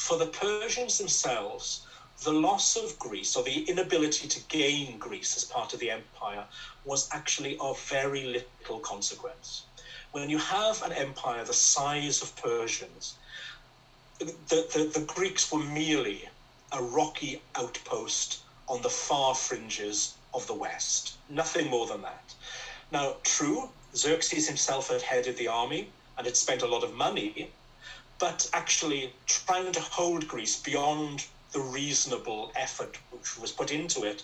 For 0.00 0.16
the 0.16 0.24
Persians 0.26 0.96
themselves, 0.96 1.82
the 2.22 2.32
loss 2.32 2.74
of 2.74 2.98
Greece 2.98 3.36
or 3.36 3.42
the 3.42 3.64
inability 3.68 4.26
to 4.28 4.40
gain 4.48 4.96
Greece 4.96 5.36
as 5.36 5.44
part 5.44 5.74
of 5.74 5.78
the 5.78 5.90
empire 5.90 6.46
was 6.86 7.06
actually 7.12 7.58
of 7.58 7.78
very 7.82 8.24
little 8.24 8.80
consequence. 8.80 9.64
When 10.10 10.30
you 10.30 10.38
have 10.38 10.80
an 10.82 10.92
empire 10.92 11.44
the 11.44 11.52
size 11.52 12.22
of 12.22 12.34
Persians, 12.34 13.12
the, 14.18 14.34
the, 14.48 14.90
the 14.92 15.04
Greeks 15.06 15.52
were 15.52 15.58
merely 15.58 16.30
a 16.72 16.82
rocky 16.82 17.42
outpost 17.54 18.38
on 18.68 18.80
the 18.80 18.88
far 18.88 19.34
fringes 19.34 20.14
of 20.32 20.46
the 20.46 20.54
West. 20.54 21.12
Nothing 21.28 21.68
more 21.68 21.86
than 21.86 22.00
that. 22.02 22.34
Now, 22.90 23.16
true, 23.22 23.68
Xerxes 23.94 24.46
himself 24.48 24.88
had 24.88 25.02
headed 25.02 25.36
the 25.36 25.48
army 25.48 25.90
and 26.16 26.26
had 26.26 26.36
spent 26.36 26.62
a 26.62 26.66
lot 26.66 26.82
of 26.82 26.94
money, 26.94 27.50
but 28.20 28.48
actually 28.52 29.12
trying 29.26 29.72
to 29.72 29.80
hold 29.80 30.28
Greece 30.28 30.60
beyond 30.60 31.26
the 31.52 31.60
reasonable 31.60 32.52
effort 32.54 32.98
which 33.10 33.38
was 33.38 33.50
put 33.50 33.72
into 33.72 34.04
it 34.04 34.22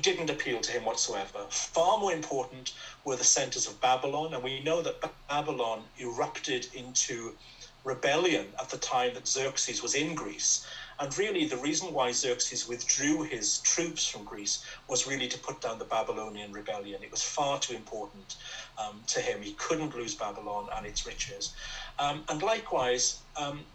didn't 0.00 0.30
appeal 0.30 0.60
to 0.60 0.72
him 0.72 0.84
whatsoever. 0.84 1.46
Far 1.50 1.98
more 1.98 2.12
important 2.12 2.72
were 3.04 3.16
the 3.16 3.24
centers 3.24 3.66
of 3.66 3.80
Babylon, 3.80 4.32
and 4.32 4.42
we 4.42 4.60
know 4.60 4.80
that 4.82 5.02
Babylon 5.28 5.84
erupted 5.98 6.68
into 6.74 7.36
rebellion 7.84 8.46
at 8.58 8.70
the 8.70 8.78
time 8.78 9.12
that 9.12 9.28
Xerxes 9.28 9.82
was 9.82 9.94
in 9.94 10.14
Greece. 10.14 10.66
And 10.98 11.16
really, 11.18 11.44
the 11.44 11.58
reason 11.58 11.92
why 11.92 12.12
Xerxes 12.12 12.66
withdrew 12.66 13.24
his 13.24 13.58
troops 13.58 14.06
from 14.06 14.24
Greece 14.24 14.64
was 14.88 15.06
really 15.06 15.28
to 15.28 15.38
put 15.38 15.60
down 15.60 15.78
the 15.78 15.84
Babylonian 15.84 16.52
rebellion. 16.52 17.02
It 17.02 17.10
was 17.10 17.22
far 17.22 17.58
too 17.58 17.74
important 17.74 18.36
um, 18.78 19.02
to 19.08 19.20
him. 19.20 19.42
He 19.42 19.52
couldn't 19.52 19.94
lose 19.94 20.14
Babylon 20.14 20.68
and 20.74 20.86
its 20.86 21.06
riches. 21.06 21.52
Um, 21.98 22.24
and 22.28 22.42
likewise, 22.42 23.24
um, 23.36 23.66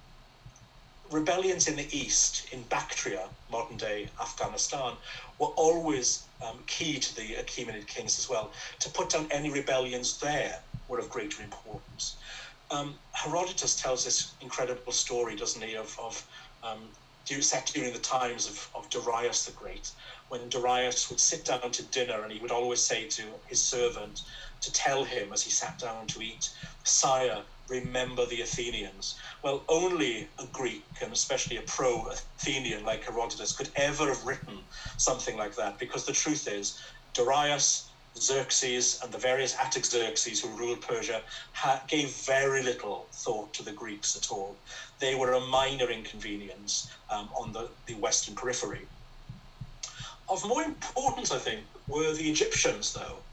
rebellions 1.11 1.67
in 1.67 1.75
the 1.75 1.87
east, 1.97 2.53
in 2.53 2.63
Bactria, 2.63 3.29
modern 3.49 3.77
day 3.77 4.09
Afghanistan, 4.21 4.97
were 5.39 5.47
always 5.47 6.29
um, 6.41 6.63
key 6.67 6.99
to 6.99 7.15
the 7.15 7.35
Achaemenid 7.35 7.87
kings 7.87 8.19
as 8.19 8.29
well. 8.29 8.53
To 8.81 8.89
put 8.89 9.09
down 9.09 9.27
any 9.31 9.51
rebellions 9.51 10.19
there 10.19 10.63
were 10.87 10.99
of 10.99 11.09
greater 11.09 11.43
importance. 11.43 12.17
Um, 12.71 12.99
Herodotus 13.13 13.75
tells 13.75 14.05
this 14.05 14.35
incredible 14.41 14.91
story, 14.91 15.35
doesn't 15.35 15.61
he, 15.63 15.75
of, 15.75 15.97
of 15.99 16.25
um, 16.63 16.93
set 17.41 17.67
during 17.75 17.93
the 17.93 17.99
times 17.99 18.47
of, 18.47 18.69
of 18.75 18.89
Darius 18.89 19.45
the 19.45 19.51
Great, 19.51 19.91
when 20.29 20.49
Darius 20.49 21.09
would 21.09 21.19
sit 21.19 21.45
down 21.45 21.71
to 21.71 21.83
dinner 21.83 22.23
and 22.23 22.31
he 22.31 22.39
would 22.39 22.51
always 22.51 22.81
say 22.81 23.07
to 23.09 23.39
his 23.47 23.63
servant 23.63 24.21
to 24.61 24.71
tell 24.71 25.03
him 25.03 25.31
as 25.31 25.43
he 25.43 25.51
sat 25.51 25.77
down 25.77 26.07
to 26.07 26.21
eat, 26.21 26.49
Sire, 26.83 27.43
remember 27.69 28.25
the 28.25 28.41
Athenians. 28.41 29.15
Well, 29.43 29.65
only 29.69 30.29
a 30.39 30.45
Greek, 30.51 30.83
and 31.01 31.13
especially 31.13 31.57
a 31.57 31.61
pro 31.61 32.07
Athenian 32.39 32.83
like 32.83 33.03
Herodotus, 33.03 33.55
could 33.55 33.69
ever 33.75 34.07
have 34.07 34.25
written 34.25 34.63
something 34.97 35.37
like 35.37 35.55
that, 35.55 35.77
because 35.77 36.05
the 36.05 36.13
truth 36.13 36.47
is, 36.47 36.79
Darius 37.13 37.85
Xerxes 38.17 38.99
and 39.03 39.11
the 39.11 39.17
various 39.17 39.55
Artaxerxes 39.57 40.41
who 40.41 40.49
ruled 40.57 40.81
Persia 40.81 41.21
ha- 41.53 41.83
gave 41.87 42.09
very 42.25 42.63
little 42.63 43.09
thought 43.13 43.53
to 43.53 43.63
the 43.63 43.71
Greeks 43.71 44.15
at 44.15 44.31
all. 44.31 44.59
They 44.99 45.15
were 45.15 45.33
a 45.33 45.39
minor 45.39 45.89
inconvenience 45.89 46.89
um, 47.09 47.29
on 47.37 47.51
the, 47.51 47.69
the 47.85 47.93
western 47.93 48.35
periphery. 48.35 48.87
Of 50.27 50.45
more 50.47 50.63
importance, 50.63 51.31
I 51.31 51.37
think, 51.37 51.65
were 51.87 52.13
the 52.13 52.29
Egyptians, 52.29 52.93
though. 52.93 53.28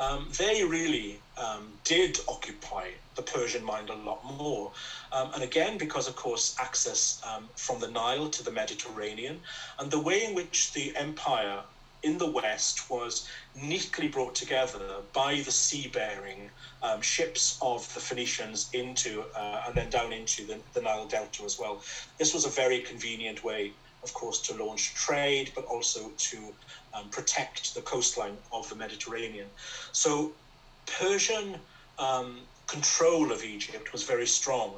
Um, 0.00 0.28
they 0.38 0.64
really 0.64 1.20
um, 1.36 1.68
did 1.84 2.18
occupy 2.26 2.88
the 3.16 3.22
Persian 3.22 3.62
mind 3.62 3.90
a 3.90 3.94
lot 3.94 4.24
more. 4.38 4.72
Um, 5.12 5.30
and 5.34 5.42
again, 5.42 5.76
because, 5.76 6.08
of 6.08 6.16
course, 6.16 6.56
access 6.58 7.20
um, 7.28 7.48
from 7.54 7.80
the 7.80 7.88
Nile 7.88 8.28
to 8.28 8.42
the 8.42 8.50
Mediterranean 8.50 9.40
and 9.78 9.90
the 9.90 10.00
way 10.00 10.24
in 10.24 10.34
which 10.34 10.72
the 10.72 10.96
empire 10.96 11.60
in 12.02 12.16
the 12.16 12.30
West 12.30 12.88
was 12.88 13.28
neatly 13.54 14.08
brought 14.08 14.34
together 14.34 15.02
by 15.12 15.42
the 15.44 15.50
sea-bearing 15.50 16.48
um, 16.82 17.02
ships 17.02 17.58
of 17.60 17.92
the 17.92 18.00
Phoenicians 18.00 18.70
into 18.72 19.22
uh, 19.36 19.64
and 19.66 19.74
then 19.74 19.90
down 19.90 20.12
into 20.12 20.46
the, 20.46 20.58
the 20.72 20.80
Nile 20.80 21.06
Delta 21.06 21.42
as 21.44 21.58
well. 21.58 21.82
This 22.16 22.32
was 22.32 22.46
a 22.46 22.48
very 22.48 22.80
convenient 22.80 23.44
way, 23.44 23.72
of 24.02 24.14
course, 24.14 24.40
to 24.42 24.54
launch 24.64 24.94
trade, 24.94 25.52
but 25.54 25.66
also 25.66 26.10
to 26.16 26.38
um, 26.94 27.08
protect 27.10 27.74
the 27.74 27.80
coastline 27.82 28.36
of 28.52 28.68
the 28.68 28.74
Mediterranean. 28.74 29.46
So 29.92 30.32
Persian 30.86 31.56
um, 31.98 32.38
control 32.66 33.32
of 33.32 33.44
Egypt 33.44 33.92
was 33.92 34.04
very 34.04 34.26
strong. 34.26 34.74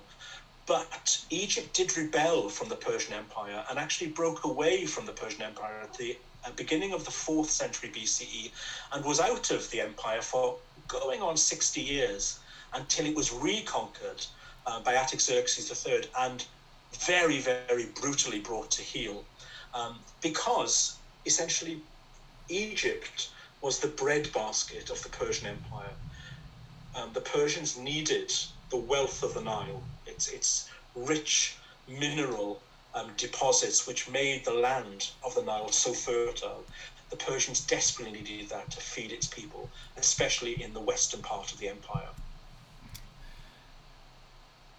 But 0.67 1.19
Egypt 1.31 1.75
did 1.75 1.97
rebel 1.97 2.49
from 2.49 2.69
the 2.69 2.77
Persian 2.77 3.15
Empire 3.15 3.65
and 3.69 3.79
actually 3.79 4.11
broke 4.11 4.45
away 4.45 4.87
from 4.87 5.07
the 5.07 5.13
Persian 5.13 5.43
Empire 5.43 5.81
at 5.83 5.95
the 5.95 6.17
beginning 6.57 6.93
of 6.93 7.05
the 7.05 7.11
4th 7.11 7.47
century 7.47 7.91
BCE 7.91 8.51
and 8.93 9.05
was 9.05 9.21
out 9.21 9.51
of 9.51 9.71
the 9.71 9.81
empire 9.81 10.23
for 10.23 10.57
going 10.89 11.21
on 11.21 11.37
60 11.37 11.81
years 11.81 12.39
until 12.75 13.07
it 13.07 13.15
was 13.15 13.33
reconquered 13.33 14.25
uh, 14.67 14.81
by 14.81 14.97
Artaxerxes 14.97 15.85
III 15.87 16.05
and 16.19 16.47
very, 17.07 17.39
very 17.39 17.87
brutally 18.01 18.41
brought 18.41 18.71
to 18.71 18.83
heel. 18.83 19.25
Um, 19.75 19.99
because 20.21 20.97
essentially 21.27 21.81
Egypt 22.53 23.31
was 23.61 23.79
the 23.79 23.89
breadbasket 23.89 24.91
of 24.91 25.03
the 25.03 25.09
Persian 25.09 25.49
Empire. 25.49 25.95
Um, 26.95 27.11
the 27.13 27.21
Persians 27.21 27.79
needed 27.79 28.33
the 28.71 28.77
wealth 28.77 29.23
of 29.23 29.35
the 29.35 29.41
Nile, 29.41 29.83
its, 30.07 30.29
its 30.29 30.69
rich 30.95 31.57
mineral 31.89 32.61
um, 32.95 33.11
deposits 33.17 33.87
which 33.87 34.11
made 34.11 34.45
the 34.45 34.53
land 34.53 35.11
of 35.25 35.35
the 35.35 35.43
Nile 35.43 35.71
so 35.71 35.93
fertile. 35.93 36.65
The 37.11 37.17
Persians 37.17 37.61
desperately 37.61 38.21
needed 38.23 38.49
that 38.51 38.71
to 38.73 38.81
feed 38.81 39.13
its 39.13 39.27
people, 39.27 39.69
especially 39.97 40.63
in 40.63 40.75
the 40.75 40.81
western 40.81 41.23
part 41.23 41.53
of 41.53 41.59
the 41.59 41.69
empire. 41.69 42.09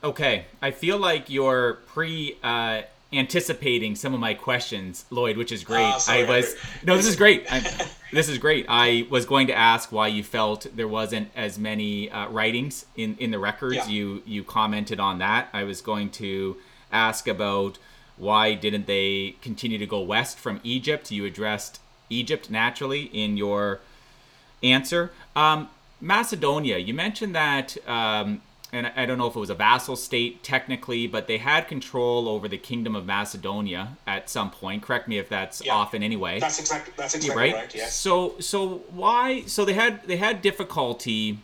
Okay, 0.04 0.46
I 0.62 0.72
feel 0.72 0.98
like 0.98 1.30
you're 1.30 1.76
pre 1.88 2.38
uh, 2.44 2.82
anticipating 3.14 3.96
some 3.96 4.14
of 4.14 4.20
my 4.20 4.34
questions, 4.34 5.06
Lloyd, 5.10 5.38
which 5.38 5.52
is 5.52 5.64
great. 5.64 5.86
Uh, 5.86 6.00
sorry, 6.00 6.26
I 6.26 6.30
was 6.30 6.56
no, 6.84 6.98
this 6.98 7.08
is 7.08 7.16
great. 7.16 7.48
this 8.12 8.30
is 8.30 8.38
great. 8.38 8.66
I 8.68 9.08
was 9.10 9.26
going 9.26 9.48
to 9.48 9.54
ask 9.54 9.92
why 9.92 10.08
you 10.08 10.24
felt 10.24 10.68
there 10.76 10.88
wasn't 10.88 11.30
as 11.36 11.58
many 11.58 12.10
uh, 12.10 12.30
writings 12.30 12.86
in 12.96 13.16
in 13.20 13.32
the 13.32 13.40
records. 13.40 13.76
Yeah. 13.76 13.88
You 13.88 14.24
you 14.26 14.44
commented 14.44 15.00
on 15.00 15.20
that. 15.20 15.50
I 15.54 15.64
was 15.64 15.82
going 15.82 16.10
to 16.12 16.58
ask 16.92 17.28
about 17.28 17.78
why 18.18 18.54
didn't 18.54 18.86
they 18.88 19.36
continue 19.42 19.78
to 19.78 19.88
go 19.88 20.02
west 20.02 20.38
from 20.38 20.60
Egypt? 20.64 21.12
You 21.12 21.26
addressed 21.26 21.80
Egypt 22.10 22.50
naturally 22.50 23.04
in 23.04 23.38
your 23.38 23.80
answer. 24.62 25.12
Um, 25.36 25.70
Macedonia, 26.00 26.78
you 26.78 26.94
mentioned 26.94 27.34
that, 27.36 27.78
um, 27.88 28.42
and 28.74 28.92
I 28.96 29.06
don't 29.06 29.20
know 29.20 29.28
if 29.28 29.36
it 29.36 29.40
was 29.40 29.52
a 29.52 29.56
vassal 29.56 29.96
state 29.96 30.44
technically, 30.44 31.06
but 31.06 31.28
they 31.28 31.38
had 31.38 31.68
control 31.68 32.28
over 32.28 32.48
the 32.48 32.58
kingdom 32.58 32.96
of 32.96 33.06
Macedonia 33.06 33.98
at 34.08 34.32
some 34.32 34.50
point. 34.50 34.82
Correct 34.82 35.08
me 35.08 35.20
if 35.20 35.30
that's 35.30 35.64
yeah, 35.64 35.74
off 35.74 35.94
in 35.94 36.02
any 36.02 36.18
way. 36.18 36.40
That's 36.40 36.60
exactly 36.60 36.92
that's 36.98 37.14
exactly 37.14 37.40
right. 37.40 37.54
right 37.54 37.76
yes. 37.76 37.96
So 37.96 38.36
so 38.40 38.80
why? 38.90 39.44
So 39.44 39.64
they 39.64 39.74
had 39.74 40.06
they 40.08 40.18
had 40.18 40.42
difficulty 40.42 41.38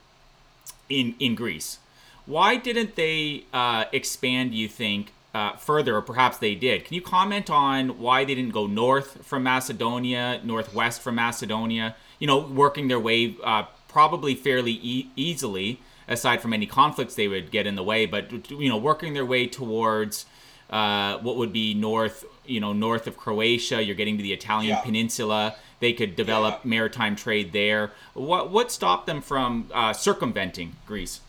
in 0.90 1.16
in 1.20 1.36
Greece. 1.36 1.78
Why 2.26 2.58
didn't 2.58 2.96
they 2.96 3.44
uh, 3.54 3.86
expand? 3.94 4.56
You 4.56 4.68
think 4.68 5.14
uh, 5.34 5.54
further, 5.54 5.96
or 5.96 6.02
perhaps 6.02 6.40
they 6.40 6.56
did. 6.56 6.86
Can 6.86 6.96
you 6.96 7.02
comment 7.02 7.50
on 7.50 8.00
why 8.00 8.26
they 8.26 8.34
didn't 8.34 8.54
go 8.54 8.66
north 8.66 9.24
from 9.24 9.44
Macedonia, 9.44 10.42
northwest 10.44 11.02
from 11.02 11.16
Macedonia? 11.16 11.96
You 12.18 12.26
know, 12.26 12.40
working 12.40 12.88
their 12.88 13.00
way 13.00 13.36
uh, 13.44 13.64
probably 13.88 14.34
fairly 14.36 14.80
e- 14.82 15.10
easily, 15.16 15.80
aside 16.10 16.42
from 16.42 16.52
any 16.52 16.66
conflicts 16.66 17.16
they 17.16 17.30
would 17.30 17.52
get 17.52 17.66
in 17.66 17.76
the 17.76 17.84
way, 17.84 18.06
but 18.06 18.50
you 18.52 18.68
know, 18.68 18.78
working 18.78 19.14
their 19.14 19.26
way 19.26 19.48
towards 19.48 20.26
uh, 20.70 21.18
what 21.20 21.38
would 21.38 21.54
be 21.54 21.74
north, 21.74 22.26
you 22.46 22.60
know, 22.60 22.74
north 22.74 23.08
of 23.08 23.16
Croatia. 23.16 23.82
You're 23.82 23.96
getting 23.96 24.18
to 24.18 24.24
the 24.24 24.34
Italian 24.34 24.76
yeah. 24.76 24.82
peninsula. 24.82 25.56
They 25.80 25.94
could 25.94 26.18
develop 26.18 26.62
yeah. 26.64 26.70
maritime 26.70 27.16
trade 27.16 27.54
there. 27.54 27.92
What 28.14 28.52
what 28.52 28.72
stopped 28.72 29.08
them 29.08 29.22
from 29.22 29.70
uh, 29.74 29.94
circumventing 29.94 30.76
Greece? 30.86 31.22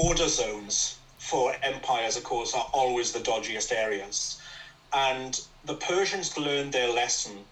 border 0.00 0.28
zones 0.28 0.98
for 1.18 1.54
empires, 1.62 2.16
of 2.16 2.24
course, 2.24 2.54
are 2.54 2.66
always 2.72 3.12
the 3.12 3.18
dodgiest 3.18 3.72
areas. 3.72 4.40
And 4.92 5.40
the 5.64 5.74
Persians 5.74 6.36
learned 6.38 6.72
their 6.72 6.92
lesson 6.92 7.44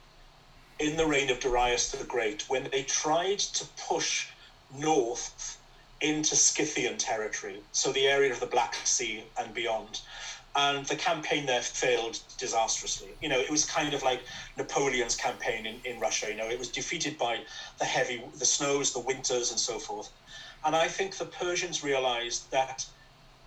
in 0.79 0.97
the 0.97 1.07
reign 1.07 1.31
of 1.31 1.41
Darius 1.41 1.91
the 1.91 2.05
Great 2.05 2.49
when 2.49 2.68
they 2.70 2.83
tried 2.85 3.39
to 3.39 3.64
push 3.89 4.29
north 4.76 5.59
into 6.01 6.37
Scythian 6.37 6.97
territory, 6.97 7.61
so 7.72 7.91
the 7.91 8.07
area 8.07 8.33
of 8.33 8.41
the 8.41 8.47
Black 8.47 8.76
Sea 8.85 9.24
and 9.37 9.53
beyond. 9.53 10.01
And 10.55 10.87
the 10.87 10.97
campaign 10.97 11.47
there 11.47 11.61
failed 11.61 12.20
disastrously. 12.39 13.09
You 13.20 13.29
know, 13.29 13.39
it 13.39 13.51
was 13.51 13.64
kind 13.64 13.95
of 13.95 14.03
like 14.03 14.20
Napoleon's 14.57 15.14
campaign 15.14 15.66
in, 15.66 15.81
in 15.85 16.01
Russia. 16.01 16.31
You 16.31 16.37
know, 16.37 16.49
it 16.49 16.59
was 16.59 16.68
defeated 16.68 17.18
by 17.18 17.41
the 17.79 17.85
heavy, 17.85 18.22
the 18.37 18.45
snows, 18.45 18.93
the 18.93 19.01
winters, 19.01 19.51
and 19.51 19.61
so 19.61 19.79
forth. 19.79 20.11
And 20.64 20.74
I 20.74 20.89
think 20.89 21.16
the 21.16 21.26
Persians 21.26 21.85
realized 21.85 22.51
that 22.51 22.87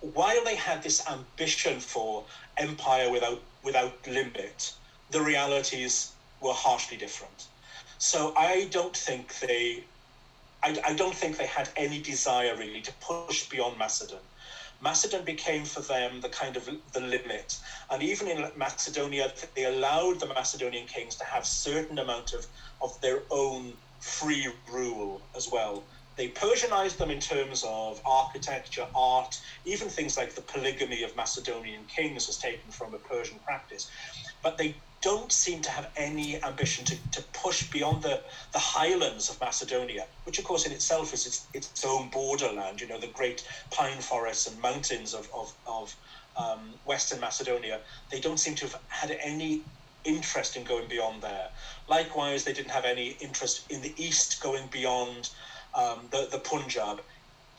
while 0.00 0.42
they 0.44 0.56
had 0.56 0.82
this 0.82 1.06
ambition 1.08 1.80
for 1.80 2.24
empire 2.56 3.10
without 3.10 3.40
without 3.62 4.06
limit, 4.06 4.72
the 5.10 5.20
realities 5.20 6.12
were 6.42 6.52
harshly 6.52 6.96
different. 6.96 7.46
So 7.98 8.34
I 8.36 8.68
don't 8.70 8.96
think 8.96 9.38
they 9.40 9.84
I, 10.62 10.78
I 10.84 10.94
don't 10.94 11.14
think 11.14 11.36
they 11.36 11.46
had 11.46 11.68
any 11.76 12.00
desire 12.00 12.56
really 12.56 12.80
to 12.82 12.92
push 13.00 13.48
beyond 13.48 13.78
Macedon. 13.78 14.18
Macedon 14.80 15.24
became 15.24 15.64
for 15.64 15.80
them 15.80 16.20
the 16.20 16.28
kind 16.28 16.56
of 16.56 16.68
the 16.92 17.00
limit. 17.00 17.56
And 17.90 18.02
even 18.02 18.28
in 18.28 18.46
Macedonia, 18.56 19.32
they 19.54 19.64
allowed 19.64 20.20
the 20.20 20.26
Macedonian 20.26 20.86
kings 20.86 21.16
to 21.16 21.24
have 21.24 21.46
certain 21.46 21.98
amount 21.98 22.32
of, 22.32 22.46
of 22.80 23.00
their 23.00 23.20
own 23.30 23.72
free 24.00 24.48
rule 24.70 25.20
as 25.36 25.48
well. 25.50 25.82
They 26.16 26.28
Persianized 26.28 26.98
them 26.98 27.10
in 27.10 27.20
terms 27.20 27.64
of 27.66 28.00
architecture, 28.04 28.86
art, 28.94 29.40
even 29.64 29.88
things 29.88 30.16
like 30.16 30.34
the 30.34 30.42
polygamy 30.42 31.02
of 31.04 31.16
Macedonian 31.16 31.84
kings 31.86 32.26
was 32.26 32.38
taken 32.38 32.70
from 32.70 32.92
a 32.94 32.98
Persian 32.98 33.38
practice. 33.44 33.88
But 34.42 34.58
they 34.58 34.74
don't 35.02 35.32
seem 35.32 35.60
to 35.60 35.70
have 35.70 35.90
any 35.96 36.42
ambition 36.42 36.84
to, 36.84 36.96
to 37.10 37.20
push 37.32 37.68
beyond 37.70 38.02
the, 38.02 38.20
the 38.52 38.58
highlands 38.58 39.28
of 39.28 39.40
Macedonia, 39.40 40.06
which, 40.24 40.38
of 40.38 40.44
course, 40.44 40.64
in 40.64 40.72
itself 40.72 41.12
is 41.12 41.26
its, 41.26 41.46
its 41.52 41.84
own 41.84 42.08
borderland, 42.08 42.80
you 42.80 42.88
know, 42.88 42.98
the 42.98 43.08
great 43.08 43.46
pine 43.70 44.00
forests 44.00 44.46
and 44.46 44.60
mountains 44.62 45.12
of, 45.12 45.28
of, 45.34 45.52
of 45.66 45.94
um, 46.36 46.70
Western 46.86 47.20
Macedonia. 47.20 47.80
They 48.10 48.20
don't 48.20 48.38
seem 48.38 48.54
to 48.54 48.66
have 48.66 48.78
had 48.88 49.18
any 49.22 49.62
interest 50.04 50.56
in 50.56 50.64
going 50.64 50.88
beyond 50.88 51.20
there. 51.20 51.48
Likewise, 51.88 52.44
they 52.44 52.52
didn't 52.52 52.70
have 52.70 52.84
any 52.84 53.16
interest 53.20 53.70
in 53.70 53.82
the 53.82 53.92
east 53.96 54.40
going 54.40 54.68
beyond 54.70 55.30
um, 55.74 55.98
the, 56.10 56.28
the 56.30 56.38
Punjab. 56.38 57.00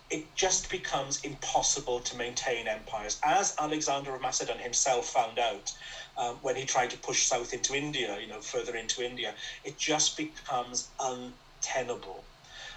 It 0.09 0.33
just 0.35 0.69
becomes 0.69 1.21
impossible 1.23 1.99
to 2.01 2.17
maintain 2.17 2.67
empires, 2.67 3.19
as 3.23 3.55
Alexander 3.59 4.13
of 4.13 4.21
Macedon 4.21 4.59
himself 4.59 5.09
found 5.09 5.39
out 5.39 5.73
um, 6.17 6.35
when 6.41 6.55
he 6.55 6.65
tried 6.65 6.89
to 6.91 6.97
push 6.97 7.23
south 7.23 7.53
into 7.53 7.75
India, 7.75 8.17
you 8.19 8.27
know, 8.27 8.39
further 8.39 8.75
into 8.75 9.03
India, 9.03 9.33
it 9.63 9.77
just 9.77 10.17
becomes 10.17 10.89
untenable. 10.99 12.23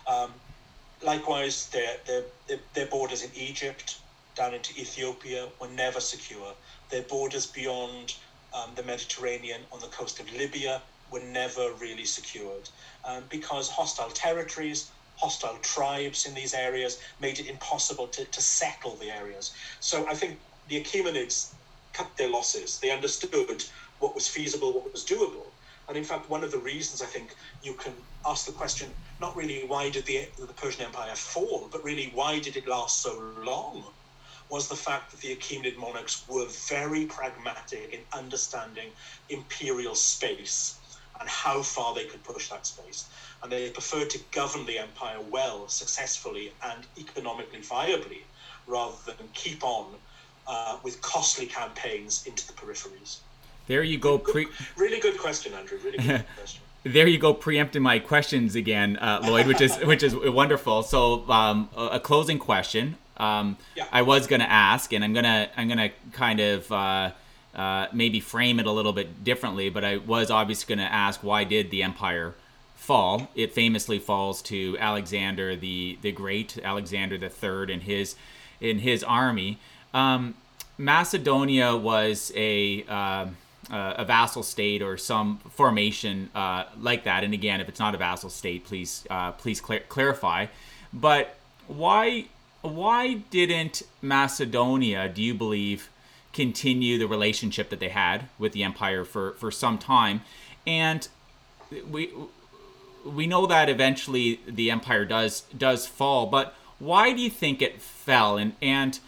Um, 0.06 0.32
likewise, 1.02 1.68
their, 1.68 1.96
their, 2.06 2.58
their 2.74 2.86
borders 2.86 3.22
in 3.22 3.30
Egypt, 3.34 3.98
down 4.34 4.54
into 4.54 4.72
Ethiopia, 4.80 5.48
were 5.60 5.68
never 5.68 6.00
secure. 6.00 6.54
Their 6.90 7.02
borders 7.02 7.46
beyond 7.46 8.14
um, 8.54 8.70
the 8.74 8.82
Mediterranean 8.82 9.60
on 9.72 9.80
the 9.80 9.88
coast 9.88 10.20
of 10.20 10.32
Libya 10.32 10.80
were 11.10 11.20
never 11.20 11.72
really 11.80 12.04
secured 12.04 12.68
um, 13.04 13.24
because 13.30 13.68
hostile 13.68 14.10
territories, 14.10 14.90
hostile 15.16 15.56
tribes 15.62 16.26
in 16.26 16.34
these 16.34 16.54
areas 16.54 17.00
made 17.20 17.38
it 17.38 17.46
impossible 17.46 18.06
to, 18.08 18.24
to 18.24 18.40
settle 18.40 18.96
the 18.96 19.10
areas. 19.10 19.52
So 19.80 20.06
I 20.08 20.14
think 20.14 20.38
the 20.68 20.80
Achaemenids 20.82 21.52
cut 21.96 22.16
their 22.16 22.28
losses. 22.28 22.78
They 22.78 22.90
understood 22.90 23.64
what 24.00 24.14
was 24.14 24.28
feasible, 24.28 24.72
what 24.72 24.92
was 24.92 25.04
doable. 25.04 25.46
And 25.88 25.96
in 25.96 26.04
fact, 26.04 26.28
one 26.28 26.44
of 26.44 26.50
the 26.50 26.58
reasons 26.58 27.00
I 27.00 27.06
think 27.06 27.34
you 27.62 27.74
can 27.74 27.92
ask 28.26 28.44
the 28.44 28.52
question 28.52 28.90
not 29.20 29.36
really 29.36 29.64
why 29.66 29.88
did 29.88 30.04
the, 30.04 30.26
the 30.38 30.52
Persian 30.52 30.84
Empire 30.84 31.14
fall, 31.14 31.68
but 31.72 31.82
really 31.84 32.10
why 32.12 32.38
did 32.38 32.56
it 32.56 32.68
last 32.68 33.00
so 33.02 33.18
long, 33.38 33.84
was 34.50 34.68
the 34.68 34.76
fact 34.76 35.10
that 35.10 35.20
the 35.20 35.34
Achaemenid 35.34 35.76
monarchs 35.76 36.24
were 36.28 36.46
very 36.68 37.06
pragmatic 37.06 37.92
in 37.92 38.00
understanding 38.12 38.90
imperial 39.28 39.94
space 39.94 40.78
and 41.18 41.28
how 41.28 41.62
far 41.62 41.94
they 41.94 42.04
could 42.04 42.22
push 42.22 42.50
that 42.50 42.66
space. 42.66 43.08
And 43.42 43.50
they 43.50 43.70
preferred 43.70 44.10
to 44.10 44.20
govern 44.32 44.66
the 44.66 44.78
empire 44.78 45.20
well, 45.30 45.66
successfully, 45.68 46.52
and 46.62 46.86
economically 46.98 47.60
viably, 47.60 48.22
rather 48.66 48.96
than 49.06 49.28
keep 49.32 49.64
on 49.64 49.94
uh, 50.46 50.78
with 50.82 51.00
costly 51.02 51.46
campaigns 51.46 52.26
into 52.26 52.46
the 52.46 52.52
peripheries. 52.52 53.18
There 53.66 53.82
you 53.82 53.98
go. 53.98 54.18
Pre- 54.18 54.48
really 54.76 55.00
good 55.00 55.18
question, 55.18 55.52
Andrew. 55.54 55.78
Really 55.82 55.98
good 55.98 56.24
question. 56.36 56.62
There 56.84 57.08
you 57.08 57.18
go, 57.18 57.34
preempting 57.34 57.82
my 57.82 57.98
questions 57.98 58.54
again, 58.54 58.96
uh, 58.98 59.18
Lloyd, 59.24 59.48
which 59.48 59.60
is 59.60 59.76
which 59.84 60.04
is 60.04 60.14
wonderful. 60.14 60.84
So, 60.84 61.28
um, 61.28 61.68
a, 61.76 61.98
closing 61.98 62.38
question. 62.38 62.96
Um, 63.16 63.56
yeah. 63.74 63.86
I 63.90 64.02
was 64.02 64.28
going 64.28 64.38
to 64.38 64.50
ask, 64.50 64.92
and 64.92 65.02
I'm 65.02 65.12
gonna 65.12 65.48
I'm 65.56 65.68
gonna 65.68 65.90
kind 66.12 66.38
of 66.38 66.70
uh, 66.70 67.10
uh, 67.56 67.86
maybe 67.92 68.20
frame 68.20 68.60
it 68.60 68.66
a 68.66 68.70
little 68.70 68.92
bit 68.92 69.24
differently, 69.24 69.68
but 69.68 69.84
I 69.84 69.96
was 69.96 70.30
obviously 70.30 70.76
going 70.76 70.86
to 70.86 70.92
ask 70.92 71.24
why 71.24 71.42
did 71.42 71.72
the 71.72 71.82
empire 71.82 72.34
fall? 72.76 73.30
It 73.34 73.52
famously 73.52 73.98
falls 73.98 74.40
to 74.42 74.76
Alexander 74.78 75.56
the 75.56 75.98
the 76.02 76.12
Great, 76.12 76.56
Alexander 76.62 77.18
the 77.18 77.30
Third, 77.30 77.68
and 77.68 77.82
his 77.82 78.14
in 78.60 78.78
his 78.78 79.02
army. 79.02 79.58
Um, 79.96 80.34
Macedonia 80.76 81.74
was 81.74 82.30
a 82.36 82.84
uh, 82.84 83.26
a 83.70 84.04
vassal 84.04 84.42
state 84.42 84.82
or 84.82 84.96
some 84.96 85.38
formation 85.50 86.30
uh, 86.34 86.64
like 86.78 87.04
that. 87.04 87.24
And 87.24 87.34
again, 87.34 87.60
if 87.60 87.68
it's 87.68 87.80
not 87.80 87.94
a 87.94 87.98
vassal 87.98 88.30
state, 88.30 88.64
please 88.64 89.06
uh, 89.10 89.32
please 89.32 89.60
cl- 89.66 89.80
clarify. 89.88 90.46
But 90.92 91.36
why 91.66 92.26
why 92.60 93.14
didn't 93.30 93.82
Macedonia, 94.02 95.08
do 95.08 95.22
you 95.22 95.34
believe, 95.34 95.88
continue 96.32 96.98
the 96.98 97.08
relationship 97.08 97.70
that 97.70 97.80
they 97.80 97.88
had 97.88 98.28
with 98.38 98.52
the 98.52 98.62
empire 98.62 99.04
for 99.04 99.32
for 99.32 99.50
some 99.50 99.78
time? 99.78 100.20
And 100.66 101.08
we 101.90 102.12
we 103.04 103.26
know 103.26 103.46
that 103.46 103.70
eventually 103.70 104.40
the 104.46 104.70
empire 104.70 105.06
does 105.06 105.40
does 105.56 105.86
fall, 105.86 106.26
but 106.26 106.54
why 106.78 107.14
do 107.14 107.22
you 107.22 107.30
think 107.30 107.62
it 107.62 107.80
fell? 107.80 108.36
And 108.36 108.52
and 108.60 109.00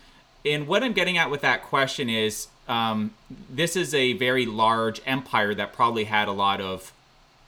and 0.48 0.66
what 0.66 0.82
I'm 0.82 0.92
getting 0.92 1.18
at 1.18 1.30
with 1.30 1.40
that 1.42 1.62
question 1.62 2.08
is 2.08 2.48
um, 2.68 3.14
this 3.48 3.76
is 3.76 3.94
a 3.94 4.12
very 4.14 4.46
large 4.46 5.00
empire 5.06 5.54
that 5.54 5.72
probably 5.72 6.04
had 6.04 6.28
a 6.28 6.32
lot 6.32 6.60
of 6.60 6.92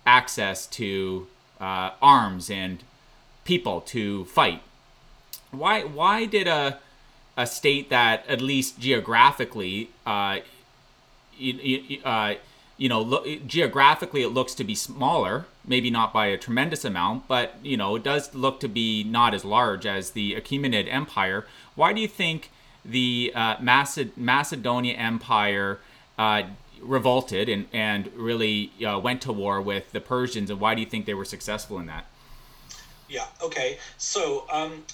access 0.07 0.67
to 0.67 1.27
uh, 1.61 1.91
arms 2.01 2.51
and 2.51 2.83
people 3.45 3.81
to 3.83 4.25
fight. 4.27 4.63
Why 5.51 5.83
why 5.83 6.27
did 6.27 6.47
a 6.47 6.79
a 7.37 7.47
state 7.47 7.91
that 7.91 8.27
at 8.29 8.41
least 8.41 8.79
geographically 8.79 9.91
uh, 10.07 10.41
you, 11.37 12.01
uh, 12.05 12.35
you 12.77 12.89
know 12.89 13.01
look, 13.01 13.27
geographically 13.47 14.23
it 14.23 14.29
looks 14.29 14.55
to 14.55 14.65
be 14.65 14.75
smaller 14.75 15.47
maybe 15.65 15.91
not 15.91 16.13
by 16.13 16.27
a 16.27 16.37
tremendous 16.37 16.85
amount 16.85 17.27
but 17.29 17.55
you 17.63 17.77
know 17.77 17.97
it 17.97 18.03
does 18.03 18.35
look 18.35 18.61
to 18.61 18.69
be 18.69 19.05
not 19.05 19.33
as 19.33 19.45
large 19.45 19.87
as 19.87 20.11
the 20.11 20.35
Achaemenid 20.35 20.87
Empire 20.93 21.47
why 21.75 21.93
do 21.93 22.01
you 22.01 22.09
think 22.09 22.51
the 22.85 23.33
uh, 23.35 23.57
Maced- 23.57 24.17
Macedonia 24.17 24.95
Empire 24.95 25.81
uh, 26.19 26.43
revolted 26.81 27.49
and, 27.49 27.67
and 27.73 28.11
really 28.15 28.73
uh, 28.85 28.99
went 28.99 29.23
to 29.23 29.33
war 29.33 29.61
with 29.61 29.93
the 29.93 30.01
Persians, 30.01 30.51
and 30.51 30.61
why 30.61 30.75
do 30.75 30.81
you 30.81 30.87
think 30.87 31.07
they 31.07 31.15
were 31.15 31.25
successful 31.25 31.79
in 31.79 31.87
that? 31.87 32.07
Yeah, 33.09 33.27
okay. 33.43 33.79
So, 33.99 34.47
um, 34.51 34.85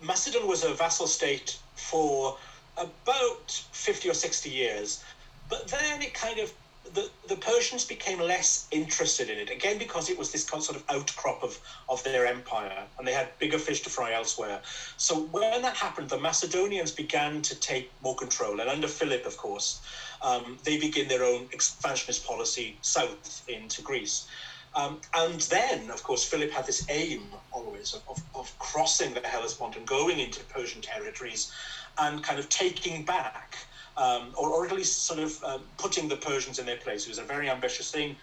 Macedon 0.00 0.46
was 0.48 0.64
a 0.64 0.74
vassal 0.74 1.06
state 1.06 1.58
for 1.76 2.36
about 2.76 3.50
50 3.72 4.08
or 4.08 4.14
60 4.14 4.50
years, 4.50 5.04
but 5.48 5.68
then 5.68 6.02
it 6.02 6.14
kind 6.14 6.38
of 6.38 6.52
the, 6.94 7.08
the 7.28 7.36
Persians 7.36 7.84
became 7.84 8.18
less 8.18 8.66
interested 8.70 9.30
in 9.30 9.38
it 9.38 9.50
again 9.50 9.78
because 9.78 10.08
it 10.10 10.18
was 10.18 10.30
this 10.30 10.44
sort 10.44 10.76
of 10.76 10.84
outcrop 10.88 11.42
of, 11.42 11.58
of 11.88 12.02
their 12.04 12.26
empire 12.26 12.86
and 12.98 13.06
they 13.06 13.12
had 13.12 13.28
bigger 13.38 13.58
fish 13.58 13.82
to 13.82 13.90
fry 13.90 14.12
elsewhere. 14.12 14.60
So 14.96 15.20
when 15.20 15.62
that 15.62 15.76
happened, 15.76 16.08
the 16.08 16.18
Macedonians 16.18 16.92
began 16.92 17.42
to 17.42 17.54
take 17.54 17.90
more 18.02 18.14
control, 18.14 18.60
and 18.60 18.68
under 18.68 18.88
Philip, 18.88 19.24
of 19.26 19.36
course, 19.36 19.80
um, 20.20 20.58
they 20.64 20.76
begin 20.76 21.08
their 21.08 21.24
own 21.24 21.48
expansionist 21.52 22.26
policy 22.26 22.76
south 22.82 23.42
into 23.48 23.82
Greece. 23.82 24.26
Um, 24.74 25.00
and 25.14 25.40
then, 25.42 25.90
of 25.90 26.02
course, 26.02 26.24
Philip 26.24 26.50
had 26.50 26.66
this 26.66 26.84
aim 26.88 27.26
always 27.52 27.92
of, 27.92 28.02
of, 28.08 28.22
of 28.34 28.58
crossing 28.58 29.12
the 29.12 29.20
Hellespont 29.26 29.76
and 29.76 29.86
going 29.86 30.18
into 30.18 30.42
Persian 30.44 30.80
territories 30.80 31.52
and 31.98 32.22
kind 32.22 32.38
of 32.38 32.48
taking 32.48 33.04
back 33.04 33.56
um, 33.96 34.34
or, 34.36 34.50
or 34.50 34.66
at 34.66 34.72
least 34.72 35.04
sort 35.04 35.20
of 35.20 35.42
um, 35.44 35.60
putting 35.78 36.08
the 36.08 36.16
Persians 36.16 36.58
in 36.58 36.66
their 36.66 36.76
place. 36.76 37.06
It 37.06 37.08
was 37.08 37.18
a 37.18 37.24
very 37.24 37.48
ambitious 37.48 37.90
thing. 37.90 38.16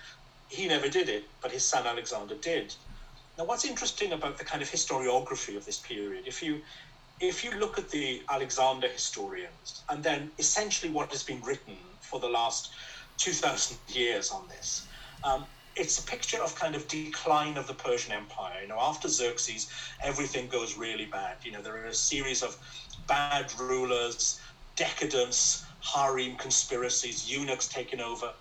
He 0.50 0.68
never 0.68 0.90
did 0.90 1.10
it, 1.10 1.24
but 1.42 1.52
his 1.52 1.64
son 1.64 1.86
Alexander 1.86 2.36
did. 2.36 2.74
Now, 3.38 3.46
what's 3.46 3.66
interesting 3.66 4.14
about 4.14 4.38
the 4.38 4.44
kind 4.44 4.62
of 4.62 4.70
historiography 4.70 5.56
of 5.56 5.66
this 5.66 5.78
period, 5.78 6.24
if 6.28 6.42
you 6.44 6.62
if 7.22 7.44
you 7.44 7.52
look 7.52 7.78
at 7.78 7.90
the 7.90 8.22
Alexander 8.30 8.88
historians 8.88 9.84
and 9.90 10.02
then 10.02 10.32
essentially 10.40 10.92
what 10.92 11.12
has 11.12 11.22
been 11.22 11.42
written 11.42 11.76
for 12.00 12.20
the 12.20 12.30
last 12.30 12.72
2,000 13.18 13.78
years 13.90 14.32
on 14.32 14.48
this, 14.48 14.88
um, 15.26 15.46
it's 15.76 16.00
a 16.00 16.04
picture 16.04 16.42
of 16.42 16.56
kind 16.56 16.76
of 16.76 16.88
decline 16.88 17.58
of 17.58 17.68
the 17.68 17.74
Persian 17.74 18.14
Empire. 18.14 18.62
You 18.62 18.70
know, 18.70 18.80
after 18.80 19.08
Xerxes, 19.08 19.70
everything 20.04 20.48
goes 20.48 20.78
really 20.78 21.06
bad. 21.06 21.38
You 21.44 21.52
know, 21.52 21.62
there 21.62 21.76
are 21.76 21.88
a 21.88 21.94
series 21.94 22.42
of 22.42 22.58
bad 23.08 23.52
rulers, 23.60 24.40
decadence, 24.80 25.66
harem 25.82 26.36
conspiracies, 26.38 27.30
eunuchs 27.30 27.68
taking 27.68 28.00
over. 28.00 28.32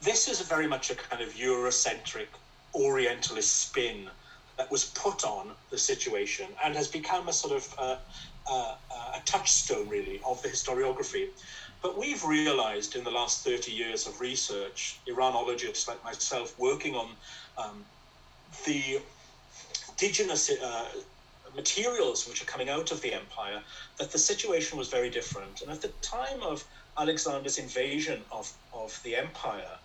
This 0.00 0.28
is 0.28 0.40
very 0.40 0.68
much 0.68 0.90
a 0.90 0.94
kind 0.94 1.20
of 1.20 1.34
Eurocentric, 1.34 2.28
Orientalist 2.72 3.52
spin 3.62 4.08
that 4.56 4.70
was 4.70 4.84
put 4.84 5.24
on 5.24 5.50
the 5.70 5.78
situation 5.78 6.46
and 6.64 6.74
has 6.76 6.86
become 6.86 7.28
a 7.28 7.32
sort 7.32 7.54
of 7.56 7.74
uh, 7.78 7.96
uh, 8.48 8.76
a 9.16 9.20
touchstone, 9.24 9.88
really, 9.88 10.20
of 10.24 10.40
the 10.42 10.48
historiography. 10.48 11.28
But 11.82 11.98
we've 11.98 12.24
realized 12.24 12.94
in 12.94 13.02
the 13.02 13.10
last 13.10 13.44
30 13.44 13.72
years 13.72 14.06
of 14.06 14.20
research, 14.20 14.98
Iranologists 15.08 15.88
like 15.88 16.02
myself, 16.04 16.56
working 16.58 16.94
on 16.94 17.08
um, 17.58 17.84
the 18.64 19.00
indigenous 19.90 20.48
uh, 20.48 20.84
materials 21.56 22.28
which 22.28 22.42
are 22.42 22.46
coming 22.46 22.68
out 22.68 22.92
of 22.92 23.00
the 23.00 23.12
empire, 23.12 23.62
that 23.96 24.12
the 24.12 24.18
situation 24.18 24.78
was 24.78 24.88
very 24.88 25.10
different. 25.10 25.62
And 25.62 25.70
at 25.70 25.82
the 25.82 25.88
time 26.02 26.42
of 26.42 26.64
Alexander's 26.96 27.58
invasion 27.58 28.22
of, 28.30 28.52
of 28.72 29.00
the 29.02 29.16
empire, 29.16 29.78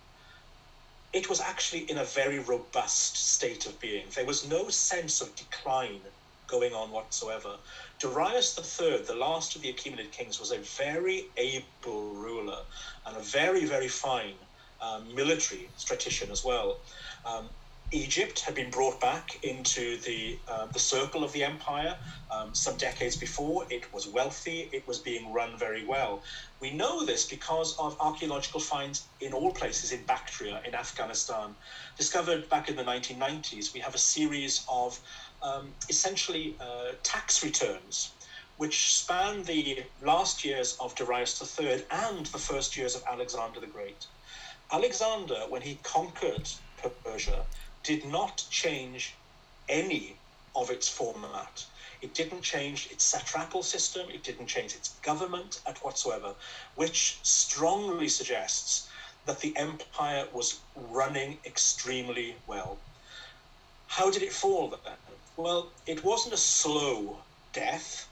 it 1.14 1.30
was 1.30 1.42
actually 1.42 1.90
in 1.90 1.98
a 1.98 2.04
very 2.04 2.40
robust 2.40 3.18
state 3.18 3.66
of 3.66 3.80
being. 3.80 4.06
There 4.16 4.26
was 4.26 4.48
no 4.48 4.70
sense 4.70 5.22
of 5.22 5.36
decline 5.36 6.00
going 6.48 6.74
on 6.74 6.92
whatsoever. 6.92 7.56
Darius 8.00 8.58
III, 8.58 8.98
the 9.00 9.16
last 9.16 9.56
of 9.56 9.62
the 9.62 9.74
Achaemenid 9.74 10.12
kings, 10.12 10.40
was 10.40 10.52
a 10.52 10.60
very 10.60 11.26
able 11.38 12.14
ruler 12.14 12.60
and 13.06 13.18
a 13.18 13.22
very, 13.22 13.66
very 13.66 13.88
fine 13.88 14.36
um, 14.82 15.14
military 15.16 15.70
strategician 15.78 16.32
as 16.32 16.44
well. 16.44 16.80
Um, 17.26 17.50
Egypt 17.94 18.40
had 18.40 18.56
been 18.56 18.70
brought 18.70 19.02
back 19.02 19.44
into 19.44 19.98
the 19.98 20.40
uh, 20.48 20.66
the 20.68 20.80
circle 20.80 21.26
of 21.26 21.34
the 21.34 21.44
empire 21.44 21.98
um, 22.30 22.56
some 22.56 22.78
decades 22.78 23.18
before. 23.18 23.66
It 23.70 23.94
was 23.94 24.08
wealthy. 24.08 24.70
It 24.72 24.88
was 24.88 25.00
being 25.00 25.34
run 25.34 25.58
very 25.58 25.86
well. 25.86 26.24
We 26.62 26.72
know 26.72 27.06
this 27.06 27.26
because 27.26 27.76
of 27.78 27.98
archaeological 28.00 28.62
finds 28.62 29.10
in 29.20 29.34
all 29.34 29.52
places 29.52 29.92
in 29.92 30.06
Bactria, 30.06 30.62
in 30.66 30.74
Afghanistan, 30.74 31.56
discovered 31.98 32.48
back 32.48 32.70
in 32.70 32.78
the 32.78 32.84
1990s. 32.84 33.74
We 33.74 33.82
have 33.82 33.94
a 33.94 33.98
series 34.16 34.64
of 34.70 34.98
um, 35.42 35.74
essentially 35.90 36.56
uh, 36.62 36.94
tax 37.04 37.44
returns 37.44 38.16
which 38.58 38.94
span 38.94 39.42
the 39.44 39.84
last 40.04 40.46
years 40.46 40.78
of 40.80 40.94
Darius 40.94 41.42
III 41.42 41.84
and 41.90 42.28
the 42.28 42.38
first 42.38 42.78
years 42.78 42.94
of 42.94 43.04
Alexander 43.10 43.60
the 43.60 43.66
Great. 43.66 44.06
Alexander, 44.72 45.46
when 45.50 45.64
he 45.64 45.76
conquered 45.84 46.48
Persia, 47.04 47.44
did 47.84 48.06
not 48.06 48.44
change 48.50 49.16
any 49.70 50.16
of 50.56 50.70
its 50.70 50.88
format. 50.88 51.66
It 52.02 52.14
didn't 52.14 52.42
change 52.42 52.88
its 52.92 53.06
satrapal 53.06 53.64
system, 53.64 54.10
it 54.10 54.24
didn't 54.24 54.48
change 54.48 54.76
its 54.76 54.90
government 55.04 55.62
at 55.66 55.84
whatsoever, 55.84 56.36
which 56.76 57.20
strongly 57.24 58.08
suggests 58.08 58.90
that 59.26 59.40
the 59.40 59.56
empire 59.56 60.28
was 60.34 60.60
running 60.76 61.38
extremely 61.46 62.36
well. 62.48 62.78
How 63.88 64.10
did 64.10 64.24
it 64.24 64.34
fall 64.34 64.70
then? 64.84 64.98
Well, 65.38 65.70
it 65.86 66.04
wasn't 66.04 66.34
a 66.34 66.38
slow 66.38 67.18
death. 67.54 68.08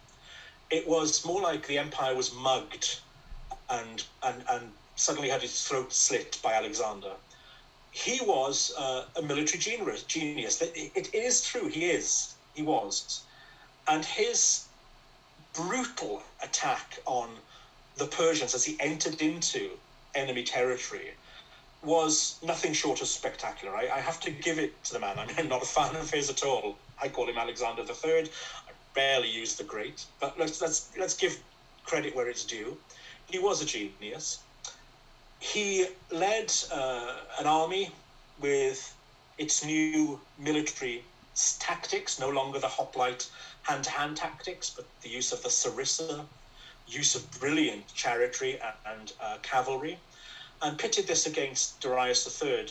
It 0.69 0.87
was 0.87 1.25
more 1.25 1.41
like 1.41 1.65
the 1.65 1.79
empire 1.79 2.15
was 2.15 2.33
mugged 2.33 2.99
and, 3.69 4.03
and, 4.23 4.43
and 4.49 4.71
suddenly 4.95 5.29
had 5.29 5.43
its 5.43 5.67
throat 5.67 5.91
slit 5.93 6.39
by 6.43 6.53
Alexander 6.53 7.13
he 7.91 8.19
was 8.21 8.73
uh, 8.77 9.05
a 9.15 9.21
military 9.21 9.59
genius. 9.59 10.03
Genius. 10.03 10.61
It, 10.61 11.13
is 11.13 11.41
true. 11.43 11.67
He 11.67 11.85
is. 11.85 12.35
He 12.53 12.61
was, 12.61 13.23
and 13.87 14.03
his 14.03 14.65
brutal 15.53 16.23
attack 16.43 16.99
on 17.05 17.29
the 17.97 18.05
Persians 18.05 18.53
as 18.53 18.63
he 18.63 18.77
entered 18.79 19.21
into 19.21 19.71
enemy 20.15 20.43
territory 20.43 21.11
was 21.83 22.37
nothing 22.43 22.73
short 22.73 23.01
of 23.01 23.07
spectacular. 23.07 23.75
I, 23.75 23.83
I 23.83 23.99
have 23.99 24.19
to 24.21 24.31
give 24.31 24.59
it 24.59 24.83
to 24.85 24.93
the 24.93 24.99
man. 24.99 25.17
I'm 25.17 25.47
not 25.49 25.63
a 25.63 25.65
fan 25.65 25.95
of 25.95 26.11
his 26.11 26.29
at 26.29 26.43
all. 26.43 26.77
I 27.01 27.07
call 27.07 27.27
him 27.27 27.37
Alexander 27.37 27.83
III. 27.83 28.23
I 28.23 28.71
barely 28.93 29.29
use 29.29 29.55
the 29.55 29.63
great, 29.63 30.05
but 30.19 30.37
let's 30.37 30.61
let's 30.61 30.89
let's 30.97 31.15
give 31.15 31.39
credit 31.85 32.15
where 32.15 32.27
it's 32.27 32.43
due. 32.43 32.77
He 33.27 33.39
was 33.39 33.61
a 33.61 33.65
genius 33.65 34.39
he 35.39 35.85
led 36.11 36.53
uh, 36.71 37.15
an 37.39 37.47
army 37.47 37.91
with 38.39 38.95
its 39.37 39.63
new 39.63 40.19
military 40.37 41.03
tactics, 41.59 42.19
no 42.19 42.29
longer 42.29 42.59
the 42.59 42.67
hoplite 42.67 43.29
hand 43.63 43.83
to 43.85 43.89
hand 43.89 44.17
tactics, 44.17 44.69
but 44.69 44.85
the 45.01 45.09
use 45.09 45.31
of 45.31 45.41
the 45.41 45.49
sarissa, 45.49 46.25
use 46.87 47.15
of 47.15 47.39
brilliant 47.39 47.87
chariotry 47.95 48.59
and, 48.85 49.13
uh, 49.21 49.37
cavalry, 49.41 49.97
and 50.61 50.77
pitted 50.77 51.07
this 51.07 51.25
against 51.25 51.79
Darius 51.79 52.41
III, 52.41 52.67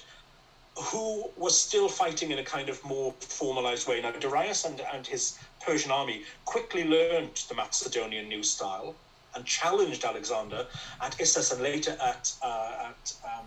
who 0.77 1.31
was 1.37 1.59
still 1.59 1.89
fighting 1.89 2.31
in 2.31 2.39
a 2.39 2.43
kind 2.43 2.69
of 2.69 2.85
more 2.85 3.15
formalized 3.21 3.87
way. 3.87 4.01
Now, 4.01 4.11
Darius 4.11 4.65
and, 4.65 4.81
and 4.93 5.07
his 5.07 5.39
Persian 5.61 5.91
army 5.91 6.23
quickly 6.45 6.85
learned 6.85 7.43
the 7.49 7.55
Macedonian 7.55 8.29
new 8.29 8.43
style 8.43 8.95
and 9.35 9.45
challenged 9.45 10.05
Alexander 10.05 10.67
at 11.01 11.21
Issus 11.21 11.53
and 11.53 11.63
later 11.63 11.97
at, 12.01 12.33
uh, 12.43 12.91
at 12.91 13.13
um, 13.25 13.47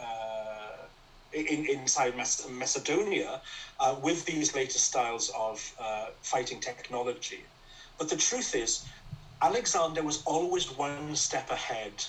uh, 0.00 0.86
in, 1.32 1.66
inside 1.66 2.14
Macedonia 2.16 3.40
uh, 3.80 3.96
with 4.02 4.24
these 4.24 4.54
later 4.54 4.78
styles 4.78 5.30
of 5.36 5.74
uh, 5.80 6.06
fighting 6.22 6.60
technology. 6.60 7.44
But 7.98 8.08
the 8.08 8.16
truth 8.16 8.54
is, 8.54 8.84
Alexander 9.42 10.02
was 10.02 10.22
always 10.24 10.70
one 10.70 11.16
step 11.16 11.50
ahead 11.50 12.04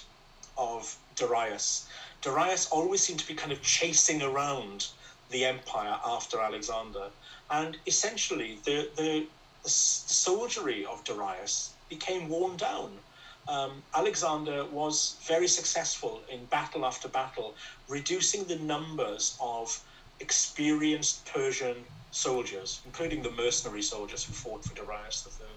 of 0.57 0.95
Darius. 1.15 1.87
Darius 2.21 2.67
always 2.71 3.01
seemed 3.01 3.19
to 3.19 3.27
be 3.27 3.33
kind 3.33 3.51
of 3.51 3.61
chasing 3.61 4.21
around 4.21 4.87
the 5.29 5.45
empire 5.45 5.99
after 6.05 6.39
Alexander. 6.39 7.09
And 7.49 7.77
essentially, 7.85 8.59
the, 8.63 8.89
the, 8.95 9.27
the 9.63 9.69
soldiery 9.69 10.85
of 10.85 11.03
Darius 11.03 11.74
became 11.89 12.29
worn 12.29 12.57
down 12.57 12.99
um, 13.47 13.83
Alexander 13.95 14.65
was 14.65 15.19
very 15.27 15.47
successful 15.47 16.23
in 16.31 16.47
battle 16.47 16.85
after 16.85 17.07
battle, 17.07 17.55
reducing 17.87 18.45
the 18.47 18.57
numbers 18.57 19.37
of 19.39 19.83
experienced 20.19 21.27
Persian 21.31 21.85
soldiers, 22.11 22.81
including 22.85 23.21
the 23.21 23.31
mercenary 23.31 23.81
soldiers 23.83 24.23
who 24.25 24.33
fought 24.33 24.65
for 24.65 24.73
Darius 24.73 25.27
III. 25.39 25.47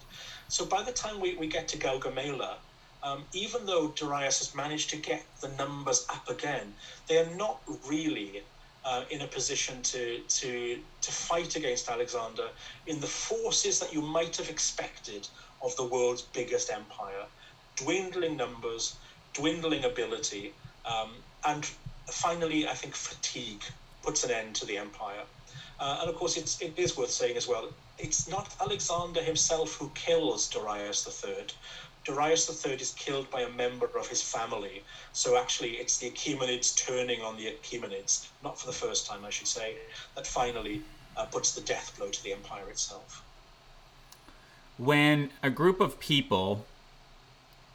So 0.49 0.66
by 0.66 0.83
the 0.83 0.93
time 0.93 1.20
we, 1.20 1.37
we 1.37 1.49
get 1.49 1.68
to 1.68 1.79
Gaugamela, 1.79 2.59
um, 3.03 3.26
even 3.33 3.66
though 3.66 3.95
Darius 3.97 4.41
has 4.41 4.55
managed 4.55 4.91
to 4.91 4.97
get 4.99 5.26
the 5.41 5.49
numbers 5.51 6.05
up 6.12 6.29
again, 6.29 6.74
they 7.09 7.18
are 7.18 7.37
not 7.37 7.62
really 7.89 8.43
uh, 8.85 9.05
in 9.11 9.22
a 9.22 9.26
position 9.29 9.83
to, 9.83 10.22
to, 10.29 10.83
to 11.03 11.12
fight 11.12 11.57
against 11.57 11.89
Alexander 11.89 12.51
in 12.87 13.01
the 13.01 13.07
forces 13.07 13.79
that 13.81 13.93
you 13.93 14.03
might 14.03 14.37
have 14.37 14.51
expected 14.51 15.29
of 15.63 15.77
the 15.77 15.85
world's 15.85 16.23
biggest 16.23 16.71
empire 16.71 17.27
dwindling 17.77 18.37
numbers, 18.37 18.99
dwindling 19.35 19.85
ability, 19.85 20.53
um, 20.85 21.11
and 21.47 21.71
finally, 22.11 22.67
I 22.67 22.75
think 22.75 22.95
fatigue 22.95 23.63
puts 24.03 24.25
an 24.25 24.31
end 24.31 24.57
to 24.57 24.67
the 24.67 24.79
empire. 24.79 25.25
Uh, 25.79 25.99
and 26.01 26.11
of 26.11 26.17
course, 26.17 26.37
it's, 26.37 26.61
it 26.61 26.75
is 26.77 26.97
worth 26.97 27.11
saying 27.11 27.37
as 27.37 27.47
well, 27.47 27.69
it's 27.99 28.29
not 28.29 28.55
Alexander 28.61 29.23
himself 29.23 29.75
who 29.75 29.91
kills 29.91 30.49
Darius 30.49 31.07
III. 31.07 31.47
Darius 32.05 32.65
III 32.65 32.75
is 32.75 32.93
killed 32.93 33.31
by 33.31 33.43
a 33.43 33.49
member 33.49 33.87
of 33.99 34.09
his 34.09 34.23
family. 34.23 34.83
So 35.13 35.37
actually, 35.37 35.73
it's 35.73 35.99
the 35.99 36.11
Achaemenids 36.11 36.77
turning 36.77 37.23
on 37.23 37.37
the 37.37 37.47
Achaemenids, 37.53 38.29
not 38.43 38.59
for 38.59 38.67
the 38.67 38.73
first 38.73 39.07
time, 39.07 39.25
I 39.25 39.31
should 39.31 39.49
say, 39.49 39.77
that 40.17 40.27
finally 40.27 40.83
uh, 41.17 41.27
puts 41.27 41.55
the 41.55 41.61
death 41.61 41.95
blow 41.97 42.09
to 42.09 42.23
the 42.23 42.33
empire 42.33 42.69
itself. 42.71 43.28
When 44.79 45.31
a 45.43 45.51
group 45.51 45.81
of 45.81 46.01
people 46.01 46.64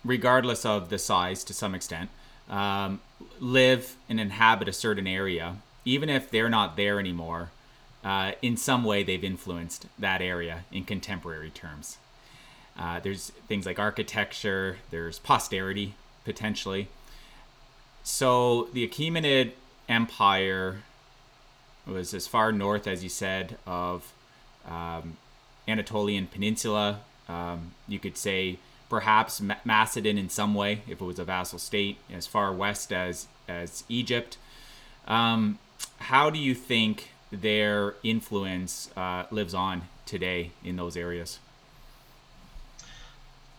regardless 0.05 0.65
of 0.65 0.89
the 0.89 0.99
size 0.99 1.43
to 1.45 1.53
some 1.53 1.73
extent, 1.73 2.09
um, 2.49 2.99
live 3.39 3.95
and 4.09 4.19
inhabit 4.19 4.67
a 4.67 4.73
certain 4.73 5.07
area, 5.07 5.57
even 5.85 6.09
if 6.09 6.29
they're 6.29 6.49
not 6.49 6.75
there 6.75 6.99
anymore, 6.99 7.51
uh, 8.03 8.33
in 8.41 8.57
some 8.57 8.83
way 8.83 9.03
they've 9.03 9.23
influenced 9.23 9.87
that 9.97 10.21
area 10.21 10.65
in 10.71 10.83
contemporary 10.83 11.49
terms. 11.49 11.97
Uh, 12.77 12.99
there's 12.99 13.29
things 13.47 13.65
like 13.65 13.79
architecture, 13.79 14.77
there's 14.91 15.19
posterity 15.19 15.93
potentially. 16.25 16.89
So 18.03 18.67
the 18.73 18.87
Achaemenid 18.87 19.51
Empire 19.87 20.81
was 21.85 22.13
as 22.13 22.27
far 22.27 22.51
north 22.51 22.87
as 22.87 23.03
you 23.03 23.09
said 23.09 23.57
of 23.65 24.11
um, 24.67 25.17
Anatolian 25.67 26.27
Peninsula, 26.27 26.99
Um, 27.27 27.71
you 27.87 27.99
could 27.99 28.17
say 28.17 28.57
perhaps 28.89 29.41
Macedon 29.63 30.17
in 30.17 30.29
some 30.29 30.53
way, 30.53 30.81
if 30.87 31.01
it 31.01 31.05
was 31.05 31.19
a 31.19 31.23
vassal 31.23 31.59
state, 31.59 31.97
as 32.11 32.27
far 32.27 32.51
west 32.53 32.91
as 32.91 33.27
as 33.47 33.83
Egypt. 33.89 34.37
Um, 35.07 35.59
how 35.97 36.29
do 36.29 36.39
you 36.39 36.53
think 36.53 37.09
their 37.31 37.95
influence 38.03 38.89
uh, 38.95 39.23
lives 39.31 39.53
on 39.53 39.83
today 40.05 40.51
in 40.63 40.75
those 40.75 40.95
areas? 40.95 41.39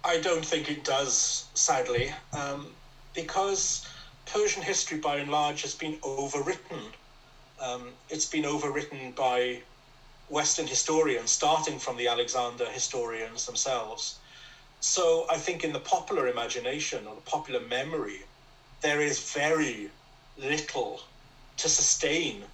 I 0.04 0.20
don't 0.20 0.44
think 0.44 0.70
it 0.70 0.84
does, 0.84 1.46
sadly, 1.54 2.12
um, 2.32 2.66
because 3.14 3.86
Persian 4.26 4.62
history, 4.62 4.98
by 4.98 5.16
and 5.16 5.30
large, 5.30 5.62
has 5.62 5.74
been 5.74 5.96
overwritten. 5.98 6.82
Um, 7.60 7.88
it's 8.10 8.26
been 8.26 8.44
overwritten 8.44 9.14
by 9.14 9.62
Western 10.28 10.66
historians, 10.66 11.30
starting 11.32 11.78
from 11.78 11.96
the 11.96 12.08
Alexander 12.08 12.70
historians 12.70 13.46
themselves. 13.46 14.20
So 14.80 15.26
I 15.30 15.38
think 15.38 15.64
in 15.64 15.72
the 15.72 15.80
popular 15.80 16.28
imagination 16.28 17.06
or 17.06 17.14
the 17.14 17.20
popular 17.22 17.60
memory, 17.60 18.24
there 18.82 19.00
is 19.00 19.32
very 19.32 19.90
little 20.36 21.00
to 21.58 21.68
sustain 21.68 22.44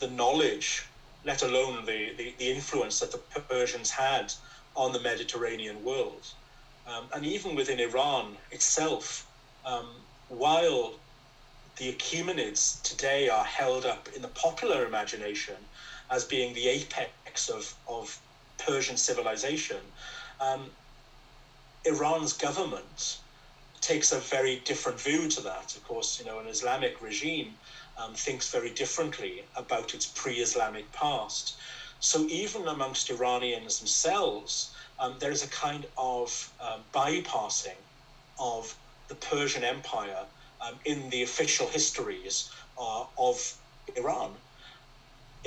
the 0.00 0.08
knowledge, 0.08 0.84
let 1.24 1.42
alone 1.42 1.84
the, 1.86 2.14
the, 2.16 2.34
the 2.38 2.50
influence 2.50 3.00
that 3.00 3.12
the 3.12 3.18
Persians 3.18 3.90
had 3.90 4.32
on 4.76 4.92
the 4.92 5.00
Mediterranean 5.00 5.82
world. 5.82 6.26
Um, 6.86 7.08
and 7.14 7.24
even 7.24 7.54
within 7.54 7.80
Iran 7.80 8.38
itself, 8.50 9.26
um, 9.64 10.06
while 10.28 10.94
the 11.76 11.92
Achaemenids 11.94 12.82
today 12.82 13.28
are 13.28 13.44
held 13.44 13.86
up 13.86 14.08
in 14.14 14.22
the 14.22 14.28
popular 14.28 14.86
imagination 14.86 15.67
as 16.10 16.24
being 16.24 16.54
the 16.54 16.68
apex 16.68 17.48
of, 17.48 17.74
of 17.86 18.18
Persian 18.58 18.96
civilization, 18.96 19.80
um, 20.40 20.70
Iran's 21.84 22.32
government 22.32 23.18
takes 23.80 24.12
a 24.12 24.18
very 24.18 24.60
different 24.64 25.00
view 25.00 25.28
to 25.28 25.40
that. 25.42 25.76
Of 25.76 25.86
course, 25.86 26.18
you 26.18 26.26
know, 26.26 26.38
an 26.38 26.48
Islamic 26.48 27.00
regime 27.00 27.54
um, 27.96 28.14
thinks 28.14 28.50
very 28.50 28.70
differently 28.70 29.44
about 29.56 29.94
its 29.94 30.06
pre-Islamic 30.06 30.90
past. 30.92 31.56
So 32.00 32.26
even 32.28 32.68
amongst 32.68 33.10
Iranians 33.10 33.78
themselves, 33.78 34.74
um, 34.98 35.14
there 35.18 35.30
is 35.30 35.44
a 35.44 35.48
kind 35.48 35.86
of 35.96 36.52
um, 36.60 36.80
bypassing 36.92 37.80
of 38.38 38.76
the 39.08 39.14
Persian 39.14 39.64
Empire 39.64 40.24
um, 40.60 40.74
in 40.84 41.10
the 41.10 41.22
official 41.22 41.66
histories 41.66 42.50
uh, 42.78 43.04
of 43.16 43.54
Iran. 43.96 44.32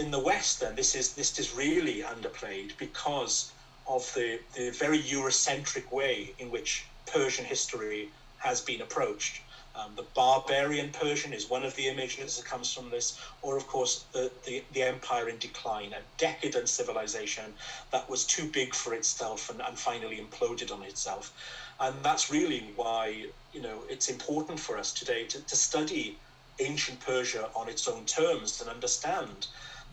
In 0.01 0.09
the 0.09 0.17
West, 0.17 0.59
then, 0.61 0.73
this 0.73 0.95
is 0.95 1.13
this 1.13 1.37
is 1.37 1.53
really 1.53 2.01
underplayed 2.01 2.75
because 2.79 3.51
of 3.85 4.11
the, 4.15 4.39
the 4.55 4.71
very 4.71 4.97
Eurocentric 4.97 5.91
way 5.91 6.33
in 6.39 6.49
which 6.49 6.85
Persian 7.05 7.45
history 7.45 8.09
has 8.39 8.61
been 8.61 8.81
approached. 8.81 9.41
Um, 9.75 9.91
the 9.95 10.07
barbarian 10.15 10.89
Persian 10.89 11.33
is 11.33 11.51
one 11.51 11.63
of 11.63 11.75
the 11.75 11.87
images 11.87 12.37
that 12.37 12.45
comes 12.45 12.73
from 12.73 12.89
this, 12.89 13.19
or 13.43 13.55
of 13.55 13.67
course 13.67 14.05
the, 14.11 14.31
the, 14.43 14.63
the 14.73 14.81
empire 14.81 15.29
in 15.29 15.37
decline, 15.37 15.93
a 15.93 16.01
decadent 16.17 16.67
civilization 16.67 17.53
that 17.91 18.09
was 18.09 18.25
too 18.25 18.47
big 18.47 18.73
for 18.73 18.95
itself 18.95 19.51
and, 19.51 19.61
and 19.61 19.77
finally 19.77 20.17
imploded 20.17 20.73
on 20.73 20.81
itself. 20.81 21.31
And 21.79 21.93
that's 22.01 22.31
really 22.31 22.71
why 22.75 23.27
you 23.53 23.61
know 23.61 23.83
it's 23.87 24.09
important 24.09 24.59
for 24.59 24.79
us 24.79 24.91
today 24.91 25.25
to, 25.25 25.39
to 25.41 25.55
study 25.55 26.17
ancient 26.59 26.99
Persia 27.01 27.49
on 27.55 27.69
its 27.69 27.87
own 27.87 28.03
terms 28.05 28.61
and 28.61 28.67
understand 28.67 29.45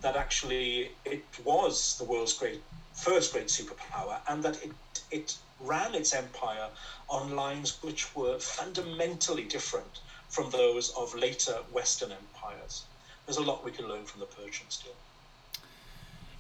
that 0.03 0.17
actually 0.17 0.91
it 1.05 1.25
was 1.45 1.99
the 1.99 2.05
world's 2.05 2.33
great 2.33 2.63
first 2.95 3.33
great 3.33 3.47
superpower 3.47 4.19
and 4.29 4.43
that 4.43 4.63
it 4.65 4.73
it 5.11 5.37
ran 5.61 5.95
its 5.95 6.15
empire 6.15 6.69
on 7.09 7.35
lines 7.35 7.83
which 7.83 8.15
were 8.15 8.39
fundamentally 8.39 9.45
different 9.45 10.01
from 10.29 10.51
those 10.51 10.91
of 10.91 11.15
later 11.15 11.55
Western 11.73 12.13
empires. 12.13 12.85
There's 13.27 13.39
a 13.39 13.43
lot 13.43 13.65
we 13.65 13.73
can 13.73 13.89
learn 13.89 14.05
from 14.05 14.21
the 14.21 14.27
Persian 14.27 14.67
still. 14.69 14.93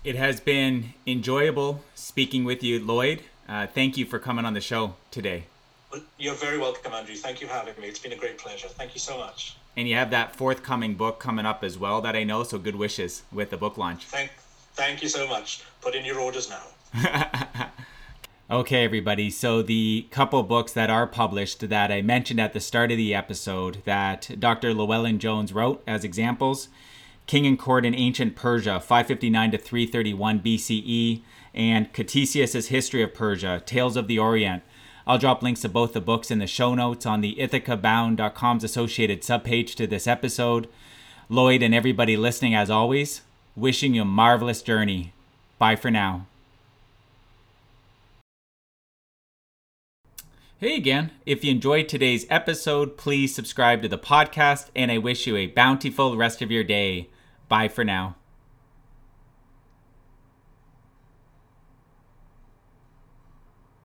It 0.04 0.14
has 0.14 0.40
been 0.40 0.94
enjoyable 1.06 1.82
speaking 1.94 2.44
with 2.44 2.62
you, 2.62 2.78
Lloyd. 2.78 3.24
Uh, 3.48 3.66
thank 3.66 3.96
you 3.96 4.06
for 4.06 4.18
coming 4.18 4.44
on 4.44 4.54
the 4.54 4.60
show 4.60 4.94
today. 5.10 5.44
You're 6.18 6.34
very 6.34 6.58
welcome, 6.58 6.92
Andrew. 6.92 7.14
Thank 7.14 7.40
you 7.40 7.46
for 7.46 7.54
having 7.54 7.74
me. 7.80 7.88
It's 7.88 7.98
been 7.98 8.12
a 8.12 8.16
great 8.16 8.38
pleasure. 8.38 8.68
Thank 8.68 8.94
you 8.94 9.00
so 9.00 9.18
much. 9.18 9.57
And 9.78 9.88
you 9.88 9.94
have 9.94 10.10
that 10.10 10.34
forthcoming 10.34 10.96
book 10.96 11.20
coming 11.20 11.46
up 11.46 11.62
as 11.62 11.78
well 11.78 12.00
that 12.00 12.16
I 12.16 12.24
know, 12.24 12.42
so 12.42 12.58
good 12.58 12.74
wishes 12.74 13.22
with 13.30 13.50
the 13.50 13.56
book 13.56 13.78
launch. 13.78 14.06
Thank, 14.06 14.32
thank 14.74 15.02
you 15.02 15.08
so 15.08 15.28
much. 15.28 15.62
Put 15.80 15.94
in 15.94 16.04
your 16.04 16.18
orders 16.18 16.50
now. 16.50 17.70
Okay, 18.50 18.82
everybody. 18.82 19.28
So, 19.28 19.60
the 19.60 20.06
couple 20.10 20.42
books 20.42 20.72
that 20.72 20.88
are 20.88 21.06
published 21.06 21.68
that 21.68 21.92
I 21.92 22.00
mentioned 22.00 22.40
at 22.40 22.54
the 22.54 22.60
start 22.60 22.90
of 22.90 22.96
the 22.96 23.14
episode 23.14 23.82
that 23.84 24.30
Dr. 24.38 24.72
Llewellyn 24.72 25.18
Jones 25.18 25.52
wrote 25.52 25.82
as 25.86 26.02
examples 26.02 26.70
King 27.26 27.46
and 27.46 27.58
Court 27.58 27.84
in 27.84 27.94
Ancient 27.94 28.36
Persia, 28.36 28.80
559 28.80 29.50
to 29.50 29.58
331 29.58 30.40
BCE, 30.40 31.20
and 31.52 31.92
Ctesias' 31.92 32.68
History 32.68 33.02
of 33.02 33.12
Persia, 33.12 33.62
Tales 33.66 33.98
of 33.98 34.08
the 34.08 34.18
Orient. 34.18 34.62
I'll 35.08 35.16
drop 35.16 35.42
links 35.42 35.62
to 35.62 35.70
both 35.70 35.94
the 35.94 36.02
books 36.02 36.30
in 36.30 36.38
the 36.38 36.46
show 36.46 36.74
notes 36.74 37.06
on 37.06 37.22
the 37.22 37.34
ithacabound.com's 37.36 38.62
associated 38.62 39.22
subpage 39.22 39.74
to 39.76 39.86
this 39.86 40.06
episode. 40.06 40.68
Lloyd 41.30 41.62
and 41.62 41.74
everybody 41.74 42.14
listening, 42.14 42.54
as 42.54 42.68
always, 42.68 43.22
wishing 43.56 43.94
you 43.94 44.02
a 44.02 44.04
marvelous 44.04 44.60
journey. 44.60 45.14
Bye 45.58 45.76
for 45.76 45.90
now. 45.90 46.26
Hey 50.58 50.76
again. 50.76 51.12
If 51.24 51.42
you 51.42 51.52
enjoyed 51.52 51.88
today's 51.88 52.26
episode, 52.28 52.98
please 52.98 53.34
subscribe 53.34 53.80
to 53.80 53.88
the 53.88 53.96
podcast, 53.96 54.66
and 54.76 54.92
I 54.92 54.98
wish 54.98 55.26
you 55.26 55.36
a 55.36 55.46
bountiful 55.46 56.18
rest 56.18 56.42
of 56.42 56.50
your 56.50 56.64
day. 56.64 57.08
Bye 57.48 57.68
for 57.68 57.82
now. 57.82 58.16